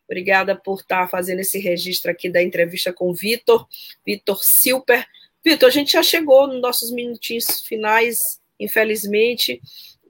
Obrigada 0.08 0.56
por 0.56 0.82
estar 0.82 1.10
fazendo 1.10 1.40
esse 1.40 1.58
registro 1.58 2.12
aqui 2.12 2.30
da 2.30 2.44
entrevista 2.44 2.94
com 2.94 3.10
o 3.10 3.14
Vitor, 3.16 3.68
Vitor 4.06 4.44
Silper. 4.44 5.04
Vitor, 5.44 5.68
a 5.68 5.72
gente 5.72 5.94
já 5.94 6.04
chegou 6.04 6.46
nos 6.46 6.62
nossos 6.62 6.92
minutinhos 6.92 7.62
finais, 7.62 8.40
infelizmente. 8.60 9.60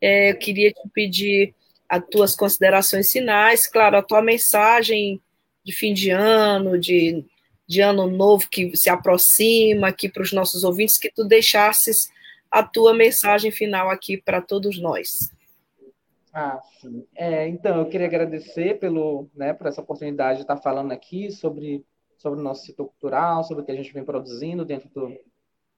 É, 0.01 0.31
eu 0.31 0.37
queria 0.37 0.73
te 0.73 0.89
pedir 0.93 1.55
as 1.87 2.03
tuas 2.11 2.35
considerações 2.35 3.09
finais, 3.09 3.67
claro, 3.67 3.95
a 3.95 4.03
tua 4.03 4.21
mensagem 4.21 5.21
de 5.63 5.71
fim 5.71 5.93
de 5.93 6.09
ano, 6.09 6.77
de, 6.77 7.23
de 7.65 7.79
ano 7.79 8.05
novo 8.05 8.49
que 8.49 8.75
se 8.75 8.89
aproxima 8.89 9.87
aqui 9.87 10.09
para 10.09 10.23
os 10.23 10.33
nossos 10.33 10.65
ouvintes, 10.65 10.97
que 10.97 11.09
tu 11.09 11.23
deixasses 11.23 12.11
a 12.53 12.61
tua 12.61 12.93
mensagem 12.93 13.49
final 13.49 13.89
aqui 13.89 14.15
para 14.15 14.39
todos 14.39 14.79
nós. 14.79 15.31
Ah, 16.31 16.61
sim. 16.79 17.03
É, 17.15 17.47
então, 17.47 17.79
eu 17.79 17.89
queria 17.89 18.05
agradecer 18.05 18.79
pelo, 18.79 19.27
né, 19.33 19.53
por 19.53 19.65
essa 19.65 19.81
oportunidade 19.81 20.37
de 20.37 20.43
estar 20.43 20.57
falando 20.57 20.91
aqui 20.91 21.31
sobre, 21.31 21.83
sobre 22.15 22.39
o 22.39 22.43
nosso 22.43 22.63
setor 22.67 22.85
cultural, 22.85 23.43
sobre 23.43 23.63
o 23.63 23.65
que 23.65 23.71
a 23.71 23.75
gente 23.75 23.91
vem 23.91 24.05
produzindo 24.05 24.63
dentro 24.63 24.87
do, 24.89 25.17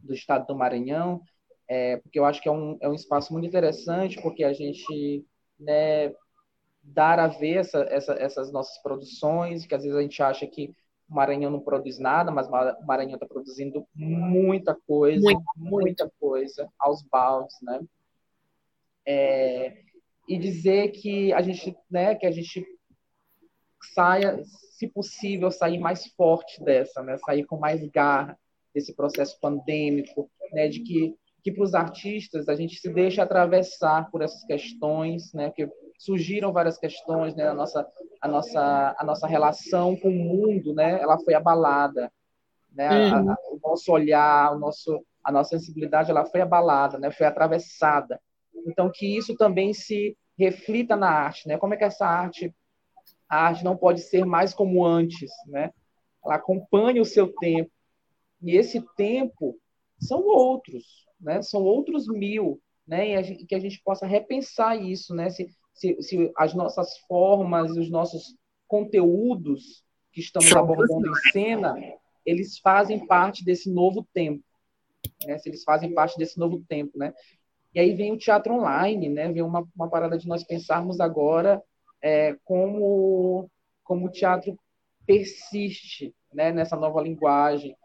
do 0.02 0.14
estado 0.14 0.48
do 0.48 0.56
Maranhão, 0.56 1.22
é, 1.66 1.96
porque 1.98 2.20
eu 2.20 2.26
acho 2.26 2.42
que 2.42 2.50
é 2.50 2.52
um, 2.52 2.78
é 2.82 2.90
um 2.90 2.94
espaço 2.94 3.32
muito 3.32 3.48
interessante, 3.48 4.22
porque 4.22 4.44
a 4.44 4.52
gente 4.52 5.26
né, 5.58 6.14
dar 6.84 7.20
a 7.20 7.28
ver 7.28 7.60
essa, 7.60 7.80
essa, 7.90 8.14
essas 8.16 8.52
nossas 8.52 8.78
produções, 8.82 9.66
que 9.66 9.74
às 9.74 9.84
vezes 9.84 9.98
a 9.98 10.02
gente 10.02 10.22
acha 10.22 10.46
que 10.46 10.76
o 11.08 11.16
Maranhão 11.16 11.52
não 11.52 11.60
produz 11.60 12.00
nada, 12.00 12.32
mas 12.32 12.48
o 12.48 12.86
Maranhão 12.86 13.16
está 13.16 13.26
produzindo 13.26 13.86
muita 13.94 14.76
coisa, 14.88 15.22
muita, 15.22 15.52
muita 15.56 16.12
coisa 16.20 16.70
aos 16.80 17.04
baldes, 17.04 17.56
né? 17.62 17.80
É, 19.08 19.78
e 20.28 20.38
dizer 20.38 20.90
que 20.90 21.32
a 21.34 21.42
gente, 21.42 21.78
né, 21.90 22.16
que 22.16 22.26
a 22.26 22.32
gente 22.32 22.66
saia, 23.94 24.42
se 24.44 24.88
possível, 24.88 25.52
sair 25.52 25.80
mais 25.80 26.08
forte 26.08 26.64
dessa, 26.64 27.04
né? 27.04 27.18
Sair 27.20 27.46
com 27.46 27.58
mais 27.58 27.88
garra 27.90 28.38
desse 28.74 28.94
processo 28.96 29.40
pandêmico, 29.40 30.30
né? 30.52 30.68
De 30.68 30.80
que 30.82 31.16
que 31.46 31.52
para 31.52 31.64
os 31.64 31.76
artistas 31.76 32.50
a 32.50 32.56
gente 32.56 32.80
se 32.80 32.92
deixa 32.92 33.22
atravessar 33.22 34.10
por 34.10 34.24
essas 34.24 34.44
questões, 34.46 35.32
né? 35.32 35.52
Que 35.52 35.70
surgiram 35.98 36.52
várias 36.52 36.78
questões, 36.78 37.36
né? 37.36 37.48
A 37.48 37.54
nossa, 37.54 37.88
a 38.22 38.28
nossa, 38.28 38.96
a 38.98 39.04
nossa 39.04 39.28
relação 39.28 39.96
com 39.96 40.10
o 40.10 40.12
mundo, 40.12 40.74
né? 40.74 41.02
Ela 41.02 41.18
foi 41.20 41.34
abalada, 41.34 42.12
né? 42.72 42.90
Uhum. 42.90 43.30
A, 43.30 43.34
a, 43.34 43.38
o 43.52 43.60
nosso 43.64 43.92
olhar, 43.92 44.54
o 44.54 44.60
nosso, 44.60 45.04
a 45.24 45.32
nossa 45.32 45.58
sensibilidade, 45.58 46.12
ela 46.12 46.26
foi 46.26 46.42
abalada, 46.42 46.98
né? 46.98 47.12
Foi 47.12 47.26
atravessada. 47.26 48.20
Então 48.68 48.92
que 48.94 49.18
isso 49.18 49.36
também 49.36 49.74
se 49.74 50.18
reflita 50.38 50.96
na 50.96 51.10
arte, 51.10 51.48
né? 51.48 51.58
Como 51.58 51.74
é 51.74 51.78
que 51.78 51.84
essa 51.84 52.06
arte, 52.06 52.54
a 53.28 53.48
arte 53.48 53.64
não 53.64 53.78
pode 53.78 54.02
ser 54.02 54.26
mais 54.26 54.54
como 54.54 54.86
antes, 54.86 55.32
né? 55.48 55.72
Ela 56.24 56.36
acompanha 56.36 57.02
o 57.02 57.06
seu 57.06 57.32
tempo 57.34 57.72
e 58.42 58.56
esse 58.56 58.84
tempo 58.96 59.58
são 60.00 60.26
outros, 60.26 61.06
né? 61.20 61.42
São 61.42 61.64
outros 61.64 62.08
mil, 62.08 62.62
né? 62.88 63.10
E 63.10 63.16
a 63.16 63.22
gente, 63.22 63.46
que 63.46 63.56
a 63.56 63.60
gente 63.60 63.82
possa 63.84 64.06
repensar 64.06 64.76
isso, 64.76 65.16
né? 65.16 65.30
Se, 65.30 65.48
se, 65.76 66.02
se 66.02 66.32
as 66.38 66.54
nossas 66.54 66.98
formas 67.00 67.76
e 67.76 67.80
os 67.80 67.90
nossos 67.90 68.36
conteúdos 68.68 69.84
que 70.12 70.22
estamos 70.22 70.52
abordando 70.56 71.08
em 71.08 71.32
cena, 71.32 71.76
eles 72.26 72.58
fazem 72.58 73.06
parte 73.06 73.44
desse 73.44 73.70
novo 73.70 74.08
tempo, 74.14 74.44
né? 75.26 75.38
Se 75.38 75.50
eles 75.50 75.64
fazem 75.64 75.94
parte 75.94 76.18
desse 76.18 76.40
novo 76.40 76.64
tempo, 76.68 76.98
né? 76.98 77.14
E 77.74 77.80
aí 77.80 77.94
vem 77.94 78.14
o 78.14 78.18
teatro 78.18 78.54
online, 78.54 79.10
né? 79.10 79.32
Vem 79.32 79.44
uma, 79.44 79.68
uma 79.76 79.90
parada 79.90 80.18
de 80.18 80.28
nós 80.28 80.44
pensarmos 80.44 81.00
agora 81.00 81.62
é, 82.02 82.36
como 82.44 83.50
como 83.84 84.08
o 84.08 84.12
teatro 84.12 84.58
persiste, 85.06 86.16
né? 86.34 86.52
Nessa 86.52 86.76
nova 86.76 87.02
linguagem, 87.02 87.76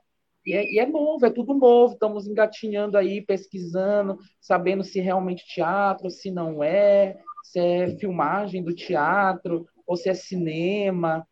e 0.44 0.54
é, 0.54 0.64
e 0.64 0.78
é, 0.78 0.86
novo, 0.86 1.24
é 1.26 1.30
tudo 1.30 1.54
novo. 1.54 1.94
Estamos 1.94 2.26
engatinhando 2.26 2.96
aí, 2.96 3.20
pesquisando, 3.20 4.18
sabendo 4.40 4.82
se 4.82 5.00
realmente 5.00 5.46
teatro, 5.46 6.10
se 6.10 6.30
não 6.30 6.62
é, 6.62 7.20
se 7.42 7.58
é 7.58 7.96
filmagem 7.96 8.62
do 8.62 8.74
teatro, 8.74 9.66
ou 9.86 9.96
se 9.96 10.08
é 10.08 10.14
cinema. 10.14 11.26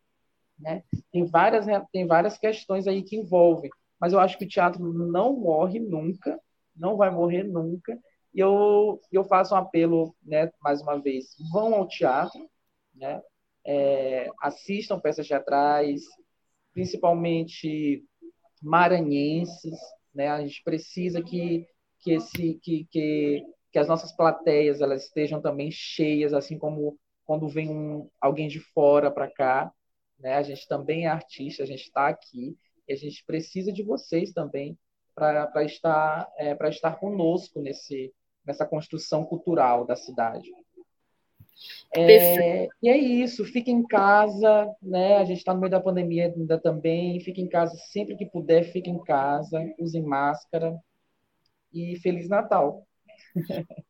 Né? 0.57 0.83
Tem, 1.11 1.25
várias, 1.25 1.65
tem 1.91 2.05
várias 2.05 2.37
questões 2.37 2.87
aí 2.87 3.03
que 3.03 3.15
envolvem. 3.15 3.69
Mas 3.99 4.13
eu 4.13 4.19
acho 4.19 4.37
que 4.37 4.45
o 4.45 4.47
teatro 4.47 4.81
não 4.81 5.35
morre 5.35 5.79
nunca, 5.79 6.39
não 6.75 6.97
vai 6.97 7.09
morrer 7.09 7.43
nunca. 7.43 7.97
E 8.33 8.39
eu, 8.39 9.01
eu 9.11 9.23
faço 9.23 9.53
um 9.53 9.57
apelo, 9.57 10.15
né, 10.23 10.51
mais 10.61 10.81
uma 10.81 10.97
vez, 10.97 11.35
vão 11.51 11.73
ao 11.73 11.87
teatro, 11.87 12.49
né? 12.93 13.21
É, 13.65 14.29
assistam 14.41 14.99
peças 14.99 15.27
teatrais, 15.27 16.01
principalmente 16.73 18.05
maranhenses, 18.61 19.77
né? 20.13 20.29
A 20.29 20.41
gente 20.41 20.63
precisa 20.63 21.21
que 21.21 21.67
que 21.99 22.11
esse 22.11 22.59
que, 22.61 22.85
que, 22.89 23.43
que 23.71 23.79
as 23.79 23.87
nossas 23.87 24.11
plateias 24.11 24.81
elas 24.81 25.03
estejam 25.03 25.41
também 25.41 25.69
cheias, 25.71 26.33
assim 26.33 26.57
como 26.57 26.97
quando 27.25 27.47
vem 27.47 27.69
um, 27.69 28.09
alguém 28.19 28.47
de 28.47 28.59
fora 28.59 29.11
para 29.11 29.29
cá, 29.29 29.71
né? 30.17 30.35
A 30.35 30.41
gente 30.41 30.67
também 30.67 31.05
é 31.05 31.09
artista, 31.09 31.63
a 31.63 31.65
gente 31.65 31.83
está 31.83 32.07
aqui 32.07 32.57
e 32.87 32.93
a 32.93 32.95
gente 32.95 33.23
precisa 33.25 33.71
de 33.71 33.83
vocês 33.83 34.31
também 34.31 34.77
para 35.13 35.63
estar 35.63 36.27
é, 36.37 36.55
para 36.55 36.69
estar 36.69 36.95
conosco 36.99 37.61
nesse 37.61 38.13
nessa 38.45 38.65
construção 38.65 39.23
cultural 39.25 39.85
da 39.85 39.95
cidade. 39.95 40.49
É, 41.95 42.67
e 42.81 42.89
é 42.89 42.97
isso, 42.97 43.43
fique 43.43 43.69
em 43.69 43.85
casa, 43.85 44.73
né? 44.81 45.17
A 45.17 45.25
gente 45.25 45.39
está 45.39 45.53
no 45.53 45.59
meio 45.59 45.71
da 45.71 45.81
pandemia 45.81 46.33
ainda 46.33 46.57
também. 46.59 47.19
Fique 47.19 47.41
em 47.41 47.49
casa 47.49 47.75
sempre 47.91 48.15
que 48.15 48.25
puder, 48.25 48.63
fique 48.71 48.89
em 48.89 49.03
casa, 49.03 49.59
usem 49.77 50.01
máscara 50.01 50.79
e 51.73 51.97
Feliz 51.99 52.29
Natal. 52.29 52.87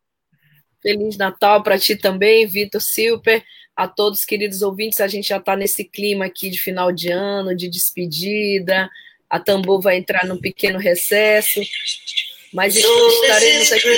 Feliz 0.81 1.17
Natal 1.17 1.61
para 1.61 1.77
ti 1.77 1.95
também, 1.95 2.47
Vitor 2.47 2.81
Silper, 2.81 3.43
a 3.75 3.87
todos 3.87 4.23
queridos 4.23 4.61
ouvintes. 4.61 5.01
A 5.01 5.07
gente 5.07 5.27
já 5.27 5.37
está 5.37 5.55
nesse 5.55 5.83
clima 5.83 6.25
aqui 6.25 6.49
de 6.49 6.59
final 6.59 6.91
de 6.91 7.11
ano, 7.11 7.55
de 7.55 7.69
despedida. 7.69 8.89
A 9.29 9.39
Tambor 9.39 9.81
vai 9.81 9.97
entrar 9.97 10.25
num 10.25 10.39
pequeno 10.39 10.79
recesso, 10.79 11.61
mas 12.53 12.75
estaremos 12.75 13.71
aqui 13.71 13.89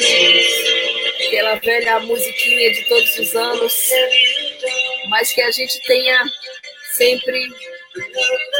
aquela 1.27 1.55
velha 1.55 1.99
musiquinha 2.01 2.71
de 2.73 2.84
todos 2.89 3.17
os 3.17 3.36
anos, 3.36 3.73
mas 5.09 5.32
que 5.32 5.41
a 5.41 5.51
gente 5.51 5.82
tenha 5.88 6.25
sempre 6.97 7.47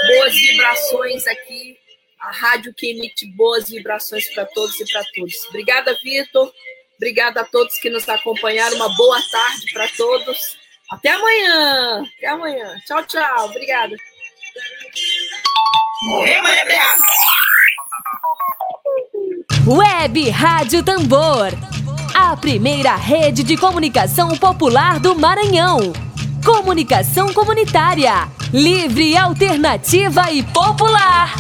boas 0.08 0.34
vibrações 0.34 1.28
aqui, 1.28 1.78
a 2.22 2.32
rádio 2.32 2.74
que 2.76 2.92
emite 2.92 3.26
boas 3.36 3.70
vibrações 3.70 4.28
para 4.34 4.46
todos 4.46 4.80
e 4.80 4.92
para 4.92 5.04
todos. 5.16 5.34
Obrigada, 5.50 5.98
Vitor. 6.04 6.52
Obrigada 6.98 7.42
a 7.42 7.46
todos 7.46 7.80
que 7.80 7.90
nos 7.90 8.08
acompanharam. 8.08 8.76
Uma 8.76 8.90
boa 8.96 9.20
tarde 9.32 9.72
para 9.74 9.88
todos. 9.90 10.58
Até 10.92 11.10
amanhã. 11.10 12.04
Até 12.18 12.28
amanhã. 12.28 12.76
Tchau, 12.86 13.04
tchau. 13.06 13.46
Obrigada. 13.46 13.96
Web 19.68 20.30
Rádio 20.30 20.84
Tambor 20.84 21.52
a 22.14 22.36
primeira 22.36 22.96
rede 22.96 23.44
de 23.44 23.58
comunicação 23.58 24.30
popular 24.38 25.00
do 25.00 25.16
Maranhão. 25.16 25.94
Comunicação 26.44 27.34
comunitária, 27.34 28.28
livre, 28.54 29.18
alternativa 29.18 30.32
e 30.32 30.44
popular. 30.44 31.34